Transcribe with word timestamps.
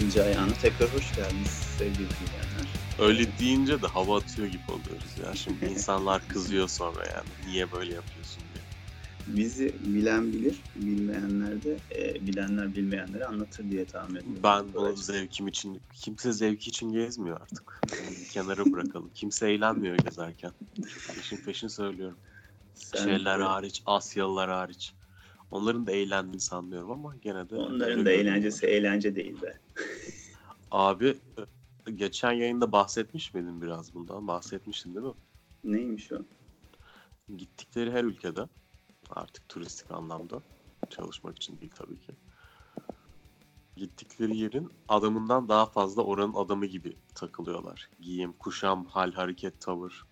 ediyorum 0.00 0.14
programımızın. 0.14 0.22
E, 0.22 0.22
bilmem 0.22 0.22
kaçıncı 0.22 0.24
ayağına. 0.24 0.52
Tekrar 0.62 0.94
hoş 0.94 1.16
geldiniz 1.16 1.50
sevgili 1.78 1.96
dinleyenler. 1.96 2.68
Öyle 2.98 3.38
deyince 3.38 3.82
de 3.82 3.86
hava 3.86 4.18
atıyor 4.18 4.48
gibi 4.48 4.62
oluyoruz 4.68 5.18
ya. 5.26 5.34
Şimdi 5.34 5.64
insanlar 5.64 6.28
kızıyor 6.28 6.68
sonra 6.68 7.06
yani. 7.06 7.28
Niye 7.46 7.72
böyle 7.72 7.94
yapıyorsun 7.94 8.42
diye. 8.54 8.62
Bizi 9.26 9.74
bilen 9.86 10.32
bilir, 10.32 10.60
bilmeyenler 10.76 11.62
de 11.62 11.76
e, 11.96 12.26
bilenler 12.26 12.74
bilmeyenleri 12.74 13.26
anlatır 13.26 13.70
diye 13.70 13.84
tahmin 13.84 14.16
ediyorum. 14.16 14.40
Ben 14.42 14.74
bunu 14.74 14.96
zevkim 14.96 15.48
için, 15.48 15.80
kimse 15.94 16.32
zevki 16.32 16.70
için 16.70 16.92
gezmiyor 16.92 17.40
artık. 17.40 17.82
Yani 17.92 18.28
kenara 18.30 18.72
bırakalım. 18.72 19.10
Kimse 19.14 19.50
eğlenmiyor 19.50 19.96
gezerken. 19.96 20.52
Peşin 21.14 21.36
peşin 21.36 21.68
söylüyorum. 21.68 22.18
Sen 22.74 23.04
Şeyler 23.04 23.40
hariç, 23.40 23.82
Asyalılar 23.86 24.50
hariç. 24.50 24.92
Onların 25.52 25.86
da 25.86 25.92
eğlendiğini 25.92 26.40
sanmıyorum 26.40 26.90
ama 26.90 27.16
gene 27.16 27.50
de... 27.50 27.56
Onların 27.56 28.06
da 28.06 28.10
eğlencesi 28.12 28.66
eğlence 28.66 29.16
değil 29.16 29.42
be. 29.42 29.58
Abi 30.70 31.16
geçen 31.94 32.32
yayında 32.32 32.72
bahsetmiş 32.72 33.34
miydin 33.34 33.62
biraz 33.62 33.94
bundan? 33.94 34.28
Bahsetmiştin 34.28 34.94
değil 34.94 35.06
mi? 35.06 35.12
Neymiş 35.64 36.12
o? 36.12 36.16
Gittikleri 37.36 37.92
her 37.92 38.04
ülkede 38.04 38.48
artık 39.10 39.48
turistik 39.48 39.90
anlamda 39.90 40.42
çalışmak 40.90 41.36
için 41.36 41.60
değil 41.60 41.72
tabii 41.74 42.00
ki. 42.00 42.12
Gittikleri 43.76 44.36
yerin 44.36 44.70
adamından 44.88 45.48
daha 45.48 45.66
fazla 45.66 46.02
oranın 46.02 46.34
adamı 46.34 46.66
gibi 46.66 46.96
takılıyorlar. 47.14 47.90
Giyim, 48.00 48.32
kuşam, 48.32 48.84
hal, 48.84 49.12
hareket, 49.12 49.60
tavır. 49.60 50.04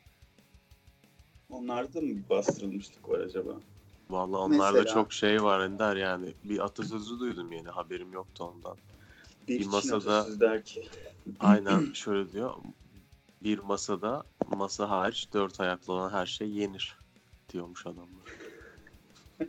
Onlarda 1.51 2.01
mı 2.01 2.09
bir 2.09 2.29
bastırılmışlık 2.31 3.09
var 3.09 3.19
acaba? 3.19 3.61
Vallahi 4.13 4.41
onlarda 4.41 4.79
Mesela? 4.79 4.95
çok 4.95 5.13
şey 5.13 5.43
var 5.43 5.61
Ender 5.61 5.97
yani. 5.97 6.35
Bir 6.45 6.65
atasözü 6.65 7.19
duydum 7.21 7.53
yeni 7.53 7.69
haberim 7.69 8.13
yoktu 8.13 8.45
ondan. 8.45 8.77
Bir, 9.49 9.59
Bir 9.59 9.67
masada- 9.67 9.97
atasözü 10.19 10.41
der 10.41 10.65
ki. 10.65 10.89
Aynen 11.41 11.93
şöyle 11.93 12.33
diyor. 12.33 12.55
Bir 13.43 13.59
masada 13.59 14.25
masa 14.57 14.91
hariç 14.91 15.29
dört 15.35 15.61
ayaklı 15.61 15.93
olan 15.93 16.11
her 16.11 16.27
şey 16.27 16.51
yenir 16.51 16.97
diyormuş 17.53 17.87
adamlar. 17.87 18.29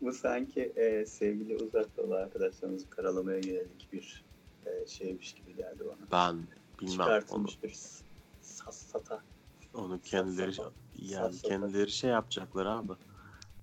Bu 0.00 0.12
sanki 0.12 0.62
e, 0.76 1.06
sevgili 1.06 1.56
uzak 1.56 1.96
doğu 1.96 2.14
arkadaşlarımızı 2.14 2.90
karalamaya 2.90 3.38
yönelik 3.38 3.92
bir 3.92 4.24
e, 4.66 4.86
şeymiş 4.86 5.32
gibi 5.34 5.56
geldi 5.56 5.84
bana. 5.86 6.08
Ben 6.12 6.36
bilmem 6.36 6.46
onu, 6.80 6.90
Çıkartılmış 6.90 7.62
bir 7.62 7.70
s- 7.70 8.04
sassata. 8.40 9.22
onu 9.74 10.00
kendileri 10.00 10.52
Sassata. 10.52 10.74
yani 10.98 11.32
Sassata. 11.32 11.48
kendileri 11.48 11.90
şey 11.90 12.10
yapacaklar 12.10 12.66
abi. 12.66 12.92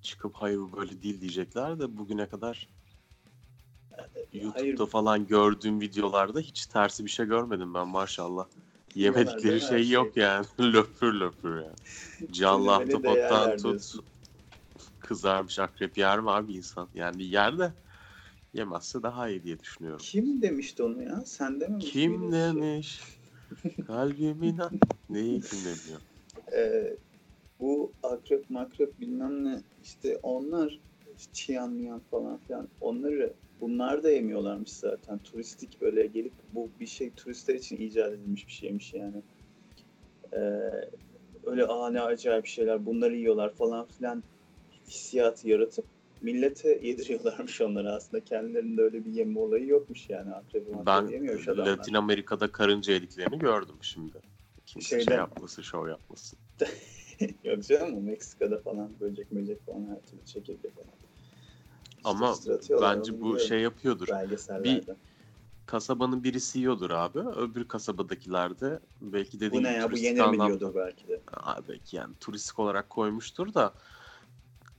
Çıkıp 0.06 0.34
hayır 0.34 0.58
bu 0.58 0.76
böyle 0.76 1.02
değil 1.02 1.20
diyecekler 1.20 1.80
de 1.80 1.96
bugüne 1.98 2.28
kadar 2.28 2.68
YouTube'da 4.32 4.60
Hayır, 4.60 4.76
falan 4.76 5.26
gördüğüm 5.26 5.80
videolarda 5.80 6.40
hiç 6.40 6.66
tersi 6.66 7.04
bir 7.04 7.10
şey 7.10 7.26
görmedim 7.26 7.74
ben 7.74 7.88
maşallah. 7.88 8.46
Yemedikleri 8.94 9.54
mi 9.54 9.60
şey 9.60 9.68
şey? 9.68 9.90
yok 9.90 10.16
yani. 10.16 10.46
löpür 10.60 11.20
löpür 11.20 11.56
yani. 11.56 11.76
Canlı 12.32 12.74
ahtapottan 12.74 13.56
tut. 13.56 13.82
Kızarmış 14.98 15.58
akrep 15.58 15.98
yer 15.98 16.20
mi 16.20 16.30
abi 16.30 16.54
insan? 16.54 16.88
Yani 16.94 17.24
yer 17.24 17.58
de 17.58 17.72
yemezse 18.54 19.02
daha 19.02 19.28
iyi 19.28 19.42
diye 19.42 19.58
düşünüyorum. 19.58 20.00
Kim 20.02 20.42
demişti 20.42 20.82
onu 20.82 21.02
ya? 21.02 21.22
Sen 21.24 21.60
dememiştin. 21.60 21.92
Kim 21.92 22.12
miydi 22.12 22.26
o 22.26 22.30
şey? 22.30 22.62
demiş? 22.62 23.00
Kalbimin 23.86 24.60
Neyi 25.08 25.40
kim 25.40 25.58
demiyor? 25.58 26.00
Ee, 26.52 26.96
bu 27.60 27.92
akrep 28.02 28.50
makrep 28.50 29.00
bilmem 29.00 29.44
ne 29.44 29.60
işte 29.82 30.18
onlar 30.22 30.80
çiyan 31.32 31.72
miyan 31.72 32.00
falan 32.10 32.38
filan 32.38 32.68
onları 32.80 33.32
bunlar 33.60 34.02
da 34.02 34.10
yemiyorlarmış 34.10 34.72
zaten. 34.72 35.18
Turistik 35.18 35.80
böyle 35.80 36.06
gelip 36.06 36.32
bu 36.52 36.68
bir 36.80 36.86
şey 36.86 37.10
turistler 37.10 37.54
için 37.54 37.76
icat 37.76 38.12
edilmiş 38.12 38.46
bir 38.46 38.52
şeymiş 38.52 38.94
yani. 38.94 39.22
Ee, 40.32 40.38
öyle 41.46 41.66
aa 41.66 41.90
ne 41.90 42.00
acayip 42.00 42.46
şeyler 42.46 42.86
bunları 42.86 43.16
yiyorlar 43.16 43.54
falan 43.54 43.86
filan 43.86 44.22
hissiyatı 44.86 45.48
yaratıp 45.48 45.84
millete 46.20 46.80
yediriyorlarmış 46.82 47.60
onları 47.60 47.92
aslında. 47.92 48.24
Kendilerinde 48.24 48.82
öyle 48.82 49.04
bir 49.04 49.12
yeme 49.12 49.38
olayı 49.40 49.66
yokmuş 49.66 50.10
yani. 50.10 50.34
Akrebi 50.34 50.66
Ben 50.86 51.06
yemiyormuş 51.06 51.48
adamlar. 51.48 51.76
Latin 51.76 51.94
Amerika'da 51.94 52.52
karınca 52.52 52.92
yediklerini 52.92 53.38
gördüm 53.38 53.76
şimdi. 53.80 54.18
Kimse 54.66 54.88
şey 54.88 54.98
Şeyden- 54.98 55.16
yapması, 55.16 55.64
şov 55.64 55.88
yapması. 55.88 56.36
Yok 57.44 57.64
canım 57.64 58.04
Meksika'da 58.04 58.58
falan 58.58 58.90
böcek 59.00 59.30
böcek 59.34 59.66
falan 59.66 59.80
her 59.80 60.10
türlü 60.10 60.24
çekirge 60.24 60.70
falan. 60.70 60.88
İşte 61.96 62.04
Ama 62.04 62.36
bence 62.80 63.20
bu 63.20 63.38
şey 63.38 63.60
yapıyordur. 63.60 64.08
belgesellerde. 64.08 64.96
Kasabanın 65.66 66.24
birisi 66.24 66.58
yiyordur 66.58 66.90
abi. 66.90 67.18
Öbür 67.18 67.68
kasabadakiler 67.68 68.60
de 68.60 68.80
belki 69.00 69.40
dediğim 69.40 69.52
Bu 69.64 69.68
ne 69.68 69.70
gibi 69.72 69.78
ya 69.80 69.92
bu 69.92 69.96
yenir 69.96 70.20
mi 70.20 70.22
anlamda- 70.26 70.46
diyordur 70.46 70.74
belki 70.74 71.08
de. 71.08 71.20
Aa, 71.32 71.68
belki 71.68 71.96
yani 71.96 72.14
turistik 72.20 72.58
olarak 72.58 72.90
koymuştur 72.90 73.54
da 73.54 73.74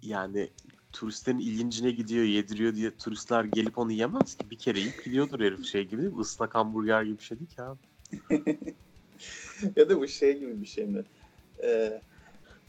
yani 0.02 0.50
turistlerin 0.92 1.40
ilgincine 1.40 1.92
gidiyor, 1.92 2.24
yediriyor 2.26 2.76
diye 2.76 2.98
turistler 2.98 3.44
gelip 3.44 3.78
onu 3.78 3.92
yemez 3.92 4.36
ki. 4.36 4.50
Bir 4.50 4.58
kere 4.58 4.80
yiyip 4.80 5.04
gidiyordur 5.06 5.40
herif 5.40 5.66
şey 5.66 5.84
gibi 5.88 6.02
değil 6.02 6.14
mi? 6.14 6.22
Islak 6.22 6.56
hamburger 6.56 7.04
gibi 7.04 7.18
bir 7.18 7.24
şey 7.24 7.40
değil 7.40 7.50
ki 7.50 7.62
abi. 7.62 7.80
ya 9.76 9.90
da 9.90 10.00
bu 10.02 10.08
şey 10.08 10.40
gibi 10.40 10.62
bir 10.62 10.66
şey 10.66 10.86
mi? 10.86 11.04
Ee, 11.64 12.02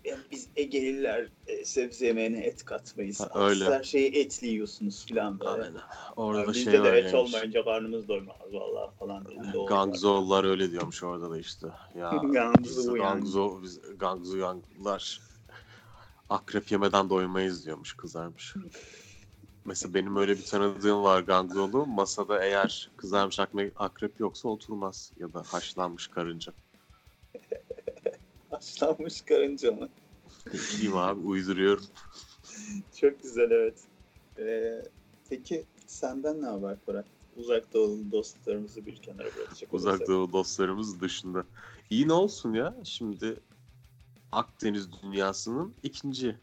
ya 0.08 0.16
biz 0.30 0.48
Egeliler 0.56 1.28
e, 1.46 1.64
sebze 1.64 2.06
yemeğine 2.06 2.41
et 2.41 2.64
katmayız. 2.64 3.20
Ha, 3.20 3.30
Siz 3.32 3.62
öyle. 3.62 3.74
her 3.74 3.82
şeyi 3.82 4.14
etli 4.14 4.46
yiyorsunuz 4.46 5.06
falan 5.06 5.41
böyle. 5.41 5.62
Aynen. 5.62 5.80
Orada 6.16 6.46
da 6.46 6.52
Bizde 6.52 6.70
şey 6.70 6.84
de 6.84 6.98
et 6.98 7.14
olmayınca 7.14 7.64
karnımız 7.64 8.08
doymaz 8.08 8.36
vallahi 8.52 8.91
falan. 8.98 9.26
Gangzollar 9.68 10.44
öyle 10.44 10.70
diyormuş 10.70 11.02
orada 11.02 11.30
da 11.30 11.38
işte. 11.38 11.66
Ya 11.94 12.10
Gangzu 12.32 12.97
yani. 12.97 12.98
Gangzo, 12.98 13.62
biz 13.62 13.80
Gangzu 13.98 14.38
Yanglar 14.38 15.20
akrep 16.28 16.72
yemeden 16.72 17.10
doymayız 17.10 17.66
diyormuş 17.66 17.92
kızarmış. 17.92 18.54
Mesela 19.64 19.94
benim 19.94 20.16
öyle 20.16 20.36
bir 20.36 20.44
tanıdığım 20.44 21.02
var 21.02 21.20
Gangzolu. 21.20 21.86
Masada 21.86 22.44
eğer 22.44 22.91
kızarmış 22.97 23.38
akrep 23.76 24.20
yoksa 24.20 24.48
oturmaz. 24.48 25.12
Ya 25.18 25.32
da 25.34 25.42
haşlanmış 25.47 26.08
karınca. 26.08 26.52
Haşlanmış 28.58 29.20
karınca 29.20 29.72
mı? 29.72 29.88
Bileyim 30.52 30.96
abi 30.96 31.20
uyduruyorum. 31.20 31.84
Çok 33.00 33.22
güzel 33.22 33.50
evet. 33.50 33.78
Ee, 34.38 34.82
peki 35.30 35.64
senden 35.86 36.42
ne 36.42 36.46
haber 36.46 36.76
Koray? 36.86 37.02
Uzak 37.36 37.74
doğulu 37.74 38.12
dostlarımızı 38.12 38.86
bir 38.86 38.97
kenara 38.97 39.28
bırakacak 39.36 39.74
Uzak 39.74 40.08
doğu 40.08 40.32
dostlarımız 40.32 41.00
dışında. 41.00 41.44
İyi 41.91 42.08
ne 42.08 42.12
olsun 42.12 42.52
ya 42.52 42.74
şimdi 42.84 43.36
Akdeniz 44.32 44.88
dünyasının 45.02 45.74
ikinci 45.82 46.36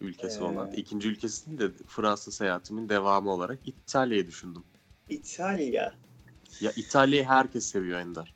ülkesi 0.00 0.40
Ee. 0.40 0.42
olan, 0.42 0.72
ikinci 0.72 1.08
ülkesinin 1.08 1.58
de 1.58 1.70
Fransa 1.86 2.30
seyahatimin 2.30 2.88
devamı 2.88 3.30
olarak 3.30 3.58
İtalya'yı 3.64 4.26
düşündüm. 4.26 4.64
İtalya. 5.08 5.94
Ya 6.60 6.72
İtalya'yı 6.76 7.24
herkes 7.24 7.66
seviyor 7.66 7.98
Ender. 7.98 8.34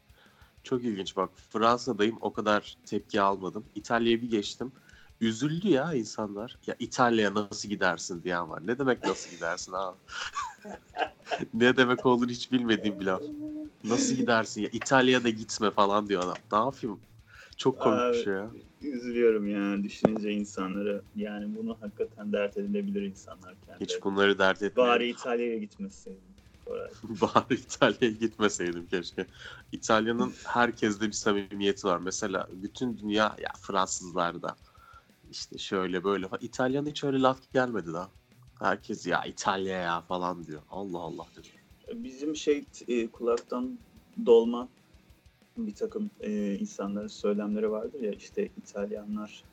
Çok 0.67 0.85
ilginç 0.85 1.17
bak. 1.17 1.31
Fransa'dayım 1.51 2.19
o 2.21 2.33
kadar 2.33 2.77
tepki 2.87 3.21
almadım. 3.21 3.65
İtalya'ya 3.75 4.23
bir 4.23 4.31
geçtim. 4.31 4.73
Üzüldü 5.21 5.69
ya 5.69 5.95
insanlar. 5.95 6.59
Ya 6.67 6.77
İtalya'ya 6.79 7.35
nasıl 7.35 7.69
gidersin 7.69 8.23
diyen 8.23 8.51
var. 8.51 8.67
Ne 8.67 8.79
demek 8.79 9.05
nasıl 9.05 9.31
gidersin 9.31 9.73
abi? 9.73 9.97
ne 11.55 11.77
demek 11.77 12.07
olduğunu 12.07 12.31
hiç 12.31 12.53
bilmediğim 12.53 13.01
bir 13.01 13.05
laf. 13.05 13.23
Nasıl 13.85 14.15
gidersin 14.15 14.63
ya? 14.63 14.69
İtalya'da 14.73 15.29
gitme 15.29 15.71
falan 15.71 16.09
diyor 16.09 16.23
adam. 16.23 16.37
Ne 16.53 16.59
yapayım? 16.59 17.01
Çok 17.57 17.81
komik 17.81 17.99
bir 17.99 18.05
Abi, 18.05 18.25
şey 18.25 18.33
ya. 18.33 18.51
Üzülüyorum 18.83 19.49
ya 19.49 19.83
düşününce 19.83 20.31
insanları. 20.31 21.03
Yani 21.17 21.57
bunu 21.57 21.77
hakikaten 21.81 22.33
dert 22.33 22.57
edilebilir 22.57 23.03
insanlar 23.03 23.55
kendileri. 23.67 23.81
Hiç 23.81 24.05
bunları 24.05 24.39
dert 24.39 24.63
etmeyin. 24.63 24.91
Bari 24.91 25.09
İtalya'ya 25.09 25.59
gitmeseydim. 25.59 26.36
Bari 27.03 27.55
İtalya'ya 27.55 28.15
gitmeseydim 28.15 28.87
keşke. 28.87 29.27
İtalya'nın 29.73 30.33
herkeste 30.45 31.07
bir 31.07 31.13
samimiyeti 31.13 31.87
var. 31.87 31.99
Mesela 31.99 32.49
bütün 32.53 32.99
dünya 32.99 33.37
ya 33.39 33.53
Fransızlarda 33.61 34.57
işte 35.31 35.59
şöyle 35.59 36.05
böyle 36.05 36.29
falan. 36.29 36.43
İtalya'nın 36.43 36.91
hiç 36.91 37.05
öyle 37.05 37.21
laf 37.21 37.53
gelmedi 37.53 37.93
daha. 37.93 38.11
Herkes 38.59 39.07
ya 39.07 39.25
İtalya 39.25 39.79
ya 39.79 40.01
falan 40.01 40.47
diyor. 40.47 40.63
Allah 40.71 40.99
Allah 40.99 41.27
dedim. 41.37 41.51
Bizim 42.05 42.37
şey 42.37 42.65
e, 42.89 43.07
kulaktan 43.07 43.79
dolma 44.27 44.69
bir 45.57 45.75
takım 45.75 46.11
e, 46.21 46.55
insanların 46.55 47.09
söylemleri 47.09 47.71
vardır 47.71 48.01
ya 48.01 48.13
işte 48.13 48.49
İtalyanlar 48.57 49.45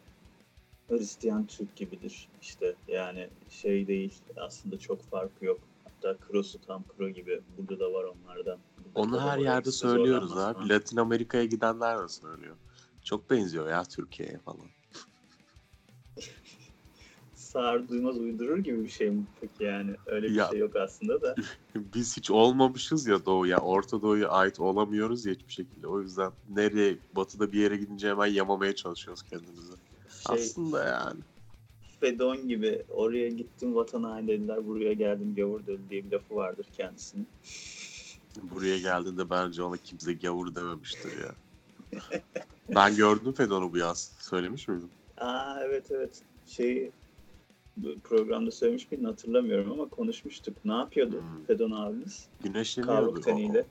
Hristiyan 0.89 1.45
Türk 1.45 1.75
gibidir. 1.75 2.29
İşte 2.41 2.75
yani 2.87 3.29
şey 3.49 3.87
değil 3.87 4.21
aslında 4.37 4.79
çok 4.79 5.01
farkı 5.01 5.45
yok. 5.45 5.59
Hatta 6.03 6.17
krosu 6.27 6.61
tam 6.61 6.83
kro 6.83 7.09
gibi. 7.09 7.41
Burada 7.57 7.79
da 7.79 7.93
var 7.93 8.03
onlardan. 8.03 8.59
Burada 8.77 8.99
Onu 8.99 9.21
her 9.21 9.39
yerde 9.39 9.71
söylüyoruz 9.71 10.37
abi. 10.37 10.69
Latin 10.69 10.97
Amerika'ya 10.97 11.45
gidenler 11.45 12.03
de 12.03 12.07
söylüyor. 12.07 12.55
Çok 13.03 13.29
benziyor 13.29 13.69
ya 13.69 13.83
Türkiye'ye 13.83 14.37
falan. 14.37 14.67
sağır 17.35 17.87
duymaz 17.87 18.17
uydurur 18.17 18.57
gibi 18.57 18.83
bir 18.83 18.89
şey 18.89 19.09
mi 19.09 19.25
peki 19.41 19.63
yani? 19.63 19.95
Öyle 20.05 20.27
bir 20.27 20.35
Ya- 20.35 20.49
şey 20.49 20.59
yok 20.59 20.75
aslında 20.75 21.21
da. 21.21 21.35
Biz 21.75 22.17
hiç 22.17 22.31
olmamışız 22.31 23.07
ya 23.07 23.25
doğuya. 23.25 23.59
Orta 23.59 24.01
Doğu'ya 24.01 24.29
ait 24.29 24.59
olamıyoruz 24.59 25.25
ya 25.25 25.33
hiçbir 25.33 25.53
şekilde. 25.53 25.87
O 25.87 26.01
yüzden 26.01 26.31
nereye 26.49 26.97
batıda 27.15 27.51
bir 27.51 27.59
yere 27.59 27.77
gidince 27.77 28.09
hemen 28.09 28.25
yamamaya 28.25 28.75
çalışıyoruz 28.75 29.23
kendimizi. 29.23 29.73
Şey, 30.27 30.35
Aslında 30.35 30.83
yani. 30.83 31.19
Fedon 32.03 32.47
gibi 32.47 32.83
oraya 32.89 33.29
gittim 33.29 33.75
vatan 33.75 34.03
haini 34.03 34.27
dediler 34.27 34.67
buraya 34.67 34.93
geldim 34.93 35.35
gavur 35.35 35.65
dölü 35.67 35.89
diye 35.89 36.05
bir 36.05 36.11
lafı 36.11 36.35
vardır 36.35 36.67
kendisinin. 36.77 37.27
Buraya 38.41 38.77
geldiğinde 38.77 39.29
bence 39.29 39.63
ona 39.63 39.77
kimse 39.77 40.13
gavur 40.13 40.55
dememiştir 40.55 41.11
ya. 41.23 41.35
ben 42.75 42.95
gördüm 42.95 43.33
Fedon'u 43.33 43.73
bu 43.73 43.77
yaz. 43.77 44.11
Söylemiş 44.19 44.67
miydim? 44.67 44.89
Aa 45.17 45.59
evet 45.63 45.91
evet 45.91 46.21
şey 46.45 46.91
programda 48.03 48.51
söylemiş 48.51 48.91
miydin 48.91 49.05
hatırlamıyorum 49.05 49.71
ama 49.71 49.89
konuşmuştuk. 49.89 50.65
Ne 50.65 50.73
yapıyordu 50.73 51.15
Hmm. 51.21 51.45
Fedon 51.45 51.71
abimiz? 51.71 52.27
Güneşleniyordu. 52.43 53.01
Kavruk 53.01 53.17
O, 53.17 53.21
teniyle. 53.21 53.65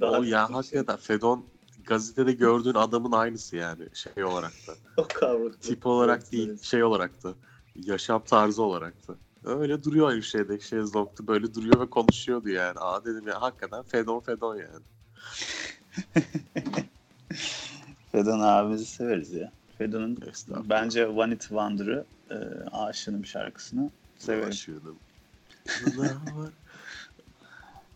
o 0.00 0.22
ya 0.22 0.46
şey- 0.46 0.54
hakikaten 0.54 0.96
Fedon 0.96 1.44
gazetede 1.86 2.32
gördüğün 2.32 2.74
adamın 2.74 3.12
aynısı 3.12 3.56
yani 3.56 3.88
şey 3.94 4.24
olarak 4.24 4.52
da. 4.66 4.74
O 5.02 5.06
kavruk. 5.14 5.60
Tip 5.60 5.86
olarak 5.86 6.32
değil 6.32 6.62
şey 6.62 6.84
olarak 6.84 7.24
da. 7.24 7.34
Yaşam 7.82 8.24
tarzı 8.24 8.62
olarak 8.62 9.08
da. 9.08 9.14
Öyle 9.44 9.84
duruyor 9.84 10.16
her 10.16 10.22
şeyde. 10.22 10.58
Şezlong'da 10.60 11.26
böyle 11.26 11.54
duruyor 11.54 11.80
ve 11.80 11.90
konuşuyordu 11.90 12.48
yani. 12.48 12.78
Aa 12.78 13.04
dedim 13.04 13.28
ya 13.28 13.42
hakikaten 13.42 13.82
Fedon 13.82 14.20
Fedon 14.20 14.56
yani. 14.56 14.84
Fedon 18.12 18.40
abimizi 18.40 18.86
severiz 18.86 19.32
ya. 19.32 19.52
Fedon'un 19.78 20.18
bence 20.64 21.06
One 21.06 21.34
It 21.34 21.40
Wonder'ı 21.40 22.04
e, 22.30 22.34
Aşığım 22.72 23.26
şarkısını 23.26 23.90
severim. 24.18 24.48
Aşığım. 24.48 24.98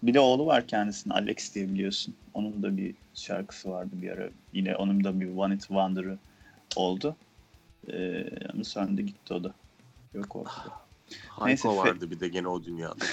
Bir 0.02 0.14
de 0.14 0.20
oğlu 0.20 0.46
var 0.46 0.66
kendisinin 0.66 1.14
Alex 1.14 1.54
diye 1.54 1.68
biliyorsun. 1.68 2.14
Onun 2.34 2.62
da 2.62 2.76
bir 2.76 2.94
şarkısı 3.14 3.70
vardı 3.70 3.90
bir 3.92 4.10
ara. 4.10 4.28
Yine 4.52 4.76
onun 4.76 5.04
da 5.04 5.20
bir 5.20 5.36
One 5.36 5.54
It 5.54 5.60
Wonder'ı 5.60 6.18
oldu. 6.76 7.16
Ee, 7.92 8.30
sonra 8.62 8.96
da 8.96 9.00
gitti 9.00 9.34
o 9.34 9.44
da. 9.44 9.54
Yok 10.14 10.36
ortada. 10.36 10.80
Neyse, 11.44 11.68
Hayko 11.68 11.76
vardı 11.76 12.10
bir 12.10 12.20
de 12.20 12.28
gene 12.28 12.48
o 12.48 12.64
dünyada. 12.64 12.94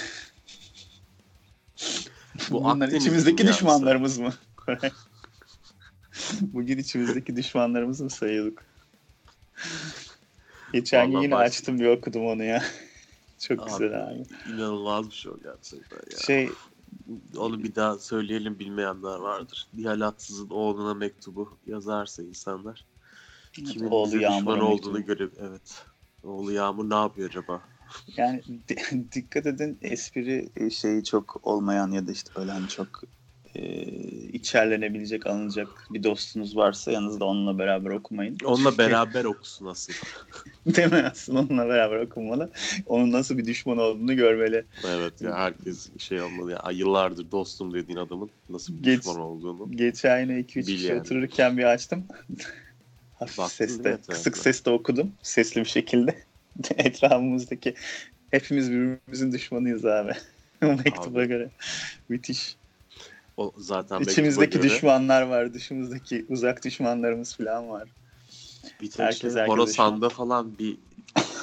Bu 2.50 2.64
Bunlar 2.64 2.84
Akdeniz 2.84 3.02
içimizdeki 3.02 3.38
dünyası. 3.38 3.58
düşmanlarımız 3.58 4.18
mı? 4.18 4.32
Bugün 6.40 6.78
içimizdeki 6.78 7.36
düşmanlarımız 7.36 8.00
mı 8.00 8.10
sayıyorduk? 8.10 8.62
Geçen 10.72 11.10
gün 11.10 11.20
yine 11.20 11.34
baş- 11.34 11.46
açtım 11.50 11.78
bir 11.80 11.86
okudum 11.86 12.26
onu 12.26 12.44
ya. 12.44 12.62
Çok 13.38 13.60
Abi. 13.62 13.70
güzel 13.70 14.04
abi. 14.08 14.22
İnanılmaz 14.48 15.06
bir 15.10 15.14
şey 15.14 15.32
o 15.32 15.36
gerçekten 15.42 15.98
ya. 16.12 16.18
Şey 16.18 16.50
Onu 17.36 17.62
bir 17.62 17.74
daha 17.74 17.98
söyleyelim 17.98 18.58
bilmeyenler 18.58 19.18
vardır. 19.18 19.66
Nihal 19.74 20.00
Atsız'ın 20.00 20.50
oğluna 20.50 20.94
mektubu 20.94 21.58
yazarsa 21.66 22.22
insanlar. 22.22 22.84
Kimin 23.52 23.88
oğlu 23.90 24.12
düşman 24.12 24.60
olduğunu 24.60 24.92
mektubu. 24.92 25.18
göre 25.18 25.30
evet. 25.40 25.84
Oğlu 26.26 26.52
Yağmur 26.52 26.90
ne 26.90 26.94
yapıyor 26.94 27.28
acaba? 27.28 27.62
Yani 28.16 28.42
di- 28.68 29.12
dikkat 29.12 29.46
edin 29.46 29.78
espri 29.82 30.48
e, 30.56 30.70
şeyi 30.70 31.04
çok 31.04 31.46
olmayan 31.46 31.90
ya 31.90 32.06
da 32.06 32.12
işte 32.12 32.30
böyle 32.36 32.50
hani 32.50 32.68
çok 32.68 33.02
e, 33.54 33.62
içerlenebilecek, 34.32 35.26
alınacak 35.26 35.68
bir 35.90 36.02
dostunuz 36.02 36.56
varsa 36.56 36.92
yanınızda 36.92 37.24
onunla 37.24 37.58
beraber 37.58 37.90
okumayın. 37.90 38.36
Onunla 38.44 38.78
beraber 38.78 39.24
okusun 39.24 39.66
asıl. 39.66 39.92
Değil 40.66 40.92
mi? 40.92 41.04
Aslında 41.12 41.40
onunla 41.40 41.68
beraber 41.68 41.96
okunmalı. 41.96 42.50
Onun 42.86 43.12
nasıl 43.12 43.38
bir 43.38 43.44
düşman 43.44 43.78
olduğunu 43.78 44.16
görmeli. 44.16 44.64
Evet 44.84 45.22
ya 45.22 45.34
herkes 45.36 45.98
şey 45.98 46.22
olmalı 46.22 46.50
ya. 46.52 46.70
Yıllardır 46.72 47.30
dostum 47.30 47.74
dediğin 47.74 47.98
adamın 47.98 48.30
nasıl 48.48 48.78
bir 48.78 48.82
Geç- 48.82 48.98
düşman 49.00 49.16
olduğunu. 49.18 49.72
Geçen 49.72 50.20
yine 50.20 50.40
2-3 50.40 50.56
Bil 50.56 50.62
kişi 50.74 50.86
yani. 50.86 51.00
otururken 51.00 51.58
bir 51.58 51.64
açtım. 51.64 52.08
Hafif 53.18 53.38
Baktın 53.38 53.66
seste, 53.66 53.98
kısık 54.08 54.36
sesle 54.36 54.70
okudum. 54.70 55.12
Sesli 55.22 55.60
bir 55.60 55.68
şekilde. 55.68 56.22
Etrafımızdaki 56.76 57.74
hepimiz 58.30 58.70
birbirimizin 58.70 59.32
düşmanıyız 59.32 59.84
abi. 59.84 60.12
O 60.62 60.66
mektuba 60.66 61.18
Abi. 61.18 61.28
göre. 61.28 61.50
Müthiş. 62.08 62.56
O 63.36 63.52
zaten 63.58 64.00
İçimizdeki 64.00 64.58
göre 64.58 64.62
düşmanlar 64.62 65.22
var. 65.22 65.54
Dışımızdaki 65.54 66.26
uzak 66.28 66.64
düşmanlarımız 66.64 67.36
falan 67.36 67.68
var. 67.68 67.88
bir 68.82 68.90
tek 68.90 68.98
herkes 68.98 69.20
şey, 69.20 69.30
herkese 69.30 69.46
Horasan'da 69.46 70.08
falan 70.08 70.58
bir 70.58 70.76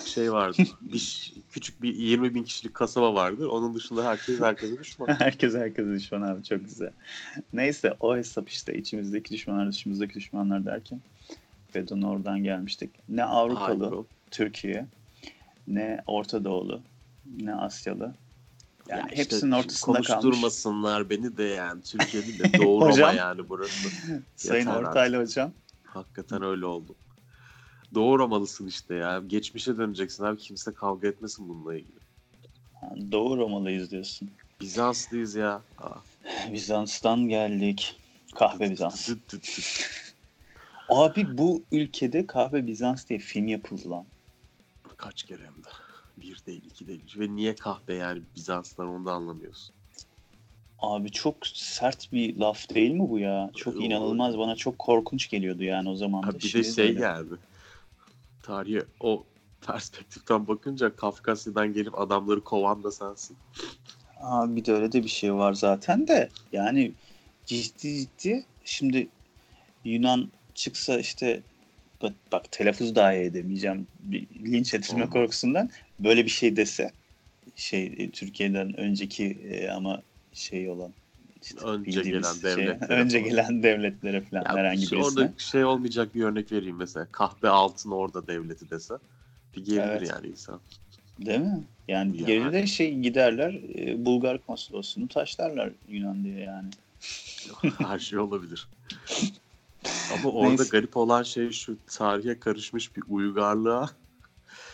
şey 0.05 0.31
vardı. 0.31 0.57
bir 0.81 1.33
küçük 1.51 1.81
bir 1.81 1.95
20 1.95 2.35
bin 2.35 2.43
kişilik 2.43 2.73
kasaba 2.73 3.15
vardır. 3.15 3.45
Onun 3.45 3.75
dışında 3.75 4.05
herkes 4.05 4.39
herkese 4.39 4.79
düşman. 4.79 5.07
Herkes 5.07 5.53
herkese 5.53 5.93
düşman 5.93 6.21
abi. 6.21 6.43
Çok 6.43 6.65
güzel. 6.65 6.91
Neyse 7.53 7.93
o 7.99 8.17
hesap 8.17 8.49
işte. 8.49 8.77
içimizdeki 8.77 9.33
düşmanlar 9.33 9.71
dışımızdaki 9.71 10.13
düşmanlar 10.13 10.65
derken. 10.65 11.01
Fedon 11.73 12.01
oradan 12.01 12.43
gelmiştik. 12.43 12.95
Ne 13.09 13.23
Avrupalı. 13.23 14.05
Türkiye, 14.31 14.85
ne 15.67 16.03
Orta 16.07 16.45
Doğulu, 16.45 16.81
ne 17.25 17.55
Asyalı. 17.55 18.13
Yani 18.87 18.99
Ya 18.99 19.07
işte 19.07 19.17
hepsinin 19.35 19.51
ortasında 19.51 20.01
kalmış. 20.01 20.07
Konuşturmasınlar 20.07 21.09
beni 21.09 21.37
de 21.37 21.43
yani. 21.43 21.81
Türkiye'nin 21.81 22.39
de 22.39 22.57
Doğu 22.57 22.81
Roma 22.81 22.91
Hocam. 22.91 23.15
yani 23.15 23.49
burası. 23.49 23.89
Sayın 24.35 24.67
Yeter 24.67 24.81
Ortaylı 24.81 25.21
hocam. 25.21 25.51
Hakikaten 25.83 26.43
öyle 26.43 26.65
oldu. 26.65 26.95
Doğu 27.93 28.19
Romalısın 28.19 28.67
işte 28.67 28.95
ya. 28.95 29.19
Geçmişe 29.27 29.77
döneceksin 29.77 30.23
abi. 30.23 30.37
Kimse 30.37 30.73
kavga 30.73 31.07
etmesin 31.07 31.49
bununla 31.49 31.75
ilgili. 31.75 31.99
Ha, 32.81 32.89
Doğu 33.11 33.37
Romalıyız 33.37 33.91
diyorsun. 33.91 34.31
Bizanslıyız 34.61 35.35
ya. 35.35 35.61
Aa. 35.77 35.95
Bizans'tan 36.53 37.19
geldik. 37.29 37.99
Kahve 38.35 38.71
Bizans. 38.71 39.09
Abi 40.93 41.37
bu 41.37 41.63
ülkede 41.71 42.27
Kahve 42.27 42.67
Bizans 42.67 43.09
diye 43.09 43.19
film 43.19 43.47
yapıldı 43.47 43.89
lan. 43.89 44.05
Kaç 44.97 45.23
kere 45.23 45.43
hem 45.45 45.63
de. 45.63 45.67
Bir 46.17 46.45
değil, 46.45 46.63
iki 46.65 46.87
değil. 46.87 47.15
Ve 47.17 47.35
niye 47.35 47.55
kahve 47.55 47.93
yani 47.95 48.21
Bizanslar 48.35 48.85
onu 48.85 49.05
da 49.05 49.11
anlamıyorsun. 49.11 49.75
Abi 50.79 51.11
çok 51.11 51.47
sert 51.47 52.11
bir 52.11 52.37
laf 52.37 52.75
değil 52.75 52.91
mi 52.91 53.09
bu 53.09 53.19
ya? 53.19 53.51
Çok 53.55 53.75
Yo. 53.75 53.81
inanılmaz. 53.81 54.37
Bana 54.37 54.55
çok 54.55 54.79
korkunç 54.79 55.29
geliyordu 55.29 55.63
yani 55.63 55.89
o 55.89 55.95
zaman 55.95 56.23
da. 56.23 56.33
Bir 56.33 56.43
de 56.43 56.47
Şimdi 56.47 56.73
şey 56.73 56.85
öyle. 56.87 56.99
geldi. 56.99 57.33
Tarihe 58.43 58.83
o 58.99 59.23
perspektiften 59.67 60.47
bakınca 60.47 60.95
Kafkasya'dan 60.95 61.73
gelip 61.73 61.99
adamları 61.99 62.41
kovan 62.43 62.83
da 62.83 62.91
sensin. 62.91 63.37
Abi 64.21 64.55
bir 64.55 64.65
de 64.65 64.73
öyle 64.73 64.91
de 64.91 65.03
bir 65.03 65.09
şey 65.09 65.33
var 65.33 65.53
zaten 65.53 66.07
de. 66.07 66.29
Yani 66.51 66.91
ciddi 67.45 67.99
ciddi 67.99 68.45
şimdi 68.65 69.07
Yunan 69.85 70.31
çıksa 70.55 70.99
işte 70.99 71.41
bak, 72.01 72.13
bak 72.31 72.51
telaffuz 72.51 72.95
dahi 72.95 73.15
edemeyeceğim. 73.17 73.87
Bir 73.99 74.27
linç 74.45 74.73
edilme 74.73 75.09
korkusundan 75.09 75.69
böyle 75.99 76.25
bir 76.25 76.29
şey 76.29 76.55
dese 76.55 76.91
şey 77.55 77.93
e, 77.97 78.09
Türkiye'den 78.09 78.79
önceki 78.79 79.25
e, 79.25 79.69
ama 79.69 80.01
şey 80.33 80.69
olan 80.69 80.91
işte 81.41 81.65
Önce 81.65 82.01
gelen 82.01 82.33
şey, 82.33 82.43
devletlere 82.43 82.93
önce 82.99 83.17
falan. 83.19 83.29
gelen 83.29 83.63
devletlere 83.63 84.21
falan 84.21 84.41
Ya 84.43 84.55
herhangi 84.55 84.77
birisine. 84.81 84.99
Orada 85.03 85.33
şey 85.37 85.65
olmayacak 85.65 86.15
bir 86.15 86.23
örnek 86.23 86.51
vereyim 86.51 86.75
mesela. 86.77 87.07
Kahve 87.11 87.49
altın 87.49 87.91
orada 87.91 88.27
devleti 88.27 88.69
dese. 88.69 88.93
Bir 89.55 89.65
gelir 89.65 89.79
Evet. 89.79 90.09
yani 90.09 90.27
insan. 90.27 90.61
Değil 91.19 91.39
mi? 91.39 91.63
Yani 91.87 92.21
Ya. 92.21 92.27
geride 92.27 92.67
şey 92.67 92.99
giderler 92.99 93.53
e, 93.75 94.05
Bulgar 94.05 94.37
konsolosluğunu 94.37 95.07
taşlarlar 95.07 95.69
Yunan 95.87 96.23
diye 96.23 96.39
yani. 96.39 96.69
Her 97.77 97.99
şey 97.99 98.19
olabilir. 98.19 98.67
Ama 100.13 100.29
orada 100.29 100.49
Neyse. 100.49 100.69
garip 100.71 100.97
olan 100.97 101.23
şey 101.23 101.51
şu 101.51 101.77
tarihe 101.87 102.39
karışmış 102.39 102.95
bir 102.95 103.03
uygarlığa 103.09 103.89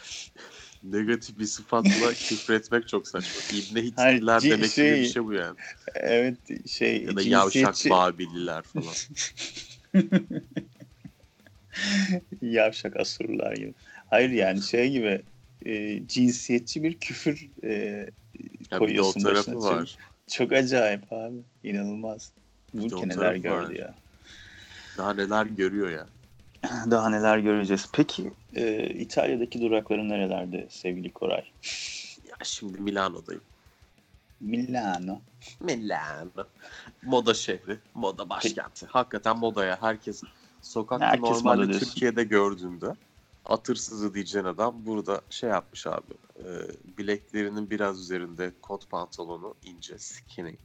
negatif 0.83 1.39
bir 1.39 1.45
sıfatla 1.45 2.13
küfretmek 2.13 2.87
çok 2.87 3.07
saçma. 3.07 3.57
İbne 3.57 3.79
ci- 3.79 4.49
demek 4.49 4.75
gibi 4.75 4.85
bir 4.85 4.95
şey- 4.95 5.05
şey 5.05 5.25
bu 5.25 5.33
yani. 5.33 5.57
Evet 5.95 6.37
şey 6.69 7.03
Ya 7.03 7.15
da 7.15 7.21
yavşak 7.21 7.75
Babililer 7.89 8.63
falan. 8.63 8.93
yavşak 12.41 12.99
Asurlular 12.99 13.55
gibi. 13.55 13.73
Hayır 14.09 14.29
yani 14.29 14.61
şey 14.61 14.91
gibi 14.91 15.21
e, 15.65 16.01
cinsiyetçi 16.07 16.83
bir 16.83 16.99
küfür 16.99 17.49
e, 17.63 17.69
Ya 17.71 18.09
bir 18.61 18.69
de 18.71 18.75
o 18.75 18.79
koyuyorsun 18.79 19.21
tarafı 19.21 19.55
başına. 19.55 19.71
var. 19.77 19.97
Çok 20.31 20.51
acayip 20.53 21.13
abi. 21.13 21.37
İnanılmaz. 21.63 22.31
Bu 22.73 22.89
de 22.89 22.95
o 22.95 22.97
ülke 23.05 23.07
neler 23.07 23.35
gördü 23.35 23.65
var. 23.65 23.69
ya. 23.71 23.95
Daha 24.99 25.13
neler 25.13 25.45
görüyor 25.45 25.89
ya. 25.89 26.07
Daha 26.91 27.09
neler 27.09 27.37
göreceğiz. 27.37 27.89
Peki 27.93 28.31
e, 28.55 28.87
İtalya'daki 28.89 29.61
durakların 29.61 30.09
nerelerde 30.09 30.67
sevgili 30.69 31.13
Koray? 31.13 31.43
Ya 32.29 32.35
şimdi 32.43 32.81
Milano'dayım. 32.81 33.41
Milano. 34.39 35.21
Milano. 35.59 36.45
Moda 37.03 37.33
şehri, 37.33 37.77
moda 37.95 38.29
başkenti. 38.29 38.85
Hakikaten 38.85 39.37
modaya 39.37 39.81
herkes 39.81 40.23
sokakta 40.61 41.05
Herkes 41.07 41.21
normalde. 41.29 41.79
Türkiye'de 41.79 42.23
gördüğünde 42.23 42.95
Atırsızı 43.45 44.13
diyeceğin 44.13 44.45
adam 44.45 44.85
burada 44.85 45.21
şey 45.29 45.49
yapmış 45.49 45.87
abi. 45.87 46.13
e, 46.39 46.47
bileklerinin 46.97 47.69
biraz 47.69 47.99
üzerinde 48.01 48.51
kot 48.61 48.89
pantolonu 48.89 49.55
ince 49.63 49.97
skinny. 49.99 50.55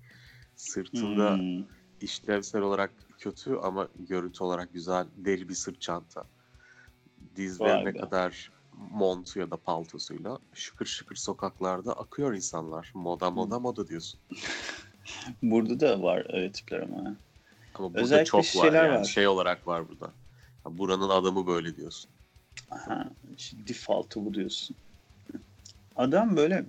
Sırtında 0.57 1.37
Hmm. 1.37 1.65
işlevsel 2.01 2.63
olarak 2.63 2.91
kötü 3.25 3.57
ama 3.63 3.89
görüntü 4.09 4.45
olarak 4.45 4.73
güzel 4.73 5.07
deri 5.17 5.49
bir 5.49 5.55
sırt 5.55 5.81
çanta. 5.81 6.25
Dizlerine 7.37 7.93
kadar 7.93 8.53
montu 8.91 9.41
ya 9.41 9.51
da 9.51 9.57
paltosuyla 9.57 10.39
şıkır 10.55 10.87
şıkır 10.87 11.17
sokaklarda 11.17 11.93
akıyor 11.93 12.35
insanlar. 12.35 12.91
Moda 12.95 13.31
moda 13.31 13.59
moda 13.59 13.89
diyorsun. 13.89 14.21
Burada 15.43 15.81
da 15.81 16.03
var 16.03 16.35
öyle 16.35 16.53
tipler 16.53 16.81
ama. 16.81 17.17
Ama 17.75 17.89
burada 17.89 18.01
Özellikle 18.01 18.25
çok 18.25 18.41
var 18.41 18.45
şeyler 18.63 18.85
yani 18.85 18.99
var. 18.99 19.05
şey 19.05 19.29
olarak 19.29 19.67
var 19.67 19.89
burada. 19.89 20.13
Buranın 20.65 21.09
adamı 21.09 21.47
böyle 21.47 21.77
diyorsun. 21.77 22.11
Aha, 22.71 23.11
işte 23.37 23.57
default'u 23.69 24.25
bu 24.25 24.35
diyorsun. 24.35 24.77
Adam 25.97 26.37
böyle 26.37 26.65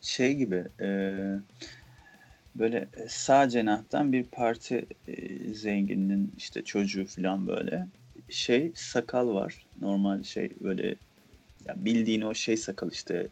şey 0.00 0.34
gibi 0.34 0.64
e, 0.80 0.88
böyle 2.54 2.88
sağ 3.08 3.48
cenahtan 3.48 4.12
bir 4.12 4.24
parti 4.24 4.86
e, 5.06 5.54
zengininin 5.54 6.34
işte 6.36 6.64
çocuğu 6.64 7.06
falan 7.06 7.46
böyle 7.46 7.86
şey 8.30 8.72
sakal 8.74 9.34
var. 9.34 9.66
Normal 9.80 10.22
şey 10.22 10.50
böyle 10.60 10.86
ya 11.68 11.74
bildiğin 11.76 12.20
o 12.22 12.34
şey 12.34 12.56
sakal 12.56 12.90
işte 12.92 13.28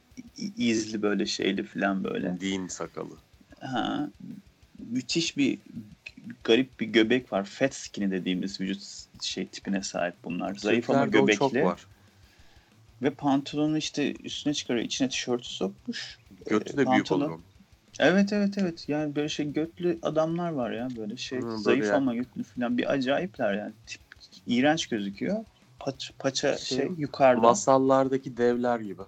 izli 0.56 1.02
böyle 1.02 1.26
şeyli 1.26 1.62
falan 1.62 2.04
böyle. 2.04 2.40
Din 2.40 2.66
sakalı. 2.66 3.18
Ha, 3.60 4.10
müthiş 4.78 5.36
bir 5.36 5.58
garip 6.44 6.80
bir 6.80 6.86
göbek 6.86 7.32
var. 7.32 7.44
Fat 7.44 7.74
skinny 7.74 8.10
dediğimiz 8.10 8.60
vücut 8.60 8.82
şey 9.22 9.46
tipine 9.48 9.82
sahip 9.82 10.14
bunlar. 10.24 10.54
Zayıf 10.54 10.90
ama 10.90 11.04
Türklerde 11.04 11.32
çok 11.32 11.52
göbekli. 11.52 11.66
var. 11.66 11.86
Ve 13.02 13.10
pantolonu 13.10 13.78
işte 13.78 14.14
üstüne 14.24 14.54
çıkarıyor. 14.54 14.84
içine 14.84 15.08
tişörtü 15.08 15.48
sokmuş. 15.48 16.18
Götü 16.46 16.74
Ee, 16.74 16.76
de 16.76 16.90
büyük 16.90 17.06
pantolon- 17.06 17.24
oluyor. 17.24 17.38
Evet 17.98 18.32
evet 18.32 18.58
evet. 18.58 18.88
Yani 18.88 19.16
böyle 19.16 19.28
şey 19.28 19.52
götlü 19.52 19.98
adamlar 20.02 20.50
var 20.52 20.70
ya. 20.70 20.88
Böyle 20.96 21.16
şey 21.16 21.40
Hı, 21.40 21.58
zayıf 21.58 21.86
ya. 21.86 21.96
ama 21.96 22.14
götlü 22.14 22.42
falan. 22.42 22.78
Bir 22.78 22.92
acayipler 22.92 23.54
yani. 23.54 23.72
Tip, 23.86 24.00
iğrenç 24.46 24.86
gözüküyor. 24.86 25.44
Paça, 25.78 26.14
paça 26.18 26.56
Şey, 26.56 26.78
şey, 26.78 26.90
yukarıda. 26.98 27.40
Masallardaki 27.40 28.36
devler 28.36 28.80
gibi. 28.80 29.02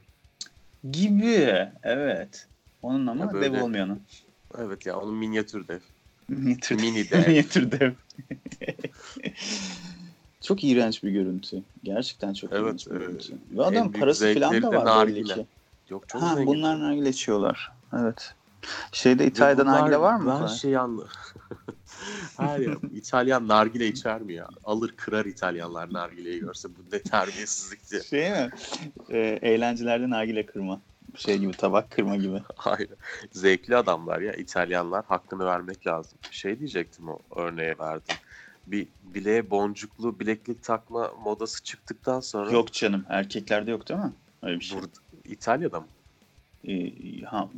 Gibi. 0.90 1.68
Evet. 1.82 2.46
Onun 2.82 3.06
ama 3.06 3.24
Ya 3.24 3.32
böyle- 3.32 3.52
dev 3.54 3.62
olmayanı. 3.62 3.98
Evet 4.58 4.86
ya 4.86 4.98
onun 5.00 5.14
minyatür 5.14 5.68
dev. 5.68 5.80
Minyatür 6.28 6.80
Mini 6.80 7.04
dev. 7.10 7.28
Minyatür 7.28 7.70
dev. 7.72 7.92
çok 10.40 10.64
iğrenç 10.64 11.02
bir 11.02 11.10
görüntü. 11.10 11.62
Gerçekten 11.84 12.32
çok 12.34 12.52
Evet, 12.52 12.62
iğrenç 12.62 12.86
bir 12.86 12.94
e, 12.94 12.98
görüntü. 12.98 13.32
Ve 13.50 13.62
adam 13.64 13.92
parası 13.92 14.34
falan 14.34 14.62
da 14.62 14.72
var 14.72 15.08
belli 15.08 15.24
ki. 15.24 15.46
Yok 15.90 16.08
çok 16.08 16.22
Ha, 16.22 16.34
zengin. 16.34 16.46
bunlar 16.46 16.80
nargile 16.80 17.08
içiyorlar. 17.08 17.72
Evet. 17.98 18.34
Şeyde 18.92 19.22
Ve 19.22 19.26
İtalya'da 19.26 19.64
nargile 19.66 20.00
var 20.00 20.16
mı? 20.16 20.38
Ben 20.42 20.46
şey 20.46 20.76
anlı. 20.76 21.08
Hayır 22.36 22.78
İtalyan 22.92 23.48
nargile 23.48 23.86
içer 23.86 24.20
mi 24.20 24.32
ya? 24.34 24.48
Alır 24.64 24.94
kırar 24.96 25.24
İtalyanlar 25.24 25.92
nargileyi 25.92 26.40
görse. 26.40 26.68
Bu 26.68 26.96
ne 26.96 27.02
terbiyesizlikti. 27.02 28.08
Şey 28.08 28.30
mi? 28.30 28.50
Ee, 29.10 29.38
eğlencelerde 29.42 30.10
nargile 30.10 30.46
kırma. 30.46 30.80
Şey 31.16 31.38
gibi 31.38 31.52
tabak 31.52 31.90
kırma 31.90 32.16
gibi. 32.16 32.42
Hayır. 32.56 32.90
Zevkli 33.32 33.76
adamlar 33.76 34.20
ya 34.20 34.32
İtalyanlar 34.32 35.04
hakkını 35.04 35.44
vermek 35.44 35.86
lazım. 35.86 36.18
Şey 36.30 36.58
diyecektim 36.58 37.08
o 37.08 37.18
örneğe 37.36 37.78
verdim. 37.78 38.16
Bir 38.66 38.88
bileğe 39.02 39.50
boncuklu 39.50 40.20
bileklik 40.20 40.64
takma 40.64 41.10
modası 41.24 41.62
çıktıktan 41.62 42.20
sonra 42.20 42.50
Yok 42.50 42.72
canım 42.72 43.04
erkeklerde 43.08 43.70
yok 43.70 43.88
değil 43.88 44.00
mi? 44.00 44.12
Öyle 44.42 44.60
bir 44.60 44.64
şey. 44.64 44.78
burada 44.78 44.92
İtalya'da 45.24 45.80
mı? 45.80 45.86
Ee, 46.68 47.22
ha, 47.24 47.48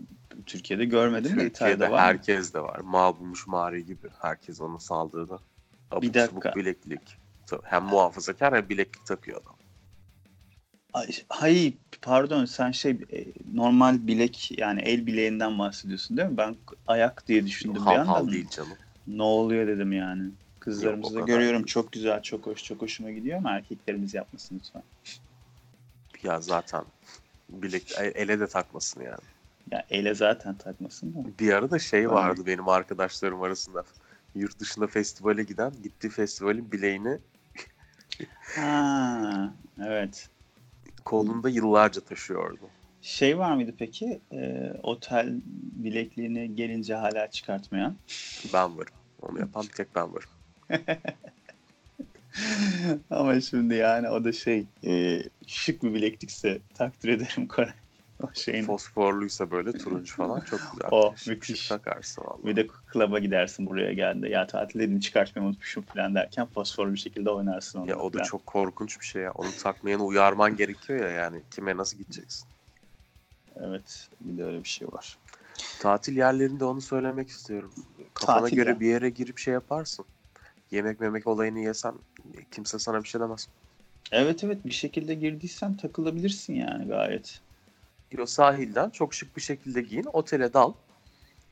Türkiye'de 0.47 0.85
görmedim 0.85 1.25
de 1.25 1.29
Türkiye'de 1.31 1.49
İtalya'da 1.49 1.91
var. 1.91 2.01
herkes 2.01 2.55
de 2.55 2.61
var. 2.61 2.79
Mabumuş 2.79 3.47
mari 3.47 3.87
gibi. 3.87 4.09
Herkes 4.21 4.61
onu 4.61 4.81
saldırdı. 4.81 5.41
Abuk 5.91 6.03
Bir 6.03 6.15
dakika. 6.15 6.55
bileklik. 6.57 7.17
Hem 7.65 7.85
muhafazakar 7.85 8.55
hem 8.55 8.69
bileklik 8.69 9.07
takıyor 9.07 9.43
adam. 9.43 9.55
Ay, 10.93 11.07
hayır 11.29 11.75
pardon 12.03 12.45
sen 12.45 12.71
şey 12.71 12.91
e, 12.93 13.25
normal 13.55 14.07
bilek 14.07 14.59
yani 14.59 14.81
el 14.81 15.07
bileğinden 15.07 15.59
bahsediyorsun 15.59 16.17
değil 16.17 16.29
mi? 16.29 16.37
Ben 16.37 16.57
ayak 16.87 17.27
diye 17.29 17.47
düşündüm 17.47 17.75
bir 17.75 17.81
Hal 17.81 17.95
yandan. 17.95 18.13
hal 18.13 18.33
değil 18.33 18.49
canım. 18.49 18.77
Ne 19.07 19.23
oluyor 19.23 19.67
dedim 19.67 19.93
yani. 19.93 20.23
Yok, 20.25 20.33
Kızlarımızı 20.61 21.17
o 21.19 21.21
da 21.23 21.27
görüyorum 21.27 21.59
değil. 21.59 21.67
çok 21.67 21.93
güzel 21.93 22.23
çok 22.23 22.47
hoş 22.47 22.65
çok 22.65 22.83
hoşuma 22.83 23.11
gidiyor 23.11 23.39
ama 23.39 23.51
erkeklerimiz 23.51 24.15
yapmasın 24.15 24.61
lütfen. 24.65 24.83
Ya 26.23 26.41
zaten 26.41 26.85
bilek 27.53 27.99
e, 27.99 28.05
ele 28.07 28.41
de 28.41 28.47
takmasın 28.47 29.01
yani. 29.03 29.19
Ya 29.71 29.87
ele 29.91 30.15
zaten 30.15 30.55
takmasın 30.55 31.15
da. 31.15 31.19
Bir 31.39 31.53
ara 31.53 31.71
da 31.71 31.79
şey 31.79 32.01
Aynen. 32.01 32.13
vardı 32.13 32.47
benim 32.47 32.69
arkadaşlarım 32.69 33.43
arasında. 33.43 33.85
Yurt 34.35 34.59
dışında 34.61 34.87
festivale 34.87 35.43
giden 35.43 35.73
gittiği 35.83 36.09
festivalin 36.11 36.73
bileğini 36.73 37.19
Ha, 38.57 39.55
evet. 39.85 40.29
kolunda 41.05 41.49
yıllarca 41.49 42.01
taşıyordu. 42.01 42.69
Şey 43.03 43.39
var 43.39 43.55
mıydı 43.55 43.75
peki? 43.79 44.21
Ee, 44.33 44.73
otel 44.83 45.35
bilekliğini 45.77 46.55
gelince 46.55 46.95
hala 46.95 47.31
çıkartmayan. 47.31 47.97
Ben 48.53 48.79
varım. 48.79 48.95
Onu 49.23 49.39
yapan 49.39 49.63
bir 49.63 49.73
tek 49.73 49.95
ben 49.95 50.09
varım. 50.15 50.29
Ama 53.11 53.41
şimdi 53.41 53.75
yani 53.75 54.09
o 54.09 54.25
da 54.25 54.33
şey 54.33 54.67
e, 54.85 55.23
şık 55.47 55.83
bir 55.83 55.95
bileklikse 55.95 56.59
takdir 56.75 57.09
ederim 57.09 57.49
Koray. 57.49 57.73
O 58.23 58.27
şeyin. 58.35 58.65
Fosforluysa 58.65 59.51
böyle 59.51 59.73
turuncu 59.73 60.15
falan 60.17 60.41
çok 60.41 60.61
güzel. 60.73 61.17
Şık 61.17 61.29
müthiş. 61.29 61.61
şık 61.61 61.69
takarsın 61.69 62.25
vallahi. 62.25 62.47
Bir 62.47 62.57
de 62.57 62.67
klaba 62.67 63.19
gidersin 63.19 63.67
buraya 63.67 63.93
geldi. 63.93 64.29
Ya 64.29 64.47
tatilini 64.47 65.01
çıkartmayı 65.01 65.49
unutmuşum 65.49 65.83
falan 65.83 66.15
derken 66.15 66.47
fosforlu 66.47 66.93
bir 66.93 66.99
şekilde 66.99 67.31
oynarsın 67.31 67.79
onu. 67.79 67.91
Ya 67.91 67.97
o 67.97 68.13
da 68.13 68.19
falan. 68.19 68.25
çok 68.25 68.47
korkunç 68.47 69.01
bir 69.01 69.07
şey 69.07 69.23
ya. 69.23 69.33
Onu 69.33 69.49
takmayanı 69.63 70.05
uyarman 70.05 70.57
gerekiyor 70.57 71.01
ya 71.01 71.09
yani. 71.09 71.43
Kime 71.51 71.77
nasıl 71.77 71.99
gideceksin? 71.99 72.49
Evet 73.57 74.09
bir 74.21 74.39
de 74.39 74.45
öyle 74.45 74.65
bir 74.65 74.69
şey 74.69 74.89
var. 74.89 75.19
Tatil 75.81 76.17
yerlerinde 76.17 76.65
onu 76.65 76.81
söylemek 76.81 77.29
istiyorum. 77.29 77.73
Kafana 78.15 78.41
Tatil 78.41 78.57
göre 78.57 78.71
ya. 78.71 78.81
bir 78.81 78.87
yere 78.87 79.11
girip 79.11 79.39
şey 79.39 79.55
yaparsın. 79.55 80.05
Yemek 80.73 81.01
memek 81.01 81.27
olayını 81.27 81.61
yesen 81.61 81.95
kimse 82.51 82.79
sana 82.79 83.03
bir 83.03 83.09
şey 83.09 83.21
demez. 83.21 83.49
Evet 84.13 84.45
evet 84.45 84.67
bir 84.67 84.71
şekilde 84.71 85.15
girdiysen 85.15 85.77
takılabilirsin 85.77 86.55
yani 86.55 86.89
gayet. 86.89 87.41
O 88.21 88.27
sahilden 88.27 88.91
çok 88.91 89.15
şık 89.15 89.37
bir 89.37 89.43
şekilde 89.43 89.81
giyin. 89.81 90.07
Otele 90.13 90.53
dal. 90.53 90.73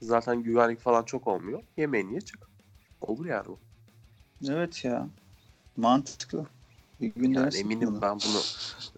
Zaten 0.02 0.42
güvenlik 0.42 0.80
falan 0.80 1.02
çok 1.02 1.26
olmuyor. 1.26 1.62
Yemeğini 1.76 2.14
ye 2.14 2.20
çık. 2.20 2.38
Olur 3.00 3.26
yani 3.26 3.46
bu. 3.46 3.58
Evet 4.48 4.84
ya 4.84 5.06
mantıklı. 5.76 6.46
Bir 7.00 7.14
gün 7.14 7.34
Yani 7.34 7.56
eminim 7.56 7.88
bunu. 7.88 8.02
ben 8.02 8.16
bunu 8.16 8.42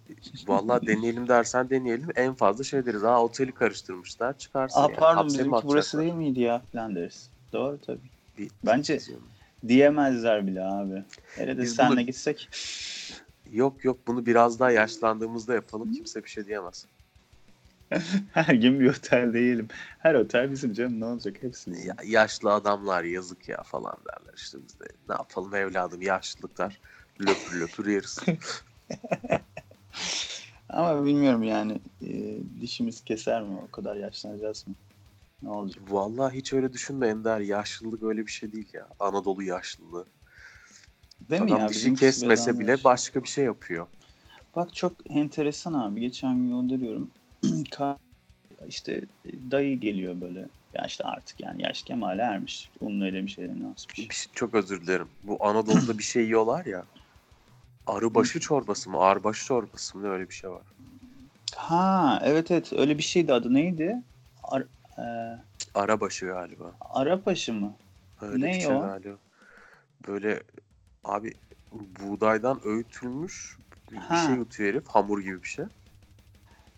vallahi 0.49 0.87
deneyelim 0.87 1.29
dersen 1.29 1.71
deneyelim. 1.71 2.09
En 2.17 2.35
fazla 2.35 2.65
şey 2.65 2.87
deriz. 2.87 3.05
Aa 3.05 3.23
oteli 3.25 3.53
karıştırmışlar. 3.53 4.39
Çıkarsın 4.39 4.81
Aa 4.81 4.89
yani. 4.89 4.95
pardon 4.95 5.17
Hapse 5.17 5.39
bizimki 5.39 5.69
burası 5.69 5.99
değil 5.99 6.13
miydi 6.13 6.41
ya 6.41 6.63
falan 6.73 6.95
deriz. 6.95 7.29
Doğru 7.53 7.79
tabii. 7.87 8.09
Bir- 8.39 8.51
Bence 8.67 9.01
diyemezler 9.69 10.47
bile 10.47 10.63
abi. 10.65 11.05
Hele 11.37 11.57
de 11.59 11.63
Biz 11.63 11.75
senle 11.75 11.91
bunu- 11.91 12.01
gitsek. 12.01 12.49
Yok 13.53 13.85
yok 13.85 13.99
bunu 14.07 14.27
biraz 14.27 14.61
daha 14.61 14.71
yaşlandığımızda 14.71 15.55
yapalım. 15.55 15.93
Kimse 15.93 16.25
bir 16.25 16.29
şey 16.29 16.47
diyemez. 16.47 16.87
Her 18.33 18.55
gün 18.55 18.81
bir 18.81 18.91
otel 18.91 19.33
değilim. 19.33 19.69
Her 19.99 20.15
otel 20.15 20.51
bizim 20.51 20.73
canım 20.73 21.01
ne 21.01 21.05
olacak 21.05 21.37
hepsi. 21.41 21.71
Ya, 21.87 21.97
yaşlı 22.05 22.53
adamlar 22.53 23.05
yazık 23.05 23.49
ya 23.49 23.63
falan 23.63 23.97
derler 24.07 24.35
işte 24.37 24.59
biz 24.69 24.81
de. 24.81 24.85
Ne 25.09 25.15
yapalım 25.15 25.55
evladım 25.55 26.03
yaşlılıklar. 26.03 26.81
Löpür 27.21 27.61
löpür 27.61 27.87
yeriz. 27.87 28.19
Ama 30.69 31.05
bilmiyorum 31.07 31.43
yani 31.43 31.81
e, 32.03 32.39
dişimiz 32.61 33.05
keser 33.05 33.43
mi 33.43 33.59
o 33.69 33.71
kadar 33.71 33.97
yaşlanacağız 33.97 34.67
mı? 34.67 34.75
Ne 35.43 35.51
olacak? 35.51 35.85
Vallahi 35.91 36.37
hiç 36.37 36.53
öyle 36.53 36.73
düşünme 36.73 37.09
Ender. 37.09 37.41
Yaşlılık 37.41 38.03
öyle 38.03 38.27
bir 38.27 38.31
şey 38.31 38.53
değil 38.53 38.69
ya. 38.73 38.89
Anadolu 39.01 39.43
yaşlılığı. 39.43 40.07
Değil 41.31 41.43
mi 41.43 41.49
Adam 41.49 41.61
ya? 41.61 41.69
dişi 41.69 41.79
Bizimkisi 41.79 42.07
kesmese 42.07 42.51
biraz 42.51 42.61
bile 42.61 42.85
başka 42.85 43.23
bir 43.23 43.29
şey 43.29 43.45
yapıyor. 43.45 43.87
Bak 44.57 44.75
çok 44.75 44.93
enteresan 45.11 45.73
abi. 45.73 46.01
Geçen 46.01 46.37
gün 46.37 46.49
gönderiyorum. 46.49 47.11
Ka- 47.45 47.97
işte 48.69 49.05
dayı 49.51 49.81
geliyor 49.81 50.21
böyle. 50.21 50.49
Ya 50.75 50.85
işte 50.87 51.05
artık 51.05 51.41
yani 51.41 51.63
yaş 51.63 51.83
kemale 51.83 52.23
ermiş. 52.23 52.71
Unlu 52.81 53.07
elemiş 53.07 53.39
elini 53.39 53.67
asmış. 53.67 53.99
Bir 53.99 54.15
şey- 54.15 54.33
çok 54.33 54.55
özür 54.55 54.81
dilerim. 54.81 55.09
Bu 55.23 55.47
Anadolu'da 55.47 55.99
bir 55.99 56.03
şey 56.03 56.25
yiyorlar 56.25 56.67
ya. 56.67 56.87
Arıbaşı 57.87 58.41
çorbası 58.41 58.91
mı? 58.91 58.99
Arbaşı 58.99 59.47
çorbası 59.47 59.99
mı? 59.99 60.09
Öyle 60.09 60.29
bir 60.29 60.35
şey 60.35 60.51
var. 60.51 60.63
Ha 61.57 62.21
evet 62.25 62.51
evet 62.51 62.73
öyle 62.73 62.99
bir 62.99 63.03
şeydi 63.03 63.33
adı 63.33 63.55
neydi? 63.55 64.03
Ar- 64.43 64.67
e, 64.99 65.03
Arabaşı 65.75 66.27
galiba. 66.27 66.73
Arapaşı 66.81 67.53
mı? 67.53 67.73
Öyle 68.21 68.47
Ne 68.47 68.49
bir 68.49 68.53
şey 68.61 68.67
o? 68.67 68.81
galiba. 68.81 69.17
Böyle 70.09 70.43
abi 71.05 71.35
buğdaydan 71.73 72.61
öğütülmüş 72.65 73.57
Bir, 73.93 73.97
Ha. 73.97 74.27
şey 74.27 74.35
yutuyor 74.35 74.71
herif. 74.71 74.89
Hamur 74.89 75.21
gibi 75.21 75.43
bir 75.43 75.49
şey. 75.49 75.65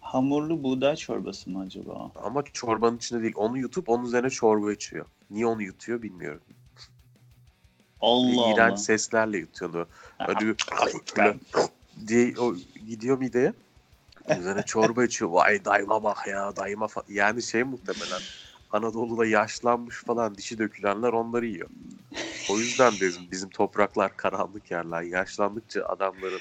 Hamurlu 0.00 0.62
buğday 0.62 0.96
çorbası 0.96 1.50
mı 1.50 1.60
acaba? 1.60 2.10
Ama 2.24 2.44
çorbanın 2.44 2.96
içinde 2.96 3.22
değil. 3.22 3.34
Onu 3.36 3.58
yutup 3.58 3.88
onun 3.88 4.04
üzerine 4.04 4.30
çorba 4.30 4.72
içiyor. 4.72 5.06
Niye 5.30 5.46
onu 5.46 5.62
yutuyor 5.62 6.02
bilmiyorum. 6.02 6.40
Allah 8.00 8.42
Allah. 8.42 8.52
iğrenç 8.52 8.78
seslerle 8.78 9.38
yutuyordu. 9.38 9.88
Öyle 10.28 10.54
diye 12.06 12.34
o 12.38 12.54
gidiyor 12.88 13.18
mideye. 13.18 13.52
Üzerine 14.38 14.62
çorba 14.62 15.04
içiyor. 15.04 15.30
Vay 15.30 15.64
dayıma 15.64 16.02
bak 16.02 16.26
ya 16.26 16.56
dayıma 16.56 16.86
fa-" 16.86 17.12
Yani 17.12 17.42
şey 17.42 17.64
muhtemelen 17.64 18.22
Anadolu'da 18.70 19.26
yaşlanmış 19.26 19.96
falan 20.04 20.34
dişi 20.34 20.58
dökülenler 20.58 21.12
onları 21.12 21.46
yiyor. 21.46 21.68
O 22.48 22.58
yüzden 22.58 22.92
bizim, 23.00 23.30
bizim 23.30 23.50
topraklar 23.50 24.16
karanlık 24.16 24.70
yerler. 24.70 25.02
Yaşlandıkça 25.02 25.84
adamların 25.84 26.40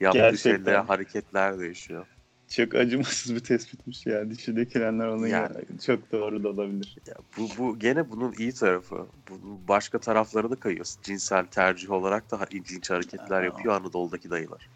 yaptığı 0.00 0.18
Gerçekten. 0.20 0.64
şeyler, 0.64 0.84
hareketler 0.84 1.58
değişiyor. 1.58 2.06
Çok 2.48 2.74
acımasız 2.74 3.34
bir 3.34 3.40
tespitmiş 3.40 4.06
ya. 4.06 4.30
Dişi 4.30 4.56
dökülenler 4.56 5.06
onu 5.06 5.28
Yani. 5.28 5.56
çok 5.86 6.12
doğru 6.12 6.44
da 6.44 6.48
olabilir. 6.48 6.96
Ya 7.06 7.14
bu, 7.38 7.48
bu 7.58 7.78
gene 7.78 8.10
bunun 8.10 8.32
iyi 8.32 8.52
tarafı. 8.52 9.06
Bunun 9.28 9.68
başka 9.68 9.98
tarafları 9.98 10.50
da 10.50 10.56
kayıyor. 10.56 10.86
Cinsel 11.02 11.46
tercih 11.46 11.90
olarak 11.90 12.30
da 12.30 12.46
ilginç 12.50 12.90
hareketler 12.90 13.40
Aa. 13.40 13.44
yapıyor 13.44 13.74
Anadolu'daki 13.74 14.30
dayılar. 14.30 14.68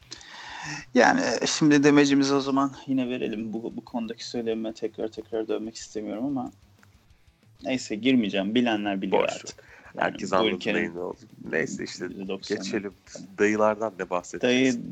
Yani 0.95 1.21
şimdi 1.47 1.85
demecimizi 1.85 2.35
o 2.35 2.41
zaman 2.41 2.73
yine 2.87 3.09
verelim. 3.09 3.53
Bu, 3.53 3.73
bu 3.77 3.85
konudaki 3.85 4.27
söylemime 4.27 4.73
tekrar 4.73 5.09
tekrar 5.09 5.49
dönmek 5.49 5.77
istemiyorum 5.77 6.25
ama 6.25 6.53
neyse 7.63 7.95
girmeyeceğim. 7.95 8.55
Bilenler 8.55 9.03
biliyor 9.03 9.23
Boş 9.23 9.33
artık. 9.33 9.65
Yani 9.95 10.05
Herkes 10.05 10.33
anladı 10.33 10.55
ülkenin 10.55 10.79
neyin 10.79 10.95
ne 10.95 11.01
oldu. 11.01 11.19
Neyse 11.51 11.85
işte 11.85 12.05
%90'ı. 12.05 12.57
geçelim. 12.57 12.95
Dayılardan 13.39 13.93
ne 13.99 14.11
bahsedeceğiz? 14.11 14.77
Dayı 14.77 14.85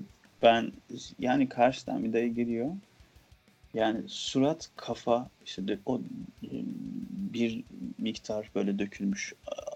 ben 0.42 0.72
yani 1.18 1.48
karşıdan 1.48 2.04
bir 2.04 2.12
dayı 2.12 2.34
geliyor. 2.34 2.70
Yani 3.74 4.00
surat, 4.06 4.70
kafa 4.76 5.28
işte 5.46 5.68
de, 5.68 5.78
o 5.86 6.00
e, 6.44 6.50
bir 7.34 7.64
miktar 7.98 8.50
böyle 8.54 8.78
dökülmüş 8.78 9.34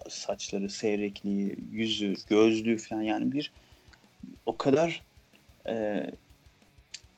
saçları, 0.08 0.70
seyrekliği, 0.70 1.56
yüzü, 1.72 2.14
gözlüğü 2.28 2.78
falan 2.78 3.02
yani 3.02 3.32
bir 3.32 3.52
o 4.46 4.56
kadar 4.56 5.02
e, 5.68 6.06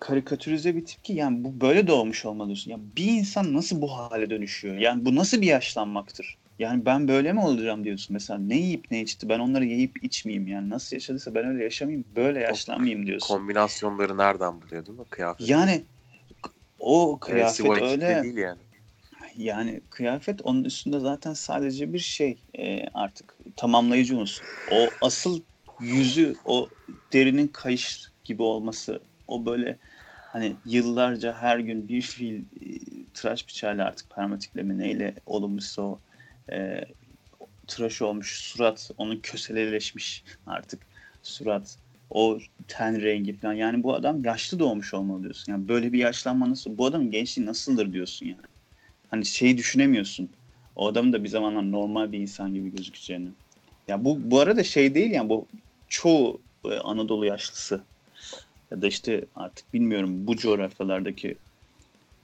karikatürize 0.00 0.76
bir 0.76 0.84
tip 0.84 1.04
ki 1.04 1.12
yani 1.12 1.44
bu 1.44 1.60
böyle 1.60 1.86
doğmuş 1.86 2.24
olmalı 2.24 2.48
diyorsun. 2.48 2.70
Ya 2.70 2.78
bir 2.96 3.06
insan 3.06 3.54
nasıl 3.54 3.82
bu 3.82 3.92
hale 3.92 4.30
dönüşüyor? 4.30 4.76
Yani 4.76 5.04
bu 5.04 5.14
nasıl 5.14 5.40
bir 5.40 5.46
yaşlanmaktır? 5.46 6.38
Yani 6.58 6.86
ben 6.86 7.08
böyle 7.08 7.32
mi 7.32 7.40
olacağım 7.40 7.84
diyorsun 7.84 8.14
mesela 8.14 8.38
ne 8.38 8.56
yiyip 8.56 8.90
ne 8.90 9.00
içti 9.00 9.28
ben 9.28 9.38
onları 9.38 9.64
yiyip 9.64 10.04
içmeyeyim 10.04 10.46
yani 10.46 10.70
nasıl 10.70 10.96
yaşadıysa 10.96 11.34
ben 11.34 11.46
öyle 11.46 11.64
yaşamayayım 11.64 12.04
böyle 12.16 12.40
yaşlanmayayım 12.40 13.06
diyorsun. 13.06 13.34
Kombinasyonları 13.34 14.16
nereden 14.16 14.62
buluyor 14.62 14.86
değil 14.86 14.98
mi? 14.98 15.04
Kıyafet. 15.10 15.48
Yani 15.48 15.82
o 16.78 17.18
kıyafet 17.20 17.66
vakitte 17.66 17.86
öyle 17.86 18.22
değil 18.22 18.36
yani. 18.36 18.60
yani 19.36 19.80
kıyafet 19.90 20.42
onun 20.42 20.64
üstünde 20.64 20.98
zaten 20.98 21.32
sadece 21.32 21.92
bir 21.92 21.98
şey 21.98 22.38
e, 22.58 22.86
artık 22.94 23.34
tamamlayıcı 23.56 24.16
unsur. 24.16 24.44
O 24.70 24.88
asıl 25.00 25.40
yüzü 25.80 26.36
o 26.44 26.68
derinin 27.12 27.48
kayış 27.48 28.11
gibi 28.24 28.42
olması 28.42 29.00
o 29.28 29.46
böyle 29.46 29.78
hani 30.32 30.56
yıllarca 30.64 31.32
her 31.32 31.58
gün 31.58 31.88
bir 31.88 32.02
fil 32.02 32.34
e, 32.38 32.44
tıraş 33.14 33.48
bıçağıyla 33.48 33.86
artık 33.86 34.10
permatikle 34.10 34.62
mi 34.62 34.78
neyle 34.78 35.14
olunmuşsa 35.26 35.82
o 35.82 36.00
e, 36.52 36.84
tıraş 37.66 38.02
olmuş 38.02 38.40
surat 38.40 38.90
onun 38.98 39.16
köseleleşmiş 39.16 40.24
artık 40.46 40.82
surat 41.22 41.78
o 42.10 42.38
ten 42.68 43.02
rengi 43.02 43.32
falan 43.32 43.52
yani 43.52 43.82
bu 43.82 43.94
adam 43.94 44.24
yaşlı 44.24 44.58
doğmuş 44.58 44.94
olmalı 44.94 45.22
diyorsun. 45.22 45.52
Yani 45.52 45.68
böyle 45.68 45.92
bir 45.92 45.98
yaşlanma 45.98 46.50
nasıl 46.50 46.78
bu 46.78 46.86
adamın 46.86 47.10
gençliği 47.10 47.46
nasıldır 47.46 47.92
diyorsun 47.92 48.26
yani. 48.26 48.46
Hani 49.10 49.26
şeyi 49.26 49.58
düşünemiyorsun. 49.58 50.28
O 50.76 50.86
adamın 50.86 51.12
da 51.12 51.24
bir 51.24 51.28
zamanlar 51.28 51.72
normal 51.72 52.12
bir 52.12 52.18
insan 52.18 52.54
gibi 52.54 52.76
gözükeceğini. 52.76 53.28
Ya 53.88 54.04
bu 54.04 54.30
bu 54.30 54.40
arada 54.40 54.64
şey 54.64 54.94
değil 54.94 55.10
yani 55.10 55.28
bu 55.28 55.46
çoğu 55.88 56.40
e, 56.64 56.74
Anadolu 56.74 57.26
yaşlısı 57.26 57.80
ya 58.72 58.82
da 58.82 58.86
işte 58.86 59.24
artık 59.36 59.74
bilmiyorum 59.74 60.26
bu 60.26 60.36
coğrafyalardaki 60.36 61.36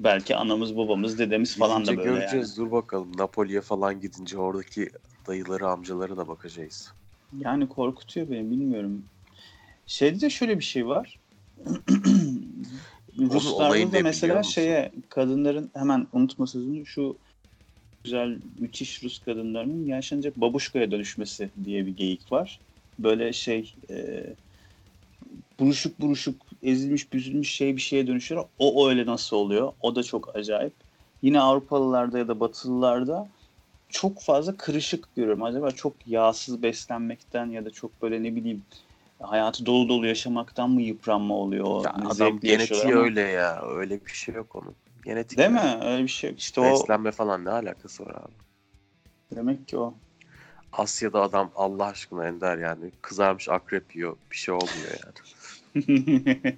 belki 0.00 0.36
anamız 0.36 0.76
babamız 0.76 1.18
dedemiz 1.18 1.58
falan 1.58 1.86
da 1.86 1.92
Gidince 1.92 2.08
böyle 2.08 2.20
göreceğiz. 2.20 2.56
Dur 2.56 2.70
bakalım. 2.70 3.12
Napoli'ye 3.18 3.60
falan 3.60 4.00
gidince 4.00 4.38
oradaki 4.38 4.90
dayıları 5.26 5.68
amcaları 5.68 6.16
da 6.16 6.28
bakacağız. 6.28 6.92
yani. 7.32 7.44
Yani 7.44 7.68
korkutuyor 7.68 8.30
beni 8.30 8.50
bilmiyorum. 8.50 9.04
Şeyde 9.86 10.20
de 10.20 10.30
şöyle 10.30 10.58
bir 10.58 10.64
şey 10.64 10.86
var. 10.86 11.18
Ruslarda 13.18 13.92
da 13.92 14.00
mesela 14.02 14.42
şeye 14.42 14.92
kadınların 15.08 15.70
hemen 15.74 16.06
unutma 16.12 16.46
sözünü 16.46 16.86
şu 16.86 17.16
güzel 18.04 18.38
müthiş 18.58 19.02
Rus 19.02 19.18
kadınlarının 19.18 19.86
yaşlanınca 19.86 20.32
babuşkaya 20.36 20.90
dönüşmesi 20.90 21.50
diye 21.64 21.86
bir 21.86 21.96
geyik 21.96 22.32
var. 22.32 22.60
Böyle 22.98 23.32
şey 23.32 23.74
e, 23.90 24.24
buruşuk 25.60 26.00
buruşuk 26.00 26.42
ezilmiş 26.62 27.12
büzülmüş 27.12 27.50
şey 27.52 27.76
bir 27.76 27.80
şeye 27.80 28.06
dönüşüyor. 28.06 28.44
O, 28.58 28.84
o 28.84 28.88
öyle 28.88 29.06
nasıl 29.06 29.36
oluyor? 29.36 29.72
O 29.80 29.94
da 29.94 30.02
çok 30.02 30.36
acayip. 30.36 30.72
Yine 31.22 31.40
Avrupalılarda 31.40 32.18
ya 32.18 32.28
da 32.28 32.40
Batılılarda 32.40 33.28
çok 33.88 34.20
fazla 34.22 34.56
kırışık 34.56 35.16
görüyorum. 35.16 35.42
Acaba 35.42 35.70
çok 35.70 36.06
yağsız 36.06 36.62
beslenmekten 36.62 37.46
ya 37.46 37.64
da 37.64 37.70
çok 37.70 38.02
böyle 38.02 38.22
ne 38.22 38.36
bileyim 38.36 38.62
hayatı 39.22 39.66
dolu 39.66 39.88
dolu 39.88 40.06
yaşamaktan 40.06 40.70
mı 40.70 40.82
yıpranma 40.82 41.34
oluyor? 41.34 41.64
O 41.64 41.82
Ya 41.84 41.94
hani 41.94 42.08
adam 42.08 42.40
genetiği 42.40 42.94
ama- 42.94 43.04
öyle 43.04 43.20
ya. 43.20 43.62
Öyle 43.62 44.04
bir 44.06 44.10
şey 44.10 44.34
yok 44.34 44.56
onun. 44.56 44.74
Genetik 45.04 45.38
Değil 45.38 45.50
yani. 45.50 45.78
mi? 45.78 45.84
Öyle 45.84 46.02
bir 46.02 46.08
şey 46.08 46.30
yok. 46.30 46.38
İşte 46.38 46.60
o 46.60 46.64
Beslenme 46.64 47.10
falan 47.10 47.44
ne 47.44 47.50
alakası 47.50 48.06
var 48.06 48.14
abi? 48.14 48.32
demek 49.36 49.68
ki 49.68 49.78
o. 49.78 49.94
Asya'da 50.72 51.22
adam 51.22 51.50
Allah 51.56 51.84
aşkına 51.84 52.26
Ender 52.26 52.58
yani 52.58 52.90
kızarmış 53.02 53.48
akrep 53.48 53.96
yiyor. 53.96 54.16
Bir 54.30 54.36
şey 54.36 54.54
olmuyor 54.54 54.98
yani. 55.04 55.18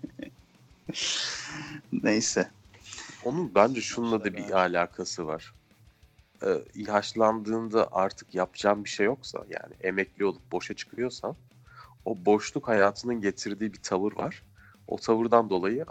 Neyse. 1.92 2.50
Onun 3.24 3.54
bence 3.54 3.80
şununla 3.80 4.24
da 4.24 4.36
bir 4.36 4.50
alakası 4.50 5.26
var. 5.26 5.54
Ee, 6.42 6.48
yaşlandığında 6.74 7.88
artık 7.92 8.34
yapacağın 8.34 8.84
bir 8.84 8.88
şey 8.88 9.06
yoksa 9.06 9.38
yani 9.38 9.74
emekli 9.80 10.24
olup 10.24 10.52
boşa 10.52 10.74
çıkıyorsan 10.74 11.36
o 12.04 12.24
boşluk 12.24 12.68
hayatının 12.68 13.20
getirdiği 13.20 13.72
bir 13.72 13.82
tavır 13.82 14.16
var. 14.16 14.42
O 14.88 14.96
tavırdan 14.96 15.50
dolayı 15.50 15.84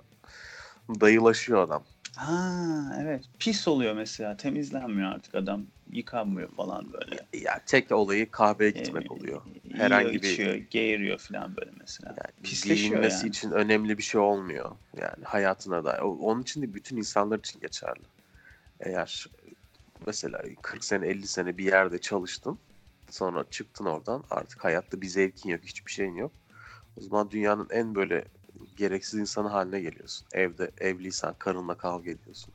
dayılaşıyor 0.89 1.63
adam. 1.63 1.83
Ha 2.15 2.95
evet. 3.01 3.23
Pis 3.39 3.67
oluyor 3.67 3.93
mesela. 3.93 4.37
Temizlenmiyor 4.37 5.11
artık 5.11 5.35
adam. 5.35 5.65
Yıkanmıyor 5.89 6.49
falan 6.51 6.93
böyle. 6.93 7.27
Yani 7.33 7.61
tek 7.65 7.91
olayı 7.91 8.31
kahveye 8.31 8.71
gitmek 8.71 9.11
Ee, 9.11 9.13
oluyor. 9.13 9.41
Yiyor, 9.63 9.77
Herhangi 9.79 10.13
bir- 10.13 10.31
içiyor, 10.31 10.55
geğiriyor 10.55 11.17
falan 11.19 11.55
böyle 11.57 11.71
mesela. 11.79 12.09
Yani 12.09 12.43
Pisleşiyor 12.43 13.03
yani. 13.03 13.27
için 13.29 13.51
önemli 13.51 13.97
bir 13.97 14.03
şey 14.03 14.21
olmuyor. 14.21 14.71
Yani 14.97 15.23
hayatına 15.25 15.85
da. 15.85 16.03
Onun 16.05 16.41
için 16.41 16.61
de 16.61 16.73
bütün 16.73 16.97
insanlar 16.97 17.39
için 17.39 17.59
geçerli. 17.59 18.03
Eğer 18.79 19.25
mesela 20.05 20.41
40 20.61 20.83
sene 20.83 21.07
50 21.07 21.27
sene 21.27 21.57
bir 21.57 21.65
yerde 21.65 22.01
çalıştın 22.01 22.59
sonra 23.09 23.43
çıktın 23.49 23.85
oradan 23.85 24.23
artık 24.29 24.63
hayatta 24.63 25.01
bir 25.01 25.07
zevkin 25.07 25.49
yok 25.49 25.63
hiçbir 25.63 25.91
şeyin 25.91 26.15
yok. 26.15 26.31
O 26.97 27.01
zaman 27.01 27.31
dünyanın 27.31 27.67
en 27.71 27.95
böyle 27.95 28.25
gereksiz 28.75 29.19
insanı 29.19 29.47
haline 29.47 29.81
geliyorsun. 29.81 30.27
Evde 30.33 30.71
evliysen 30.77 31.33
karınla 31.39 31.77
kavga 31.77 32.11
ediyorsun. 32.11 32.53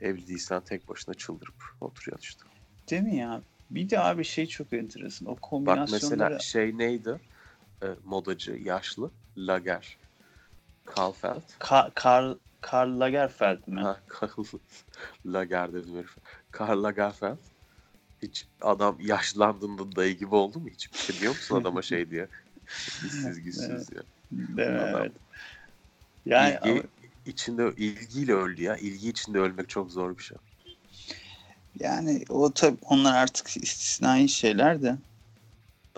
Evli 0.00 0.28
değilsen 0.28 0.60
tek 0.64 0.88
başına 0.88 1.14
çıldırıp 1.14 1.54
oturuyorsun 1.80 2.22
işte. 2.22 2.44
Değil 2.92 3.02
mi 3.02 3.16
ya? 3.16 3.42
Bir 3.70 3.90
de 3.90 4.00
abi 4.00 4.24
şey 4.24 4.46
çok 4.46 4.72
enteresan. 4.72 5.28
O 5.28 5.32
Bak 5.32 5.42
kombinasyonları... 5.42 5.90
mesela 6.18 6.38
şey 6.38 6.78
neydi? 6.78 7.20
Ee, 7.82 7.86
modacı 8.04 8.52
yaşlı 8.52 9.10
Lager. 9.36 9.96
Karlfeld. 10.86 11.42
Ka- 11.60 11.90
Karl, 11.94 12.34
Karl 12.60 13.00
Lagerfeld 13.00 13.66
mi? 13.66 13.80
Ha, 13.80 14.00
Karl 14.08 14.44
Lager 15.26 15.72
dedim 15.72 15.96
herif. 15.96 16.16
Karl 16.50 16.82
Lagerfeld. 16.82 17.36
Hiç 18.22 18.46
adam 18.60 18.96
yaşlandığında 19.00 19.96
dayı 19.96 20.18
gibi 20.18 20.34
oldu 20.34 20.60
mu? 20.60 20.68
Hiç 20.68 20.92
bir 20.92 20.98
şey 20.98 21.20
diyor 21.20 21.34
musun 21.34 21.60
adama 21.60 21.82
şey 21.92 22.10
diye? 22.10 22.28
Güçsüz 23.02 23.42
güçsüz 23.42 23.70
Evet. 23.70 23.90
diyor. 23.90 24.04
Mi? 24.30 24.62
Adam. 24.62 25.00
Evet. 25.00 25.12
Yani 26.26 26.54
İlgi 26.64 26.70
ama- 26.72 26.82
içinde 27.26 27.72
ilgiyle 27.76 28.34
öldü 28.34 28.62
ya. 28.62 28.76
İlgi 28.76 29.08
içinde 29.08 29.38
ölmek 29.38 29.68
çok 29.68 29.90
zor 29.90 30.18
bir 30.18 30.22
şey. 30.22 30.38
Yani 31.80 32.24
o 32.28 32.52
tabii 32.54 32.78
onlar 32.82 33.14
artık 33.22 33.46
istisnai 33.56 34.28
şeyler 34.28 34.82
de 34.82 34.96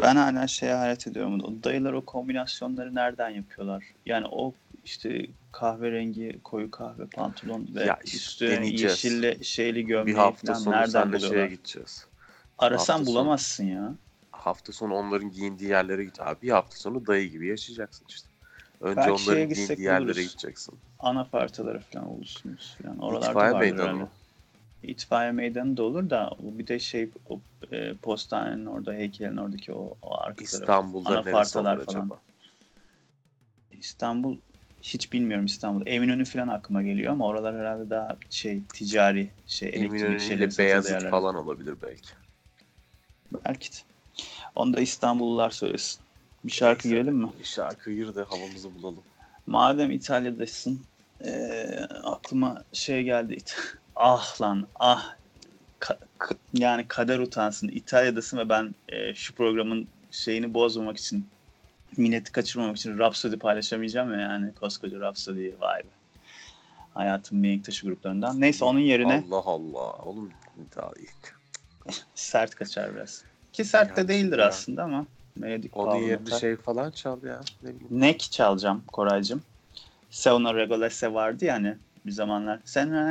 ben 0.02 0.16
hala 0.16 0.46
şeye 0.46 0.74
hayret 0.74 1.06
ediyorum. 1.06 1.40
O 1.44 1.62
dayılar 1.64 1.92
o 1.92 2.04
kombinasyonları 2.04 2.94
nereden 2.94 3.30
yapıyorlar? 3.30 3.84
Yani 4.06 4.26
o 4.30 4.54
işte 4.84 5.26
kahverengi 5.52 6.40
koyu 6.44 6.70
kahve 6.70 7.06
pantolon 7.06 7.68
ve 7.74 7.82
Ya 7.86 7.98
üstüne 8.04 8.54
deneyeceğiz. 8.56 8.76
yeşilli 8.76 9.44
şeyli 9.44 9.86
bir 10.00 10.14
gömleği 10.14 10.14
hafta 10.14 10.54
falan 10.54 10.54
sonu 10.54 10.70
nereden 10.70 10.86
seninle 10.86 11.18
şeye 11.18 11.48
buluyorlar? 11.48 11.48
gideceğiz. 11.48 12.06
Arasan 12.58 13.00
hafta 13.00 13.04
sonu. 13.04 13.30
bulamazsın 13.30 13.64
ya. 13.64 13.94
Hafta 14.32 14.72
sonu 14.72 14.94
onların 14.94 15.30
giyindiği 15.30 15.70
yerlere 15.70 16.04
git. 16.04 16.20
Abi 16.20 16.42
bir 16.42 16.50
hafta 16.50 16.76
sonu 16.76 17.06
dayı 17.06 17.30
gibi 17.30 17.48
yaşayacaksın 17.48 18.06
işte. 18.08 18.28
Önce 18.80 19.10
Belki 19.10 19.12
onların 19.12 19.48
gitsek 19.48 19.78
yerlere 19.78 19.98
buluruz. 19.98 20.24
gideceksin. 20.24 20.80
Anafartaları 20.98 21.80
falan 21.80 22.06
olursunuz 22.08 22.78
falan. 22.82 22.98
Oralarda 22.98 23.44
İtfaiye 23.44 23.52
meydanı 23.54 23.94
mı? 23.96 24.10
İtfaiye 24.86 25.32
meydanı 25.32 25.76
da 25.76 25.82
olur 25.82 26.10
da 26.10 26.36
bir 26.40 26.66
de 26.66 26.78
şey 26.78 27.10
o, 27.28 27.40
e, 27.72 27.94
postanenin 27.94 28.66
orada 28.66 28.92
heykelin 28.92 29.36
oradaki 29.36 29.72
o, 29.72 29.96
o 30.02 30.18
arka. 30.18 30.44
İstanbul'da 30.44 31.22
neresi 31.22 31.58
olur 31.58 31.84
falan. 31.84 32.00
acaba? 32.00 32.18
İstanbul 33.72 34.36
hiç 34.82 35.12
bilmiyorum 35.12 35.46
İstanbul. 35.46 35.86
Eminönü 35.86 36.24
falan 36.24 36.48
aklıma 36.48 36.82
geliyor 36.82 37.12
ama 37.12 37.26
oralar 37.26 37.56
herhalde 37.56 37.90
daha 37.90 38.16
şey 38.30 38.62
ticari 38.74 39.30
şey 39.46 39.68
elektrik 39.68 40.20
şeyleri 40.20 40.58
Beyazıt 40.58 41.10
falan 41.10 41.34
olabilir 41.34 41.74
belki. 41.82 42.08
Belki 43.44 43.72
de. 43.72 43.76
Onu 44.54 44.74
da 44.74 44.80
İstanbullular 44.80 45.50
söylesin. 45.50 46.00
Bir 46.44 46.52
şarkı 46.52 46.88
girelim 46.88 47.14
mi? 47.16 47.28
Bir 47.40 47.44
şarkı 47.44 47.92
gir 47.92 48.14
de 48.14 48.22
havamızı 48.22 48.74
bulalım. 48.74 49.02
Madem 49.46 49.90
İtalya'dasın 49.90 50.80
eee, 51.24 51.86
aklıma 52.04 52.64
şey 52.72 53.02
geldi. 53.02 53.36
Ah 53.96 54.40
lan 54.40 54.66
ah. 54.74 55.16
Ka- 55.80 55.98
yani 56.54 56.88
kader 56.88 57.18
utansın. 57.18 57.68
İtalya'dasın 57.68 58.38
ve 58.38 58.48
ben 58.48 58.74
eee, 58.92 59.12
şu 59.14 59.34
programın 59.34 59.88
şeyini 60.10 60.54
bozmamak 60.54 60.96
için 60.96 61.26
milleti 61.96 62.32
kaçırmamak 62.32 62.76
için 62.76 62.98
Rhapsody 62.98 63.36
paylaşamayacağım 63.36 64.12
ya 64.14 64.20
yani 64.20 64.54
koskoca 64.54 65.00
Rhapsody 65.00 65.50
vay 65.60 65.80
be. 65.80 65.88
Hayatımın 66.94 67.40
mihenk 67.42 67.64
taşı 67.64 67.86
gruplarından. 67.86 68.40
Neyse 68.40 68.64
onun 68.64 68.78
yerine 68.78 69.24
Allah 69.28 69.42
Allah. 69.44 69.92
Oğlum 69.92 70.30
iyi. 70.98 71.08
sert 72.14 72.54
kaçar 72.54 72.94
biraz. 72.94 73.24
Ki 73.52 73.64
sert 73.64 73.96
de 73.96 74.00
Yani 74.00 74.08
değildir 74.08 74.38
ya. 74.38 74.46
aslında 74.46 74.82
ama. 74.82 75.06
Melodik 75.36 75.76
Onun 75.76 75.96
yerine 75.96 76.24
Notar. 76.24 76.38
şey 76.38 76.56
falan 76.56 76.90
çal 76.90 77.22
ya. 77.22 77.40
Ne. 77.62 77.70
Neck 77.90 78.20
çalacağım 78.32 78.84
Koraycığım. 78.86 79.42
Se 80.10 80.32
una 80.32 80.54
regolese 80.54 81.14
vardı 81.14 81.44
ya 81.44 81.54
hani 81.54 81.76
bir 82.06 82.12
zamanlar. 82.12 82.60
Sen 82.64 83.10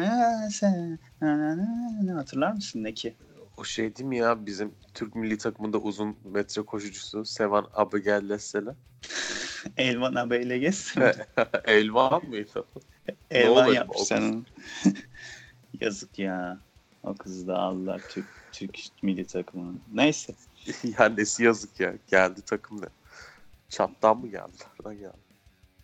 sen 0.50 1.00
hatırlar 2.16 2.52
mısın 2.52 2.84
Neck'i? 2.84 3.16
O 3.58 3.64
şey 3.64 3.96
değil 3.96 4.10
mi 4.10 4.18
ya 4.18 4.46
bizim 4.46 4.76
Türk 4.94 5.16
milli 5.16 5.38
takımında 5.38 5.78
uzun 5.78 6.18
metre 6.24 6.62
koşucusu 6.62 7.26
Sevan 7.26 7.68
Abigellesele. 7.74 8.70
Elvan 9.78 10.16
abeyle 10.16 10.58
gez. 10.58 10.96
Elvan 11.66 12.26
mıydı? 12.26 12.66
Elvan 13.32 13.52
oluyor 13.52 13.76
yapmış 13.76 14.02
sen. 14.02 14.46
Yazık 15.82 16.20
ya. 16.20 16.60
O 17.04 17.16
kızı 17.16 17.48
da 17.48 17.58
aldılar 17.58 18.02
Türk, 18.10 18.26
Türk 18.52 18.80
milli 19.02 19.28
takımına. 19.28 19.78
Neyse. 19.94 20.34
ya 20.98 21.06
nesi 21.06 21.44
yazık 21.44 21.80
ya. 21.80 21.94
Geldi 22.12 22.42
takım 22.42 22.82
ne? 22.82 22.86
Çattan 23.70 24.18
mı 24.18 24.28
geldi? 24.28 24.52
Nereden 24.80 25.00
geldi? 25.00 25.33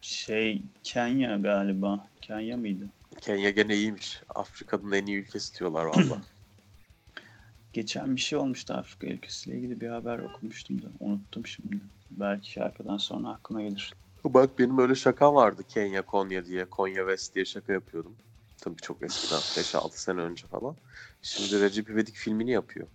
Şey 0.01 0.62
Kenya 0.83 1.38
galiba. 1.38 2.07
Kenya 2.21 2.57
mıydı? 2.57 2.85
Kenya 3.21 3.49
gene 3.49 3.75
iyiymiş. 3.75 4.21
Afrika'nın 4.35 4.91
en 4.91 5.05
iyi 5.05 5.17
ülkesi 5.17 5.59
diyorlar 5.59 5.85
valla. 5.85 6.21
Geçen 7.73 8.15
bir 8.15 8.21
şey 8.21 8.39
olmuştu 8.39 8.73
Afrika 8.73 9.07
ülkesiyle 9.07 9.57
ilgili 9.57 9.81
bir 9.81 9.89
haber 9.89 10.19
okumuştum 10.19 10.81
da 10.81 10.85
unuttum 10.99 11.47
şimdi. 11.47 11.79
Belki 12.12 12.51
şarkıdan 12.51 12.97
sonra 12.97 13.29
aklıma 13.29 13.62
gelir. 13.62 13.93
Bak 14.23 14.59
benim 14.59 14.77
öyle 14.77 14.95
şakam 14.95 15.35
vardı 15.35 15.63
Kenya 15.69 16.01
Konya 16.01 16.45
diye. 16.45 16.65
Konya 16.65 17.01
West 17.01 17.35
diye 17.35 17.45
şaka 17.45 17.73
yapıyordum. 17.73 18.15
Tabii 18.57 18.75
çok 18.75 19.03
eskiden 19.03 19.39
5-6 19.63 19.89
sene 19.91 20.21
önce 20.21 20.47
falan. 20.47 20.75
Şimdi 21.21 21.62
Recep 21.62 21.89
İvedik 21.89 22.15
filmini 22.15 22.51
yapıyor. 22.51 22.88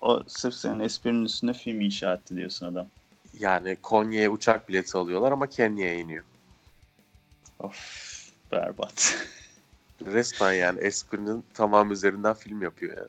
O 0.00 0.22
sırf 0.26 0.54
senin 0.54 0.80
esprinin 0.80 1.24
üstünde 1.24 1.52
film 1.52 1.80
inşa 1.80 2.14
etti 2.14 2.36
diyorsun 2.36 2.66
adam. 2.66 2.86
Yani 3.38 3.76
Konya'ya 3.82 4.30
uçak 4.30 4.68
bileti 4.68 4.98
alıyorlar 4.98 5.32
ama 5.32 5.46
Kenya'ya 5.46 5.94
iniyor. 5.94 6.24
Of 7.58 8.32
berbat. 8.52 9.26
Resmen 10.06 10.52
yani 10.52 10.80
esprinin 10.80 11.44
tamam 11.54 11.92
üzerinden 11.92 12.34
film 12.34 12.62
yapıyor 12.62 12.96
yani. 12.96 13.08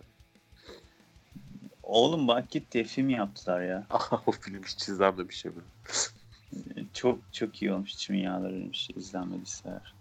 Oğlum 1.84 2.28
bak 2.28 2.52
git 2.52 2.72
diye 2.72 2.84
film 2.84 3.10
yaptılar 3.10 3.62
ya. 3.62 3.88
o 4.26 4.32
film 4.32 4.64
hiç 4.64 4.90
izlenmemiş 4.90 5.46
emin. 5.46 5.64
Çok 6.94 7.20
çok 7.32 7.62
iyi 7.62 7.74
olmuş. 7.74 7.94
İçim 7.94 8.16
yağlarıymış. 8.16 8.90
İzlenmediyse 8.96 9.70
eğer. 9.70 9.94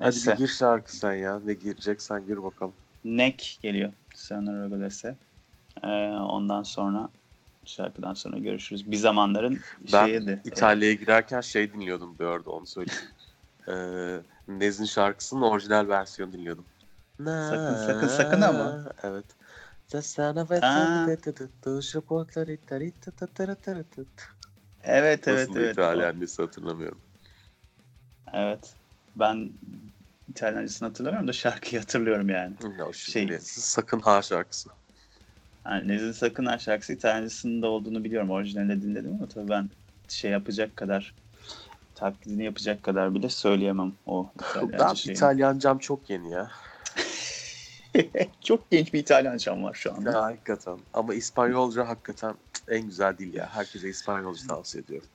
Hadi 0.00 0.38
gir 0.38 0.48
şarkı 0.48 0.96
sen 0.96 1.14
ya. 1.14 1.40
Ne 1.44 1.54
gireceksen 1.54 2.26
gir 2.26 2.42
bakalım. 2.42 2.74
Neck 3.04 3.58
geliyor. 3.62 3.92
Sana 4.14 4.64
Regolese. 4.64 5.16
Ee, 5.82 5.88
ondan 6.08 6.62
sonra 6.62 7.08
şarkıdan 7.68 8.14
sonra 8.14 8.38
görüşürüz. 8.38 8.90
Bir 8.90 8.96
zamanların 8.96 9.60
Ben 9.92 10.06
şeyiydi. 10.06 10.42
İtalya'ya 10.44 10.94
girerken 10.94 11.40
şey 11.40 11.72
dinliyordum 11.72 12.16
bu 12.18 12.26
arada 12.26 12.50
onu 12.50 12.66
söyleyeyim. 12.66 13.02
ee, 13.68 14.18
Nez'in 14.48 14.84
şarkısının 14.84 15.42
orijinal 15.42 15.88
versiyonu 15.88 16.32
dinliyordum. 16.32 16.64
Sakın, 17.18 17.76
sakın, 17.86 18.06
sakın 18.08 18.40
ama. 18.40 18.84
Evet. 19.02 19.24
Evet 24.84 25.28
evet 25.28 25.48
Nasıl 25.48 25.60
evet. 25.60 25.72
İtalyancası 25.72 26.42
hatırlamıyorum. 26.42 26.98
Evet. 28.32 28.74
Ben 29.16 29.50
İtalyancasını 30.28 30.88
hatırlamıyorum 30.88 31.28
da 31.28 31.32
şarkıyı 31.32 31.80
hatırlıyorum 31.80 32.28
yani. 32.28 32.54
Şimdi? 32.92 33.32
Şey- 33.32 33.40
Sakın 33.40 34.00
ha 34.00 34.22
şarkısı. 34.22 34.70
Yani 35.66 35.88
Nezih 35.88 36.12
Sakınar 36.12 36.58
şarkısı 36.58 36.92
İtalyancasında 36.92 37.66
olduğunu 37.68 38.04
biliyorum. 38.04 38.30
Orijinalde 38.30 38.82
dinledim 38.82 39.12
ama 39.12 39.28
tabii 39.28 39.48
ben 39.48 39.70
şey 40.08 40.30
yapacak 40.30 40.76
kadar 40.76 41.14
taklidini 41.94 42.44
yapacak 42.44 42.82
kadar 42.82 43.14
bile 43.14 43.28
söyleyemem 43.28 43.92
o 44.06 44.30
İtalyanca 44.34 44.78
Ben 44.78 44.94
şeyi. 44.94 45.16
İtalyancam 45.16 45.78
çok 45.78 46.10
yeni 46.10 46.30
ya. 46.30 46.50
Çok 48.44 48.70
genç 48.70 48.92
bir 48.92 48.98
İtalyancam 48.98 49.62
var 49.62 49.74
şu 49.74 49.94
anda. 49.94 50.10
Ya 50.10 50.22
hakikaten. 50.22 50.78
Ama 50.94 51.14
İspanyolca 51.14 51.88
hakikaten 51.88 52.34
en 52.68 52.86
güzel 52.86 53.18
dil 53.18 53.34
ya. 53.34 53.48
Herkese 53.54 53.88
İspanyolca 53.88 54.46
tavsiye 54.48 54.84
ediyorum. 54.84 55.08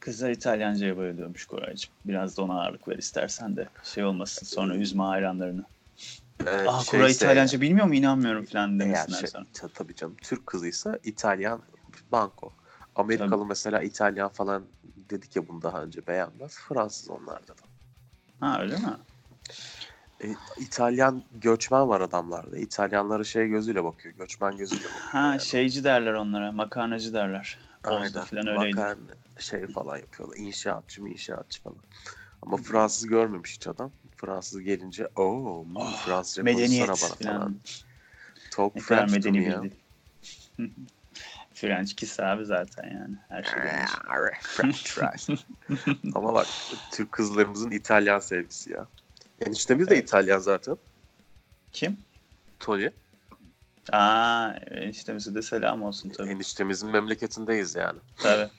Kızlar 0.00 0.30
İtalyanca'ya 0.30 0.96
bayılıyormuş 0.96 1.46
Koraycığım. 1.46 1.90
Biraz 2.04 2.36
da 2.36 2.42
ona 2.42 2.60
ağırlık 2.60 2.88
ver 2.88 2.98
istersen 2.98 3.56
de 3.56 3.68
şey 3.82 4.04
olmasın 4.04 4.46
sonra 4.46 4.76
üzme 4.76 5.02
hayranlarını. 5.02 5.64
Ee, 6.46 6.46
şeyse- 6.46 6.90
Koray 6.90 7.12
İtalyanca 7.12 7.60
bilmiyor 7.60 7.86
mu 7.86 7.94
inanmıyorum 7.94 8.44
falan 8.44 8.70
Eğer 8.70 8.80
demesinler 8.80 9.18
şey, 9.18 9.26
sonra. 9.28 9.46
ta- 9.52 9.68
tabii 9.68 9.94
canım 9.94 10.16
Türk 10.22 10.46
kızıysa 10.46 10.98
İtalyan 11.04 11.62
banko. 12.12 12.52
Amerikalı 12.94 13.30
Tabii. 13.30 13.48
mesela 13.48 13.82
İtalyan 13.82 14.28
falan 14.28 14.64
dedik 15.10 15.36
ya 15.36 15.48
bunu 15.48 15.62
daha 15.62 15.82
önce 15.82 16.06
beğenmez. 16.06 16.58
Fransız 16.58 17.10
onlarda 17.10 17.48
da. 17.48 17.62
Ha 18.40 18.60
öyle 18.60 18.76
mi? 18.76 18.96
E, 20.24 20.26
İtalyan 20.56 21.24
göçmen 21.30 21.88
var 21.88 22.00
adamlarda. 22.00 22.58
İtalyanlara 22.58 23.24
şey 23.24 23.48
gözüyle 23.48 23.84
bakıyor. 23.84 24.14
Göçmen 24.14 24.56
gözüyle 24.56 24.84
bakıyor. 24.84 25.00
Ha 25.00 25.18
yani. 25.26 25.40
şeyci 25.40 25.84
derler 25.84 26.12
onlara 26.12 26.52
makarnacı 26.52 27.12
derler. 27.14 27.58
Aynen. 27.84 28.12
falan 28.12 28.46
öyleydi. 28.46 28.76
Makarna 28.76 29.12
şey 29.38 29.66
falan 29.66 29.96
yapıyorlar. 29.96 30.36
İnşaatçı 30.36 31.02
mı 31.02 31.08
inşaatçı 31.10 31.62
falan. 31.62 31.78
Ama 32.42 32.56
Fransız 32.56 33.06
görmemiş 33.06 33.54
hiç 33.54 33.66
adam. 33.66 33.92
Fransız 34.16 34.60
gelince 34.60 35.08
ooo 35.16 35.66
Oh, 35.74 35.96
Fransızca 36.04 36.42
Medeniyet 36.42 36.86
konuşsana 36.86 37.10
bana 37.10 37.16
falan. 37.32 37.40
falan. 37.40 37.56
Talk 38.50 38.74
Ne 38.76 38.80
French 38.80 39.12
medeni 39.12 39.44
ya. 39.44 39.62
French 41.54 41.94
kiss 41.94 42.20
abi 42.20 42.44
zaten 42.44 42.84
yani. 42.84 43.16
Her 43.28 43.42
şey. 43.42 43.52
French 44.40 44.76
fries. 44.84 45.28
Ama 46.14 46.34
bak 46.34 46.46
Türk 46.92 47.12
kızlarımızın 47.12 47.70
İtalyan 47.70 48.18
sevgisi 48.18 48.72
ya. 48.72 48.86
Eniştemiz 49.46 49.88
de 49.90 49.94
Evet. 49.94 50.04
İtalyan 50.04 50.38
zaten. 50.38 50.76
Kim? 51.72 51.96
Tony. 52.60 52.88
Aa 53.92 54.50
eniştemize 54.70 55.34
de 55.34 55.42
selam 55.42 55.82
olsun 55.82 56.08
tabii. 56.10 56.30
Eniştemizin 56.30 56.90
memleketindeyiz 56.90 57.74
yani. 57.74 57.98
tabii. 58.18 58.50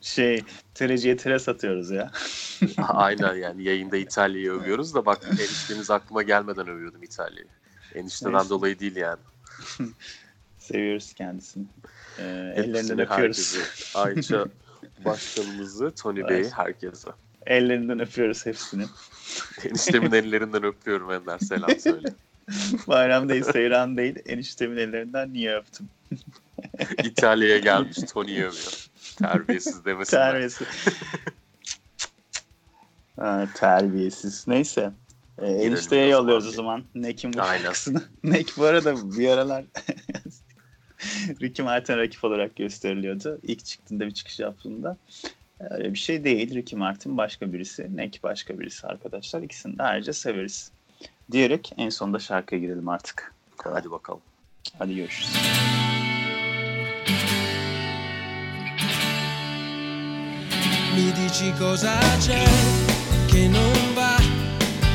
Şey 0.00 0.42
tereciye 0.74 1.16
tere 1.16 1.38
satıyoruz 1.38 1.90
ya. 1.90 2.10
Aynen 2.78 3.34
yani 3.34 3.64
yayında 3.64 3.96
İtalya'yı 3.96 4.52
övüyoruz 4.52 4.94
da 4.94 5.06
bak 5.06 5.20
eniştemiz 5.30 5.90
aklıma 5.90 6.22
gelmeden 6.22 6.68
övüyordum 6.68 7.02
İtalya'yı. 7.02 7.48
Enişteden 7.94 8.32
Neyse. 8.32 8.48
dolayı 8.48 8.78
değil 8.78 8.96
yani. 8.96 9.20
Seviyoruz 10.58 11.12
kendisini. 11.12 11.64
Ee, 12.18 12.52
ellerinden 12.56 12.98
öpüyoruz. 12.98 13.56
Ayça 13.94 14.44
başkanımızı, 15.04 15.90
Tony. 15.90 16.28
Bey'i, 16.28 16.50
herkese. 16.50 17.08
Ellerinden 17.46 18.00
öpüyoruz 18.00 18.46
hepsini. 18.46 18.84
Eniştemin 19.64 20.12
ellerinden 20.12 20.64
öpüyorum 20.64 21.12
Ender. 21.12 21.38
Selam 21.38 21.80
söyle. 21.80 22.08
Bayram 22.88 23.28
değil, 23.28 23.42
seyran 23.42 23.96
değil. 23.96 24.16
Eniştemin 24.26 24.76
ellerinden 24.76 25.32
niye 25.32 25.56
öptüm? 25.56 25.88
İtalya'ya 27.04 27.58
gelmiş 27.58 27.96
Tony'yi 27.96 28.38
övüyor. 28.38 28.87
Terbiyesiz 29.18 29.84
demesinler. 29.84 30.30
Terbiyesiz. 30.30 30.68
ha, 33.16 33.48
terbiyesiz. 33.54 34.44
Neyse. 34.48 34.92
Ee, 35.38 35.46
enişteye 35.46 36.08
yolluyoruz 36.08 36.46
o 36.46 36.50
zaman. 36.50 36.84
Neck'in 36.94 37.32
bu 37.32 37.42
Aynen. 37.42 37.62
şarkısını. 37.62 38.02
Neck 38.24 38.58
bu 38.58 38.64
arada 38.64 39.16
bir 39.18 39.28
aralar 39.28 39.64
Ricky 41.42 41.64
Martin 41.64 41.96
rakip 41.96 42.24
olarak 42.24 42.56
gösteriliyordu. 42.56 43.38
İlk 43.42 43.64
çıktığında 43.64 44.06
bir 44.06 44.10
çıkış 44.10 44.38
yaptığında. 44.38 44.96
Öyle 45.70 45.92
bir 45.92 45.98
şey 45.98 46.24
değil. 46.24 46.54
Ricky 46.54 46.78
Martin 46.78 47.16
başka 47.16 47.52
birisi. 47.52 47.96
Neck 47.96 48.22
başka 48.22 48.60
birisi 48.60 48.86
arkadaşlar. 48.86 49.42
İkisini 49.42 49.78
de 49.78 49.82
ayrıca 49.82 50.12
severiz. 50.12 50.70
Diyerek 51.32 51.72
en 51.76 51.88
sonunda 51.88 52.18
şarkıya 52.18 52.60
girelim 52.60 52.88
artık. 52.88 53.34
Hadi 53.64 53.90
bakalım. 53.90 54.20
Hadi 54.78 54.96
görüşürüz. 54.96 55.87
Mi 60.98 61.12
dici 61.12 61.52
cosa 61.56 61.96
c'è 62.18 62.42
che 63.26 63.46
non 63.46 63.94
va? 63.94 64.16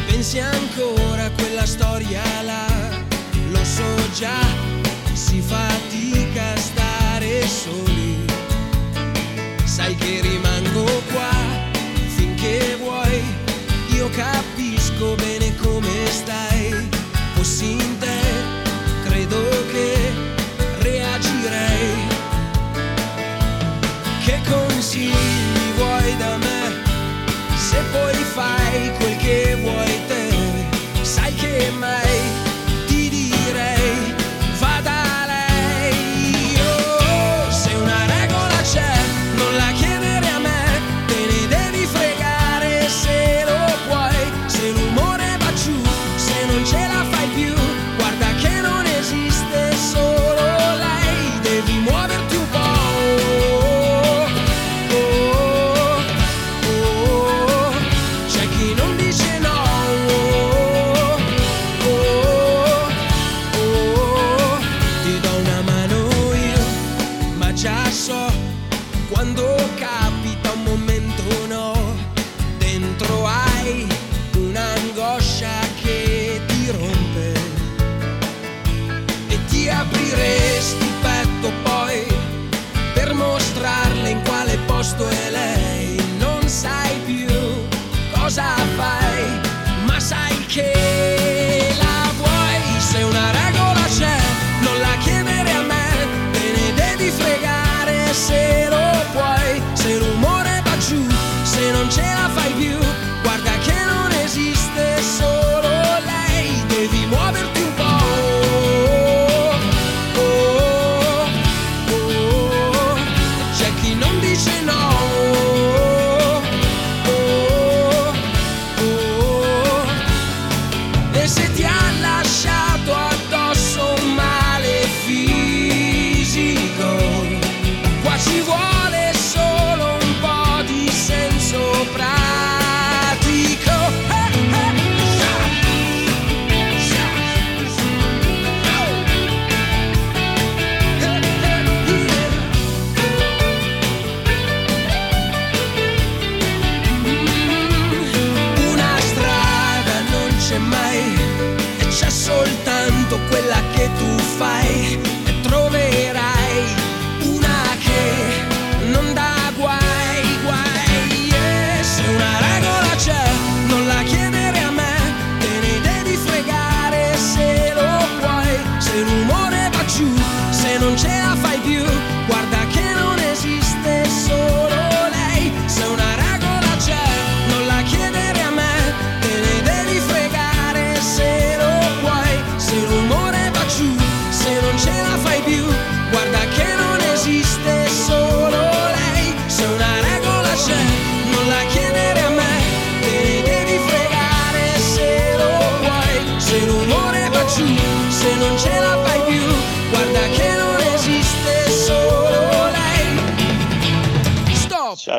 Pensi 0.06 0.38
ancora 0.38 1.24
a 1.24 1.32
quella 1.32 1.66
storia 1.66 2.22
là? 2.42 2.68
Lo 3.52 3.63
so 3.63 4.12
già, 4.13 4.42
si 5.13 5.39
fatica 5.39 6.52
a 6.52 6.58
stare 6.58 7.48
soli. 7.48 8.26
Sai 9.63 9.96
che 9.96 10.20
rimango 10.20 10.33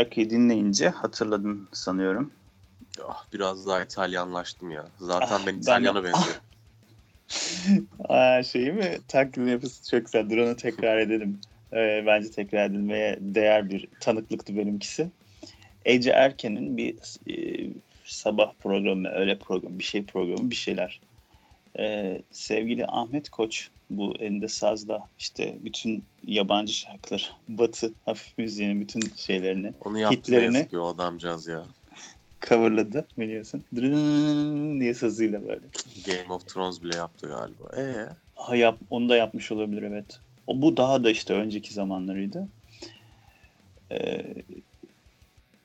Şarkıyı 0.04 0.30
dinleyince 0.30 0.88
hatırladın 0.88 1.68
sanıyorum. 1.72 2.32
Ah, 3.08 3.24
biraz 3.32 3.66
daha 3.66 3.82
İtalyanlaştım 3.82 4.70
ya. 4.70 4.84
Zaten 4.98 5.28
Ah, 5.30 5.46
ben 5.46 5.54
ben 5.54 5.60
İtalyana 5.60 6.04
benziyorum. 6.04 6.42
Aa, 8.08 8.42
şeyi 8.42 8.72
mi? 8.72 8.98
Taklidin 9.08 9.46
yapısı 9.46 9.90
çok 9.90 10.04
güzel. 10.04 10.30
Dur 10.30 10.38
onu 10.38 10.56
tekrar 10.56 10.98
edelim. 10.98 11.40
Ee, 11.72 12.04
bence 12.06 12.30
tekrar 12.30 12.70
edilmeye 12.70 13.18
değer 13.20 13.70
bir 13.70 13.88
tanıklıktı 14.00 14.56
benimkisi. 14.56 15.10
Ece 15.84 16.10
Erken'in 16.10 16.76
bir 16.76 16.96
e, 17.30 17.66
sabah 18.04 18.52
programı, 18.62 19.08
öğle 19.08 19.38
programı, 19.38 19.78
bir 19.78 19.84
şey 19.84 20.04
programı, 20.04 20.50
bir 20.50 20.56
şeyler. 20.56 21.00
Ee, 21.78 22.22
sevgili 22.30 22.86
Ahmet 22.86 23.28
Koç 23.28 23.68
bu 23.90 24.14
elinde 24.18 24.48
sazla 24.48 25.08
işte 25.18 25.54
bütün 25.60 26.04
yabancı 26.26 26.72
şarkılar, 26.72 27.36
batı 27.48 27.94
hafif 28.04 28.38
müziğinin 28.38 28.80
bütün 28.80 29.00
şeylerini 29.16 29.72
Onu 29.84 29.98
yaptı 29.98 30.16
Hitlerini- 30.32 30.52
ne 30.52 30.56
yazık 30.58 30.70
ki 30.70 30.78
o 30.78 30.86
adamcağız 30.86 31.46
ya. 31.46 31.64
coverladı 32.48 33.06
biliyorsun. 33.18 33.64
Dırın 33.76 34.80
diye 34.80 34.94
sazıyla 34.94 35.42
böyle. 35.42 35.66
Game 36.06 36.34
of 36.34 36.46
Thrones 36.46 36.82
bile 36.82 36.96
yaptı 36.96 37.26
galiba. 37.28 37.76
Ee, 37.76 38.08
Ha 38.34 38.56
yap, 38.56 38.78
onu 38.90 39.08
da 39.08 39.16
yapmış 39.16 39.52
olabilir 39.52 39.82
evet. 39.82 40.20
O 40.46 40.62
bu 40.62 40.76
daha 40.76 41.04
da 41.04 41.10
işte 41.10 41.34
önceki 41.34 41.74
zamanlarıydı. 41.74 42.48
Ee, 43.92 44.34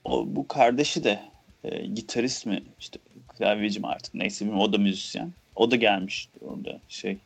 o 0.04 0.26
bu 0.28 0.48
kardeşi 0.48 1.04
de 1.04 1.19
e, 1.63 1.86
gitarist 1.86 2.45
mi 2.45 2.63
işte 2.80 3.00
klavyeci 3.28 3.80
mi 3.80 3.88
artık 3.88 4.13
neyse 4.13 4.45
bilmiyorum 4.45 4.69
o 4.69 4.74
da 4.74 4.78
müzisyen. 4.78 5.34
O 5.56 5.72
da 5.72 5.76
gelmiş 5.76 6.30
orada 6.41 6.80
şey. 6.88 7.17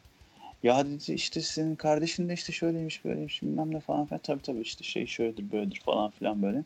Ya 0.64 0.86
dedi 0.86 1.14
işte 1.14 1.42
senin 1.42 1.76
kardeşin 1.76 2.30
de 2.30 2.34
işte 2.34 2.54
şöyleymiş 2.54 3.06
böyleymiş 3.06 3.42
bilmem 3.42 3.74
ne 3.74 3.80
falan 3.80 4.06
filan. 4.06 4.20
Tabii 4.24 4.42
tabii 4.42 4.62
işte 4.62 4.84
şey 4.84 5.08
şöyledir 5.08 5.52
böyledir 5.52 5.82
falan 5.86 6.12
filan 6.12 6.42
böyle. 6.42 6.64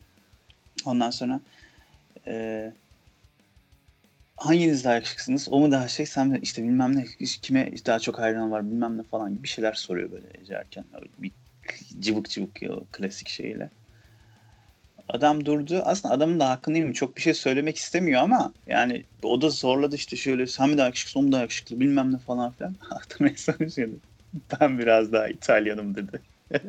Ondan 0.84 1.10
sonra 1.10 1.40
e, 2.26 2.72
hanginiz 4.36 4.84
daha 4.84 4.94
yakışıklısınız? 4.94 5.48
O 5.50 5.60
mu 5.60 5.70
daha 5.70 5.88
şey 5.88 6.06
sen 6.06 6.38
işte 6.42 6.62
bilmem 6.62 6.96
ne 6.96 7.04
kime 7.42 7.72
daha 7.86 7.98
çok 7.98 8.18
hayran 8.18 8.50
var 8.50 8.66
bilmem 8.70 8.98
ne 8.98 9.02
falan 9.02 9.30
gibi 9.30 9.42
bir 9.42 9.48
şeyler 9.48 9.72
soruyor 9.72 10.10
böyle 10.12 10.26
Ece 10.40 10.54
Erken. 10.54 10.84
Bir 11.18 11.32
cıvık 12.00 12.30
cıvık 12.30 12.62
ya, 12.62 12.70
klasik 12.92 13.28
şeyle. 13.28 13.70
Adam 15.08 15.46
durdu. 15.46 15.82
Aslında 15.84 16.14
adamın 16.14 16.40
da 16.40 16.50
hakkını 16.50 16.74
yemeyeyim. 16.74 16.94
Çok 16.94 17.16
bir 17.16 17.22
şey 17.22 17.34
söylemek 17.34 17.76
istemiyor 17.76 18.22
ama 18.22 18.52
yani 18.66 19.04
o 19.22 19.40
da 19.42 19.50
zorladı 19.50 19.96
işte 19.96 20.16
şöyle 20.16 20.46
sen 20.46 20.78
daha 20.78 20.86
yakışıklı, 20.86 21.20
o 21.20 21.22
mu 21.22 21.32
daha 21.32 21.40
yakışıklı 21.40 21.80
bilmem 21.80 22.12
ne 22.12 22.18
falan 22.18 22.52
filan. 22.52 22.74
Adam 22.90 23.26
en 23.28 23.34
son 23.34 23.68
şey. 23.68 23.88
Ben 24.60 24.78
biraz 24.78 25.12
daha 25.12 25.28
İtalyanım 25.28 25.94
dedi. 25.94 26.20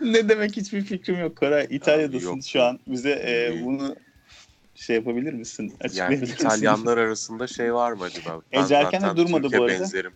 ne 0.00 0.28
demek 0.28 0.56
hiçbir 0.56 0.82
fikrim 0.82 1.18
yok 1.20 1.36
Koray. 1.36 1.66
İtalya'dasın 1.70 2.26
yok. 2.26 2.44
şu 2.44 2.62
an. 2.62 2.80
Bize 2.86 3.10
e, 3.10 3.54
İyi. 3.54 3.64
bunu 3.64 3.96
şey 4.74 4.96
yapabilir 4.96 5.32
misin? 5.32 5.74
Yani 5.94 6.16
misin? 6.16 6.34
İtalyanlar 6.34 6.98
arasında 6.98 7.46
şey 7.46 7.74
var 7.74 7.92
mı 7.92 8.04
acaba? 8.04 8.40
Ben 8.52 8.64
Ece 8.64 8.74
Erken 8.74 9.02
de 9.02 9.16
durmadı 9.16 9.42
Türkiye 9.42 9.60
bu 9.60 9.64
arada. 9.64 9.80
benzerim. 9.80 10.12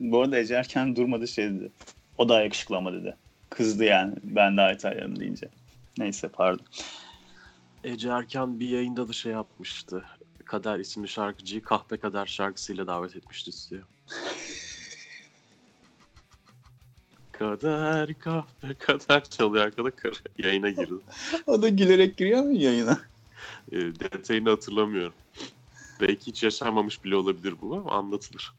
Bu 0.00 0.22
arada 0.22 0.38
Ece 0.38 0.54
Erken 0.54 0.96
durmadı 0.96 1.28
şey 1.28 1.50
dedi. 1.50 1.70
O 2.18 2.28
daha 2.28 2.40
yakışıklı 2.40 2.76
ama 2.76 2.92
dedi. 2.92 3.16
Kızdı 3.50 3.84
yani 3.84 4.14
ben 4.22 4.56
daha 4.56 4.72
İtalyanım 4.72 5.20
deyince. 5.20 5.48
Neyse 5.98 6.28
pardon. 6.28 6.66
Ece 7.84 8.08
Erken 8.08 8.60
bir 8.60 8.68
yayında 8.68 9.08
da 9.08 9.12
şey 9.12 9.32
yapmıştı. 9.32 10.04
Kader 10.44 10.78
isimli 10.78 11.08
şarkıcıyı 11.08 11.62
Kahpe 11.62 11.96
Kader 11.96 12.26
şarkısıyla 12.26 12.86
davet 12.86 13.16
etmişti 13.16 13.52
stüdyoya. 13.52 13.84
Kader 17.32 18.18
kahpe 18.18 18.74
kader 18.74 19.24
çalıyor 19.24 19.64
arkada 19.64 19.90
yayına 20.38 20.70
girdi. 20.70 20.94
O 21.46 21.62
da 21.62 21.68
gülerek 21.68 22.16
giriyor 22.16 22.42
mu 22.42 22.52
yayına? 22.52 23.00
E, 23.72 23.76
detayını 23.76 24.50
hatırlamıyorum. 24.50 25.14
Belki 26.00 26.26
hiç 26.26 26.42
yaşanmamış 26.42 27.04
bile 27.04 27.16
olabilir 27.16 27.54
bu 27.62 27.76
ama 27.76 27.90
anlatılır. 27.90 28.52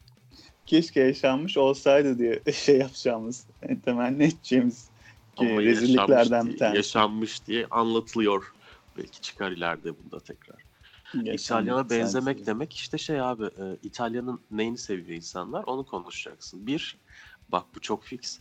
Keşke 0.70 1.00
yaşanmış 1.00 1.56
olsaydı 1.56 2.18
diye 2.18 2.42
şey 2.52 2.78
yapacağımız, 2.78 3.46
temenni 3.84 4.22
edeceğimiz 4.24 4.88
ki 5.36 5.48
Ama 5.50 5.62
rezilliklerden 5.62 6.46
bir 6.46 6.58
tanesi. 6.58 6.76
yaşanmış 6.76 7.46
diye 7.46 7.66
anlatılıyor. 7.70 8.54
Belki 8.96 9.20
çıkar 9.20 9.50
ileride 9.50 9.92
bunda 9.98 10.20
tekrar. 10.20 10.56
Yaşanmış 11.14 11.42
İtalyana 11.42 11.90
benzemek 11.90 12.36
sensin. 12.36 12.46
demek 12.52 12.74
işte 12.74 12.98
şey 12.98 13.20
abi 13.20 13.44
e, 13.44 13.76
İtalya'nın 13.82 14.40
neyini 14.50 14.78
seviyor 14.78 15.08
insanlar 15.08 15.64
onu 15.64 15.86
konuşacaksın. 15.86 16.66
Bir, 16.66 16.98
bak 17.48 17.64
bu 17.74 17.80
çok 17.80 18.04
fix. 18.04 18.40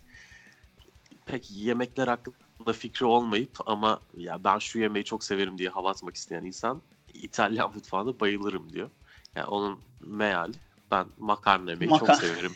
Pek 1.26 1.52
yemekler 1.52 2.08
hakkında 2.08 2.74
fikri 2.74 3.06
olmayıp 3.06 3.58
ama 3.66 4.02
ya 4.18 4.44
ben 4.44 4.58
şu 4.60 4.80
yemeği 4.80 5.06
çok 5.06 5.24
severim 5.24 5.58
diye 5.58 5.70
hava 5.70 5.90
atmak 5.90 6.16
isteyen 6.16 6.44
insan 6.44 6.82
İtalyan 7.14 7.74
mutfağına 7.76 8.20
bayılırım 8.20 8.74
diyor. 8.74 8.90
Yani 9.36 9.48
onun 9.48 9.80
meali 10.02 10.54
ben 10.92 11.08
makarna 11.18 11.72
yemeyi 11.72 11.92
Maka- 11.92 12.00
çok 12.00 12.16
severim. 12.16 12.56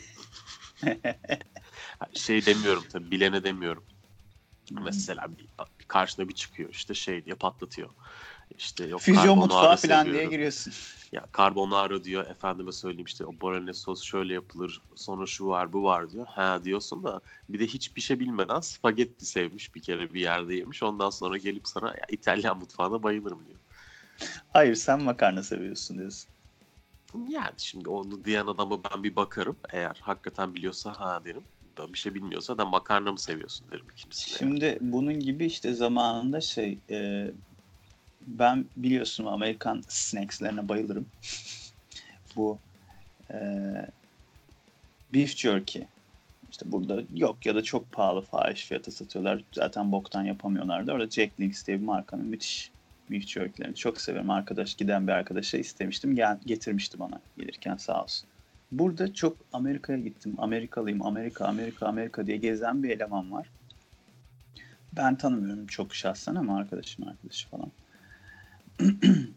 şey 2.14 2.46
demiyorum 2.46 2.84
tabii 2.92 3.10
bilene 3.10 3.44
demiyorum. 3.44 3.84
Mesela 4.70 5.26
bir, 5.38 5.48
karşına 5.88 6.28
bir 6.28 6.34
çıkıyor 6.34 6.70
işte 6.70 6.94
şey 6.94 7.24
diye 7.24 7.34
patlatıyor. 7.34 7.90
İşte 8.50 8.84
yok 8.84 9.00
Füzyon 9.00 9.38
mutfağı 9.38 9.76
falan 9.76 10.12
diye 10.12 10.26
giriyorsun. 10.26 10.72
Ya 11.12 11.26
carbonara 11.36 12.04
diyor 12.04 12.26
efendime 12.26 12.72
söyleyeyim 12.72 13.06
işte 13.06 13.26
o 13.26 13.40
bolognese 13.40 13.80
sos 13.80 14.02
şöyle 14.02 14.34
yapılır 14.34 14.82
sonra 14.94 15.26
şu 15.26 15.46
var 15.46 15.72
bu 15.72 15.84
var 15.84 16.10
diyor. 16.10 16.26
Ha 16.26 16.64
diyorsun 16.64 17.04
da 17.04 17.20
bir 17.48 17.60
de 17.60 17.66
hiçbir 17.66 18.00
şey 18.00 18.20
bilmeden 18.20 18.60
spagetti 18.60 19.26
sevmiş 19.26 19.74
bir 19.74 19.82
kere 19.82 20.14
bir 20.14 20.20
yerde 20.20 20.54
yemiş 20.54 20.82
ondan 20.82 21.10
sonra 21.10 21.36
gelip 21.36 21.68
sana 21.68 21.88
ya 21.88 22.04
İtalyan 22.08 22.58
mutfağına 22.58 23.02
bayılırım 23.02 23.46
diyor. 23.46 23.58
Hayır 24.52 24.74
sen 24.74 25.02
makarna 25.02 25.42
seviyorsun 25.42 25.98
diyorsun. 25.98 26.33
Yani 27.28 27.54
şimdi 27.56 27.88
onu 27.88 28.24
diyen 28.24 28.46
adama 28.46 28.78
ben 28.84 29.04
bir 29.04 29.16
bakarım 29.16 29.56
eğer 29.72 29.96
hakikaten 30.00 30.54
biliyorsa 30.54 31.00
ha 31.00 31.24
derim. 31.24 31.42
Ben 31.78 31.92
bir 31.92 31.98
şey 31.98 32.14
bilmiyorsa 32.14 32.58
da 32.58 32.64
makarna 32.64 33.12
mı 33.12 33.18
seviyorsun 33.18 33.66
derim 33.70 33.86
ikincisine. 33.92 34.38
Şimdi 34.38 34.78
bunun 34.80 35.20
gibi 35.20 35.46
işte 35.46 35.74
zamanında 35.74 36.40
şey 36.40 36.78
e, 36.90 37.30
ben 38.26 38.64
biliyorsun 38.76 39.24
Amerikan 39.24 39.82
snackslerine 39.88 40.68
bayılırım. 40.68 41.06
Bu 42.36 42.58
e, 43.30 43.38
beef 45.14 45.36
jerky. 45.36 45.84
İşte 46.50 46.72
burada 46.72 47.02
yok 47.14 47.46
ya 47.46 47.54
da 47.54 47.62
çok 47.62 47.92
pahalı 47.92 48.20
fahiş 48.20 48.64
fiyata 48.64 48.90
satıyorlar. 48.90 49.42
Zaten 49.52 49.92
boktan 49.92 50.24
yapamıyorlardı. 50.24 50.92
Orada 50.92 51.10
Jack 51.10 51.40
Links 51.40 51.66
diye 51.66 51.80
bir 51.80 51.84
markanın 51.84 52.26
müthiş 52.26 52.70
beef 53.10 53.26
jerky'lerini 53.26 53.74
çok 53.74 54.00
severim. 54.00 54.30
Arkadaş 54.30 54.74
giden 54.74 55.06
bir 55.06 55.12
arkadaşa 55.12 55.58
istemiştim. 55.58 56.14
Gel, 56.16 56.38
getirmişti 56.46 56.98
bana 56.98 57.20
gelirken 57.38 57.76
sağ 57.76 58.02
olsun. 58.02 58.28
Burada 58.72 59.14
çok 59.14 59.36
Amerika'ya 59.52 59.98
gittim. 59.98 60.34
Amerikalıyım. 60.38 61.02
Amerika, 61.06 61.44
Amerika, 61.44 61.86
Amerika 61.86 62.26
diye 62.26 62.36
gezen 62.36 62.82
bir 62.82 62.90
eleman 62.90 63.32
var. 63.32 63.50
Ben 64.92 65.16
tanımıyorum 65.16 65.66
çok 65.66 65.94
şahsen 65.94 66.34
ama 66.34 66.58
arkadaşım 66.58 67.08
arkadaşı 67.08 67.48
falan. 67.48 67.70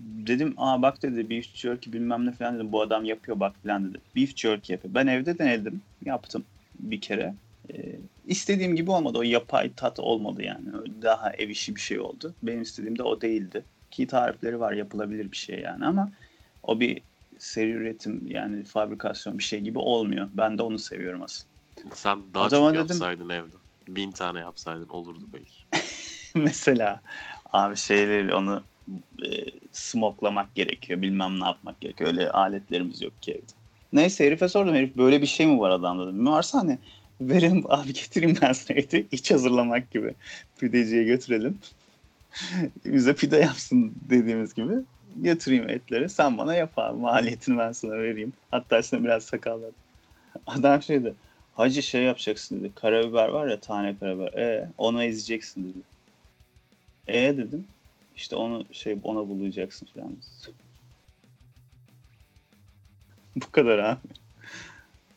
dedim 0.00 0.54
aa 0.56 0.82
bak 0.82 1.02
dedi 1.02 1.30
beef 1.30 1.54
jerky 1.54 1.92
bilmem 1.92 2.26
ne 2.26 2.32
falan 2.32 2.54
dedim 2.54 2.72
bu 2.72 2.82
adam 2.82 3.04
yapıyor 3.04 3.40
bak 3.40 3.56
falan 3.62 3.90
dedi. 3.90 3.98
Beef 4.16 4.36
jerky 4.36 4.72
yapıyor. 4.72 4.94
Ben 4.94 5.06
evde 5.06 5.38
denedim 5.38 5.82
yaptım 6.04 6.44
bir 6.78 7.00
kere. 7.00 7.34
Ee, 7.72 7.96
istediğim 8.30 8.76
gibi 8.76 8.90
olmadı 8.90 9.18
o 9.18 9.22
yapay 9.22 9.72
tat 9.76 10.00
olmadı 10.00 10.42
yani. 10.42 10.68
Daha 11.02 11.30
ev 11.32 11.48
işi 11.48 11.76
bir 11.76 11.80
şey 11.80 12.00
oldu. 12.00 12.34
Benim 12.42 12.62
istediğim 12.62 12.98
de 12.98 13.02
o 13.02 13.20
değildi. 13.20 13.64
Ki 13.90 14.06
tarifleri 14.06 14.60
var 14.60 14.72
yapılabilir 14.72 15.32
bir 15.32 15.36
şey 15.36 15.60
yani 15.60 15.86
ama 15.86 16.10
o 16.62 16.80
bir 16.80 17.02
seri 17.38 17.70
üretim 17.70 18.26
yani 18.26 18.64
fabrikasyon 18.64 19.38
bir 19.38 19.42
şey 19.42 19.60
gibi 19.60 19.78
olmuyor. 19.78 20.28
Ben 20.34 20.58
de 20.58 20.62
onu 20.62 20.78
seviyorum 20.78 21.22
asıl. 21.22 21.46
Sen 21.94 22.18
daha 22.34 22.44
O 22.44 22.48
zaman 22.48 22.74
çok 22.74 22.84
dedim- 22.84 22.96
yapsaydın 22.96 23.28
evde. 23.28 23.54
Bin 23.88 24.10
tane 24.12 24.38
yapsaydın 24.40 24.88
olurdu 24.88 25.24
belki. 25.32 25.84
Mesela 26.34 27.00
abi 27.52 27.76
şeyleri 27.76 28.34
onu 28.34 28.62
e, 29.26 29.28
smoklamak 29.72 30.54
gerekiyor. 30.54 31.02
Bilmem 31.02 31.40
ne 31.40 31.44
yapmak 31.44 31.80
gerekiyor. 31.80 32.10
Öyle 32.10 32.30
aletlerimiz 32.30 33.02
yok 33.02 33.22
ki 33.22 33.32
evde. 33.32 33.52
Neyse 33.92 34.26
herife 34.26 34.48
sordum. 34.48 34.74
Herif 34.74 34.96
böyle 34.96 35.22
bir 35.22 35.26
şey 35.26 35.46
mi 35.46 35.58
var 35.58 35.70
adamda 35.70 36.06
dedim. 36.06 36.26
Varsa 36.26 36.58
hani 36.58 36.78
verin 37.20 37.64
abi 37.68 37.92
getireyim 37.92 38.36
ben 38.42 38.52
sana 38.52 38.78
eti. 38.78 39.06
İç 39.12 39.30
hazırlamak 39.30 39.90
gibi. 39.90 40.14
Pideciye 40.60 41.04
götürelim. 41.04 41.58
Bize 42.84 43.14
pide 43.14 43.36
yapsın 43.36 43.92
dediğimiz 44.10 44.54
gibi. 44.54 44.72
Götüreyim 45.16 45.70
etleri. 45.70 46.08
Sen 46.08 46.38
bana 46.38 46.54
yap 46.54 46.72
abi. 46.76 47.00
Maliyetini 47.00 47.58
ben 47.58 47.72
sana 47.72 47.92
vereyim. 47.92 48.32
Hatta 48.50 48.82
sana 48.82 49.04
biraz 49.04 49.24
sakallar. 49.24 49.70
Adam 50.46 50.82
şey 50.82 51.00
dedi. 51.00 51.14
Hacı 51.54 51.82
şey 51.82 52.02
yapacaksın 52.02 52.60
dedi. 52.60 52.74
Karabiber 52.74 53.28
var 53.28 53.48
ya 53.48 53.60
tane 53.60 53.98
karabiber. 53.98 54.32
E, 54.32 54.68
onu 54.78 55.02
ezeceksin 55.02 55.64
dedi. 55.64 55.78
E 57.06 57.36
dedim. 57.36 57.66
İşte 58.16 58.36
onu 58.36 58.64
şey 58.72 58.98
ona 59.02 59.28
bulayacaksın 59.28 59.88
falan. 59.94 60.16
Bu 63.36 63.50
kadar 63.50 63.78
abi. 63.78 64.19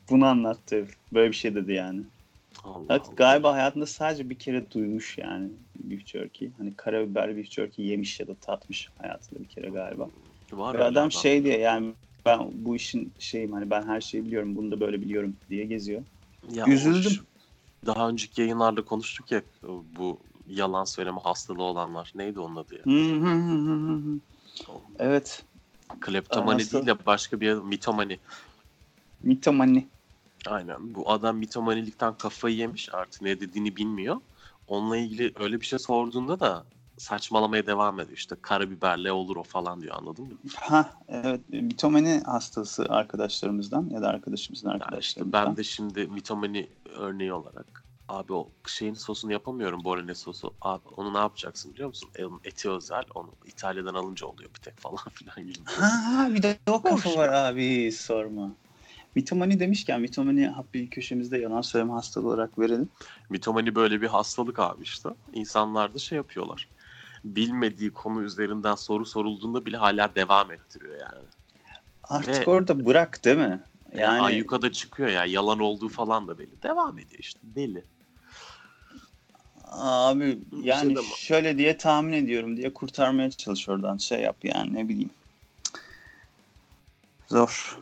Bunu 0.10 0.26
anlattı. 0.26 0.88
Böyle 1.13 1.32
bir 1.32 1.36
şey 1.36 1.56
dedi 1.56 1.74
yani. 1.74 2.02
Allah 2.63 2.86
Evet, 2.89 3.02
Allah. 3.08 3.16
galiba 3.16 3.54
hayatında 3.54 3.86
sadece 3.86 4.30
bir 4.30 4.36
kere 4.39 4.72
duymuş 4.72 5.18
yani 5.18 5.50
beef 5.76 6.08
jerky. 6.08 6.50
Hani 6.58 6.74
karabiber 6.76 7.38
beef 7.38 7.52
jerky 7.52 7.82
yemiş 7.88 8.20
ya 8.20 8.28
da 8.28 8.36
tatmış 8.36 8.89
hayatında 8.98 9.39
bir 9.39 9.48
kere 9.50 9.70
galiba. 9.70 10.10
Var 10.54 10.74
Ve 10.78 10.84
adam 10.84 11.12
şey 11.12 11.44
diye 11.44 11.60
yani 11.60 11.94
ben 12.26 12.39
bu 12.54 12.76
işin 12.76 13.13
şeyim 13.20 13.54
hani 13.54 13.70
ben 13.70 13.88
her 13.88 14.02
şeyi 14.02 14.26
biliyorum 14.26 14.56
bunu 14.56 14.72
da 14.72 14.80
böyle 14.80 15.02
biliyorum 15.02 15.36
diye 15.50 15.66
geziyor. 15.66 16.04
Ya 16.56 16.68
Üzüldüm. 16.68 17.12
şu- 17.12 17.26
Daha 17.86 18.10
önceki 18.10 18.41
yayınlarda 18.41 18.86
konuştuk 18.86 19.32
ya 19.32 19.41
bu 19.97 20.20
yalan 20.47 20.84
söyleme 20.84 21.20
hastalığı 21.20 21.64
olanlar. 21.64 22.12
Neydi 22.16 22.39
onun 22.39 22.56
adı 22.56 22.76
ya? 22.76 22.82
Evet. 24.99 25.43
Kleptomani 26.01 26.62
Hasta- 26.62 26.74
değil 26.74 26.86
de 26.88 27.06
başka 27.06 27.41
bir 27.41 27.54
mitomani. 27.54 28.20
Mitomani. 29.24 29.88
Aynen. 30.47 30.95
Bu 30.95 31.11
adam 31.11 31.38
mitomanilikten 31.38 32.13
kafayı 32.17 32.55
yemiş 32.55 32.89
artık 32.93 33.21
ne 33.21 33.39
dediğini 33.39 33.76
bilmiyor. 33.76 34.17
Onunla 34.67 34.97
ilgili 34.97 35.34
öyle 35.39 35.61
bir 35.61 35.65
şey 35.65 35.80
sorduğunda 35.80 36.39
da 36.39 36.63
saçmalamaya 36.97 37.65
devam 37.67 37.99
ediyor. 37.99 38.17
İşte 38.17 38.36
karabiberle 38.41 39.11
olur 39.11 39.36
o 39.36 39.43
falan 39.43 39.82
diyor 39.82 39.95
anladın 39.97 40.26
mı? 40.26 40.34
Ha 40.55 40.93
evet 41.07 41.41
mitomani 41.49 42.21
hastası 42.26 42.86
arkadaşlarımızdan 42.89 43.89
ya 43.89 44.01
da 44.01 44.07
arkadaşımızın 44.07 44.67
Yani 44.69 44.76
işte 44.78 44.86
arkadaşlarımızdan. 44.86 45.47
ben 45.47 45.57
de 45.57 45.63
şimdi 45.63 46.07
mitomani 46.07 46.67
örneği 46.95 47.34
olarak 47.34 47.84
abi 48.09 48.34
o 48.34 48.49
şeyin 48.67 48.93
sosunu 48.93 49.32
yapamıyorum 49.32 49.84
bolognese 49.84 50.21
sosu. 50.21 50.53
Abi 50.61 50.88
onu 50.97 51.13
ne 51.13 51.17
yapacaksın 51.17 51.74
biliyor 51.74 51.88
musun? 51.89 52.09
E, 52.19 52.24
eti 52.49 52.69
özel. 52.69 53.03
Onu 53.15 53.30
İtalya'dan 53.45 53.93
alınca 53.93 54.28
oluyor 54.28 54.49
bir 54.49 54.59
tek 54.61 54.78
falan 54.78 54.97
filan 55.13 55.47
gibi. 55.53 55.65
Ha 55.65 56.28
bir 56.34 56.43
de 56.43 56.57
o 56.69 56.82
kafa 56.82 57.15
var 57.15 57.30
abi 57.30 57.91
sorma. 57.91 58.51
Mitomani 59.16 59.59
demişken 59.59 60.01
mitomani 60.01 60.47
hap 60.47 60.74
bir 60.74 60.89
köşemizde 60.89 61.38
yalan 61.38 61.61
söyleme 61.61 61.93
hastalığı 61.93 62.28
olarak 62.28 62.59
verelim. 62.59 62.89
Mitomani 63.30 63.76
böyle 63.76 64.01
bir 64.01 64.07
hastalık 64.07 64.59
abi 64.59 64.84
işte. 64.84 65.09
İnsanlar 65.34 65.93
da 65.93 65.97
şey 65.99 66.16
yapıyorlar. 66.16 66.70
Bilmediği 67.24 67.93
konu 67.93 68.24
üzerinden 68.24 68.76
soru 68.76 69.05
sorulduğunda 69.05 69.66
bile 69.66 69.78
hala 69.78 70.16
devam 70.16 70.51
ettiriyor 70.51 70.99
yani. 70.99 71.26
Artık 72.03 72.47
Ve- 72.47 72.51
orada 72.51 72.86
bırak 72.86 73.26
değil 73.26 73.38
mi? 73.38 73.59
Yani 73.91 74.03
Yani 74.03 74.22
Ayyuka'da 74.22 74.72
çıkıyor 74.72 75.09
ya 75.09 75.26
yalan 75.26 75.59
olduğu 75.59 75.89
falan 75.89 76.28
da 76.28 76.39
belli. 76.39 76.61
Devam 76.64 76.99
ediyor 76.99 77.20
işte 77.20 77.39
deli. 77.43 77.86
abi 79.72 80.39
Bir 80.51 80.64
yani 80.64 80.95
şey 80.95 81.05
şöyle 81.18 81.57
diye 81.57 81.78
tahmin 81.78 82.14
ediyorum 82.14 82.57
diye 82.57 82.74
kurtarmaya 82.74 83.32
çalış 83.32 83.70
oradan 83.70 83.97
şey 83.97 84.22
yap 84.22 84.38
yani 84.43 84.74
ne 84.74 84.89
bileyim. 84.89 85.09
Zor. 87.28 87.80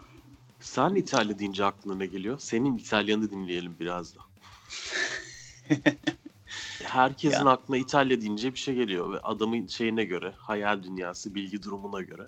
Sen 0.62 0.95
İtalya 0.95 1.39
deyince 1.39 1.66
aklına 1.66 1.95
ne 1.95 2.05
geliyor? 2.05 2.39
Senin 2.39 2.78
İtalyanı 2.78 3.32
dinleyelim 3.32 3.76
biraz 3.80 4.16
da. 4.16 4.20
Herkesin 6.84 7.45
Ya. 7.45 7.51
aklına 7.51 7.78
İtalya 7.78 8.22
deyince 8.22 8.53
bir 8.53 8.59
şey 8.59 8.76
geliyor 8.76 9.14
ve 9.14 9.20
adamın 9.20 9.68
şeyine 9.68 10.03
göre, 10.05 10.34
hayal 10.38 10.84
dünyası, 10.84 11.36
bilgi 11.36 11.64
durumuna 11.64 12.01
göre 12.01 12.28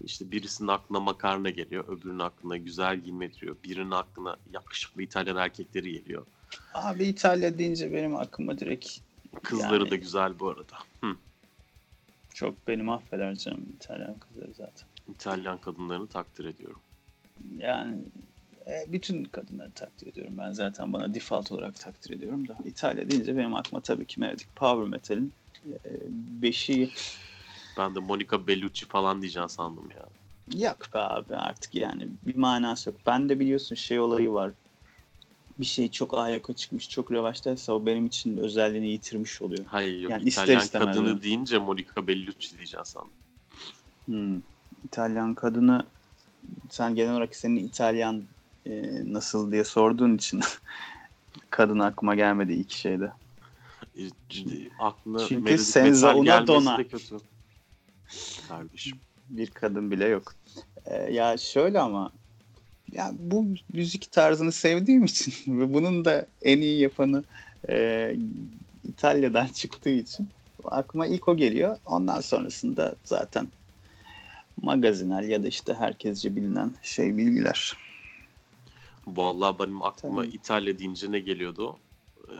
işte 0.00 0.30
birisinin 0.30 0.68
aklına 0.68 1.00
makarna 1.00 1.50
geliyor, 1.50 1.84
öbürünün 1.88 2.18
aklına 2.18 2.56
güzel 2.56 2.96
giyinme 3.00 3.26
geliyor, 3.26 3.56
birinin 3.64 3.90
aklına 3.90 4.36
yakışıklı 4.52 5.02
İtalyan 5.02 5.36
erkekleri 5.36 5.92
geliyor. 5.92 6.26
Abi 6.74 7.04
İtalya 7.04 7.58
deyince 7.58 7.92
benim 7.92 8.16
aklıma 8.16 8.58
direkt 8.58 8.88
Kızları 9.42 9.74
Yani- 9.82 9.90
da 9.90 9.96
güzel 9.96 10.38
bu 10.38 10.48
arada. 10.48 10.78
Hı. 11.00 11.16
çok 12.34 12.68
beni 12.68 12.82
mahveder 12.82 13.34
canım 13.34 13.66
İtalyan 13.76 14.14
kızları 14.18 14.54
zaten. 14.54 14.88
İtalyan 15.08 15.58
kadınlarını 15.58 16.06
takdir 16.06 16.44
ediyorum. 16.44 16.80
Yani 17.58 17.96
e, 18.66 18.92
bütün 18.92 19.24
kadınları 19.24 19.70
takdir 19.70 20.06
ediyorum. 20.06 20.34
Ben 20.38 20.50
zaten 20.50 20.92
bana 20.92 21.14
default 21.14 21.52
olarak 21.52 21.80
takdir 21.80 22.16
ediyorum 22.16 22.48
da. 22.48 22.56
İtalya 22.64 23.10
deyince 23.10 23.36
benim 23.36 23.54
aklıma 23.54 23.80
tabii 23.80 24.06
ki 24.06 24.20
Meredith 24.20 24.48
Power 24.56 24.88
Metal'in 24.88 25.32
e, 25.66 25.90
beşiği 26.42 26.90
Ben 27.78 27.94
de 27.94 28.00
Monica 28.00 28.46
Bellucci 28.46 28.86
falan 28.86 29.22
diyeceğim 29.22 29.48
sandım 29.48 29.90
ya. 29.90 30.06
Yok 30.60 30.78
be 30.94 30.98
abi 30.98 31.36
artık 31.36 31.74
yani 31.74 32.08
bir 32.26 32.36
manası 32.36 32.90
yok. 32.90 33.00
Ben 33.06 33.28
de 33.28 33.40
biliyorsun 33.40 33.74
şey 33.74 34.00
olayı 34.00 34.32
var. 34.32 34.52
Bir 35.58 35.64
şey 35.64 35.90
çok 35.90 36.18
ayaka 36.18 36.52
çıkmış, 36.52 36.88
çok 36.88 37.12
revaçtaysa 37.12 37.72
o 37.72 37.86
benim 37.86 38.06
için 38.06 38.36
özelliğini 38.36 38.88
yitirmiş 38.88 39.42
oluyor. 39.42 39.64
Hayır 39.68 40.00
yok 40.00 40.10
Yani 40.10 40.28
ister 40.28 40.42
İtalyan 40.42 40.62
istemez 40.62 40.96
kadını 40.96 41.22
deyince 41.22 41.58
Monica 41.58 42.06
Bellucci 42.06 42.56
diyeceğim 42.56 42.84
sandım. 42.84 43.10
Hmm. 44.06 44.40
İtalyan 44.84 45.34
kadını 45.34 45.86
sen 46.70 46.94
genel 46.94 47.12
olarak 47.12 47.36
senin 47.36 47.56
İtalyan 47.56 48.22
e, 48.66 48.82
nasıl 49.12 49.52
diye 49.52 49.64
sorduğun 49.64 50.16
için 50.16 50.40
kadın 51.50 51.78
aklıma 51.78 52.14
gelmedi 52.14 52.52
ilk 52.52 52.70
şeyde. 52.70 53.12
Aklına 54.78 55.18
Çünkü 55.18 55.58
Senza 55.58 56.14
una 56.14 56.46
de 56.78 56.88
kötü. 56.88 57.16
Kardeşim. 58.48 58.98
Bir 59.28 59.50
kadın 59.50 59.90
bile 59.90 60.06
yok. 60.06 60.34
E, 60.86 61.12
ya 61.12 61.36
şöyle 61.36 61.80
ama 61.80 62.12
ya 62.92 63.12
bu 63.18 63.46
müzik 63.72 64.12
tarzını 64.12 64.52
sevdiğim 64.52 65.04
için 65.04 65.32
ve 65.60 65.74
bunun 65.74 66.04
da 66.04 66.26
en 66.42 66.60
iyi 66.60 66.80
yapanı 66.80 67.24
e, 67.68 68.16
İtalya'dan 68.88 69.46
çıktığı 69.54 69.90
için 69.90 70.28
aklıma 70.64 71.06
ilk 71.06 71.28
o 71.28 71.36
geliyor. 71.36 71.76
Ondan 71.86 72.20
sonrasında 72.20 72.94
zaten 73.04 73.48
magazinel 74.62 75.28
ya 75.28 75.42
da 75.42 75.48
işte 75.48 75.74
herkesce 75.74 76.36
bilinen 76.36 76.72
şey 76.82 77.16
bilgiler. 77.16 77.76
Vallahi 79.06 79.58
benim 79.58 79.82
aklıma 79.82 80.22
Tabii. 80.22 80.34
İtalya 80.34 80.78
deyince 80.78 81.12
ne 81.12 81.18
geliyordu? 81.18 81.76
Ee, 82.28 82.32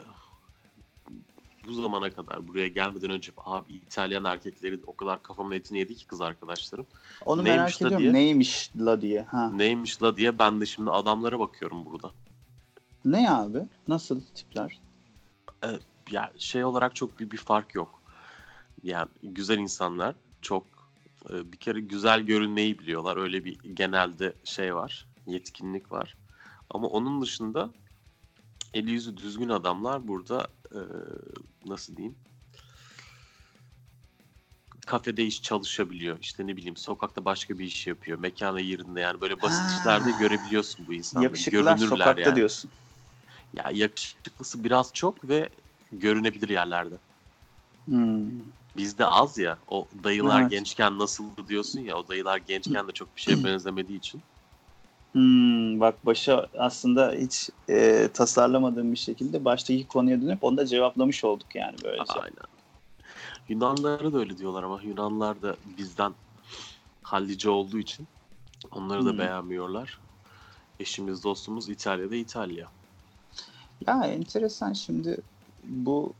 Bu 1.69 1.73
zamana 1.73 2.11
kadar 2.11 2.49
buraya 2.49 2.69
gelmeden 2.69 3.11
önce 3.11 3.33
abi 3.37 3.73
İtalyan 3.73 4.25
erkekleri 4.25 4.81
o 4.87 4.97
kadar 4.97 5.23
kafamın 5.23 5.53
etini 5.53 5.79
yedi 5.79 5.95
ki 5.95 6.07
kız 6.07 6.21
arkadaşlarım. 6.21 6.87
Onu 7.27 7.45
Neymiş 7.45 7.59
merak 7.59 7.77
ediyorum. 7.77 7.99
diye? 7.99 8.12
Neymiş 8.12 8.71
la 8.77 9.01
diye. 9.01 9.23
Ha. 9.23 9.51
Neymiş 9.55 10.03
la 10.03 10.16
diye 10.16 10.39
ben 10.39 10.61
de 10.61 10.66
şimdi 10.66 10.91
adamlara 10.91 11.39
bakıyorum 11.39 11.85
burada. 11.85 12.11
Ne 13.05 13.31
abi? 13.31 13.59
Nasıl 13.89 14.21
tipler? 14.35 14.81
Ya 16.11 16.33
şey 16.39 16.64
olarak 16.64 16.95
çok 16.97 17.21
bir, 17.21 17.31
bir 17.31 17.37
fark 17.37 17.75
yok. 17.75 18.03
Yani 18.83 19.09
güzel 19.23 19.59
insanlar 19.59 20.14
çok 20.43 20.64
bir 21.29 21.57
kere 21.57 21.81
güzel 21.81 22.20
görünmeyi 22.20 22.79
biliyorlar. 22.79 23.16
Öyle 23.16 23.45
bir 23.45 23.59
genelde 23.74 24.37
şey 24.45 24.74
var. 24.74 25.07
Yetkinlik 25.26 25.93
var. 25.93 26.16
Ama 26.70 26.89
onun 26.89 27.22
dışında 27.22 27.70
eli 28.74 28.91
yüzü 28.91 29.16
düzgün 29.16 29.49
adamlar 29.49 30.09
burada 30.09 30.49
e, 30.72 30.79
nasıl 31.66 31.97
diyeyim 31.97 32.16
kafede 34.89 35.24
iş 35.24 35.43
çalışabiliyor. 35.43 36.18
İşte 36.20 36.47
ne 36.47 36.57
bileyim 36.57 36.76
sokakta 36.76 37.24
başka 37.24 37.59
bir 37.59 37.64
iş 37.64 37.87
yapıyor. 37.87 38.18
Mekana 38.18 38.61
yerinde 38.61 39.01
yani 39.01 39.20
böyle 39.20 39.43
basit 39.43 39.62
Ha. 39.62 39.79
işlerde 39.79 40.11
görebiliyorsun 40.12 40.87
bu 40.87 40.93
insanları. 40.93 41.24
Yakışıklılar 41.24 41.76
Görünürler 41.76 41.89
sokakta 41.89 42.20
yani. 42.20 42.37
diyorsun. 42.37 42.70
Ya 43.55 43.70
yakışıklısı 43.72 44.64
biraz 44.64 44.93
çok 44.93 45.29
ve 45.29 45.49
görünebilir 45.93 46.49
yerlerde. 46.49 46.99
Hmm. 47.85 48.31
Bizde 48.79 49.07
az 49.07 49.39
ya. 49.39 49.59
O 49.70 49.87
dayılar 50.05 50.41
Evet. 50.41 50.51
gençken 50.51 50.99
nasıldı 50.99 51.49
diyorsun 51.49 51.81
ya. 51.81 51.97
O 51.97 52.09
dayılar 52.09 52.37
gençken 52.37 52.89
de 52.89 52.93
çok 52.93 53.16
bir 53.16 53.20
şeye 53.20 53.37
benzemediği 53.45 53.99
için. 53.99 54.20
Hmm, 55.12 55.81
bak 55.81 56.07
başa 56.07 56.49
aslında 56.59 57.12
hiç 57.12 57.51
e, 57.68 58.09
tasarlamadığım 58.14 58.93
bir 58.93 58.99
şekilde 58.99 59.45
baştaki 59.45 59.87
konuya 59.87 60.22
dönüp 60.22 60.45
onu 60.45 60.57
da 60.57 60.66
cevaplamış 60.66 61.24
olduk 61.24 61.55
yani 61.55 61.76
böylece. 61.85 62.12
Aynen. 62.12 62.49
Yunanlılara 63.49 64.12
da 64.12 64.18
öyle 64.18 64.39
diyorlar 64.39 64.62
ama 64.62 64.81
Yunanlılar 64.83 65.43
da 65.43 65.57
bizden 65.79 66.14
hallice 67.03 67.51
olduğu 67.51 67.79
için 67.79 68.07
onları 68.70 69.07
da 69.07 69.11
Hmm. 69.11 69.18
beğenmiyorlar. 69.18 69.99
Eşimiz 70.81 71.24
dostumuz 71.24 71.68
İtalya'da 71.68 72.16
İtalya. 72.16 72.68
Ya 73.87 74.05
enteresan 74.05 74.72
şimdi 74.72 75.20
bu 75.64 76.12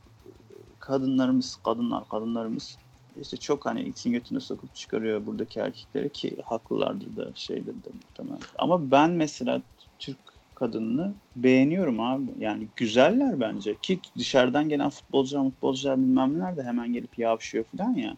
kadınlarımız, 0.89 1.55
kadınlar, 1.55 2.09
kadınlarımız 2.09 2.77
işte 3.21 3.37
çok 3.37 3.65
hani 3.65 3.83
için 3.83 4.11
götüne 4.11 4.39
sokup 4.39 4.75
çıkarıyor 4.75 5.25
buradaki 5.25 5.59
erkekleri 5.59 6.11
ki 6.11 6.37
haklılardır 6.45 7.15
da 7.15 7.31
şeydir 7.35 7.73
de 7.73 7.89
muhtemelen. 7.93 8.39
Ama 8.57 8.91
ben 8.91 9.09
mesela 9.11 9.61
Türk 9.99 10.17
kadınını 10.55 11.13
beğeniyorum 11.35 11.99
abi. 11.99 12.31
Yani 12.39 12.67
güzeller 12.75 13.39
bence 13.39 13.75
ki 13.81 13.99
dışarıdan 14.17 14.69
gelen 14.69 14.89
futbolcular, 14.89 15.43
futbolcular 15.43 15.97
bilmem 15.97 16.33
neler 16.33 16.57
de 16.57 16.63
hemen 16.63 16.93
gelip 16.93 17.19
yavşıyor 17.19 17.63
falan 17.63 17.93
ya. 17.93 18.15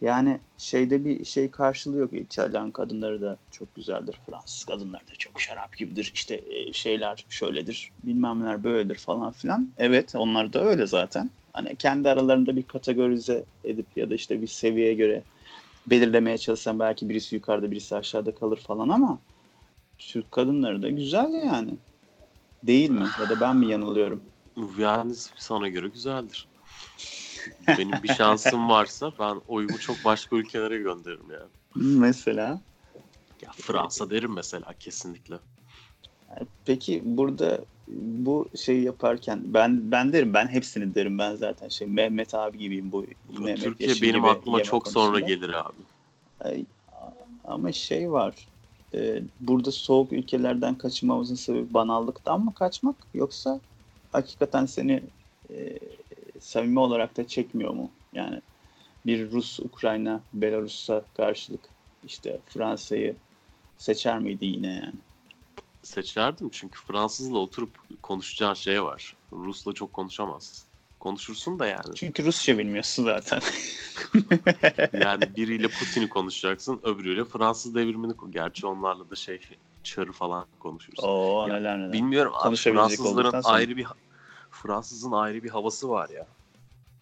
Yani 0.00 0.40
şeyde 0.58 1.04
bir 1.04 1.24
şey 1.24 1.50
karşılığı 1.50 1.98
yok. 1.98 2.12
İtalyan 2.12 2.70
kadınları 2.70 3.20
da 3.20 3.36
çok 3.50 3.74
güzeldir. 3.74 4.20
Fransız 4.26 4.64
kadınları 4.64 5.02
da 5.02 5.14
çok 5.18 5.40
şarap 5.40 5.76
gibidir. 5.76 6.12
İşte 6.14 6.40
e, 6.50 6.72
şeyler 6.72 7.24
şöyledir. 7.28 7.92
Bilmem 8.02 8.40
neler 8.42 8.64
böyledir 8.64 8.94
falan 8.94 9.32
filan. 9.32 9.68
Evet 9.78 10.14
onlar 10.14 10.52
da 10.52 10.64
öyle 10.64 10.86
zaten. 10.86 11.30
Hani 11.56 11.76
kendi 11.76 12.08
aralarında 12.08 12.56
bir 12.56 12.62
kategorize 12.62 13.44
edip 13.64 13.86
ya 13.96 14.10
da 14.10 14.14
işte 14.14 14.42
bir 14.42 14.46
seviyeye 14.46 14.94
göre 14.94 15.22
belirlemeye 15.86 16.38
çalışsan 16.38 16.78
belki 16.78 17.08
birisi 17.08 17.34
yukarıda 17.34 17.70
birisi 17.70 17.96
aşağıda 17.96 18.34
kalır 18.34 18.56
falan 18.56 18.88
ama 18.88 19.18
Türk 19.98 20.32
kadınları 20.32 20.82
da 20.82 20.88
güzel 20.88 21.32
yani. 21.32 21.74
Değil 22.62 22.90
mi? 22.90 23.06
Ya 23.20 23.28
da 23.28 23.40
ben 23.40 23.56
mi 23.56 23.66
yanılıyorum? 23.66 24.22
Yani 24.78 25.14
sana 25.36 25.68
göre 25.68 25.88
güzeldir. 25.88 26.48
Benim 27.68 28.02
bir 28.02 28.08
şansım 28.08 28.68
varsa 28.68 29.12
ben 29.18 29.40
oyumu 29.48 29.78
çok 29.78 30.04
başka 30.04 30.36
ülkelere 30.36 30.78
gönderirim 30.78 31.30
yani. 31.30 31.50
Mesela. 31.74 32.60
Ya 33.42 33.50
Fransa 33.52 34.10
derim 34.10 34.32
mesela 34.34 34.72
kesinlikle. 34.80 35.38
Peki 36.64 37.02
burada 37.04 37.64
bu 37.88 38.48
şeyi 38.56 38.84
yaparken 38.84 39.40
ben 39.44 39.90
ben 39.90 40.12
derim 40.12 40.34
ben 40.34 40.46
hepsini 40.48 40.94
derim 40.94 41.18
ben 41.18 41.34
zaten 41.34 41.68
şey 41.68 41.86
Mehmet 41.86 42.34
abi 42.34 42.58
gibiyim 42.58 42.92
bu 42.92 43.06
Mehmet 43.38 43.60
Türkiye 43.60 43.88
Yaşar 43.88 44.08
benim 44.08 44.24
aklıma 44.24 44.62
çok 44.62 44.88
sonra 44.88 45.06
konusunda. 45.06 45.34
gelir 45.34 45.54
abi. 45.54 45.82
Ay, 46.40 46.64
Ama 47.44 47.72
şey 47.72 48.12
var 48.12 48.34
e, 48.94 49.22
burada 49.40 49.70
soğuk 49.72 50.12
ülkelerden 50.12 50.74
kaçınmamızın 50.74 51.34
sebebi 51.34 51.74
banallıktan 51.74 52.44
mı 52.44 52.54
kaçmak 52.54 52.96
yoksa 53.14 53.60
hakikaten 54.12 54.66
seni 54.66 55.02
e, 55.50 55.78
samimi 56.40 56.78
olarak 56.78 57.16
da 57.16 57.26
çekmiyor 57.26 57.74
mu? 57.74 57.90
Yani 58.12 58.40
bir 59.06 59.30
Rus, 59.30 59.60
Ukrayna, 59.60 60.20
Belarus'a 60.32 61.02
karşılık 61.16 61.60
işte 62.06 62.38
Fransa'yı 62.46 63.16
seçer 63.78 64.18
miydi 64.18 64.46
yine 64.46 64.68
yani? 64.74 64.94
Seçerdim 65.86 66.48
çünkü 66.52 66.78
Fransızla 66.80 67.38
oturup 67.38 67.70
konuşacağın 68.02 68.54
şey 68.54 68.82
var. 68.82 69.16
Rus'la 69.32 69.72
çok 69.72 69.92
konuşamazsın. 69.92 70.68
Konuşursun 71.00 71.58
da 71.58 71.66
yani. 71.66 71.94
Çünkü 71.94 72.24
Rusça 72.24 72.58
bilmiyorsun 72.58 73.04
zaten. 73.04 73.40
Yani 74.92 75.22
biriyle 75.36 75.68
Putin'i 75.68 76.08
konuşacaksın, 76.08 76.80
öbürüyle 76.82 77.24
Fransız 77.24 77.74
devrimini 77.74 78.12
Gerçi 78.30 78.66
onlarla 78.66 79.10
da 79.10 79.14
şey 79.14 79.40
çarı 79.82 80.12
falan 80.12 80.46
konuşursun. 80.58 81.08
Oo 81.08 81.46
Ya, 81.48 81.54
neler 81.54 81.78
neler. 81.78 81.92
Bilmiyorum 81.92 82.32
abi 82.36 82.56
Fransızların 82.56 83.30
sonra. 83.30 83.54
ayrı 83.54 83.76
bir 83.76 83.86
Fransızın 84.50 85.12
ayrı 85.12 85.42
bir 85.42 85.50
havası 85.50 85.88
var 85.88 86.08
ya. 86.08 86.26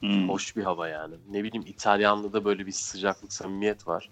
Hmm. 0.00 0.28
Hoş 0.28 0.56
bir 0.56 0.62
hava 0.62 0.88
yani. 0.88 1.14
Ne 1.30 1.44
bileyim 1.44 1.66
İtalyanlı'da 1.66 2.44
böyle 2.44 2.66
bir 2.66 2.72
sıcaklık, 2.72 3.32
samimiyet 3.32 3.88
var. 3.88 4.10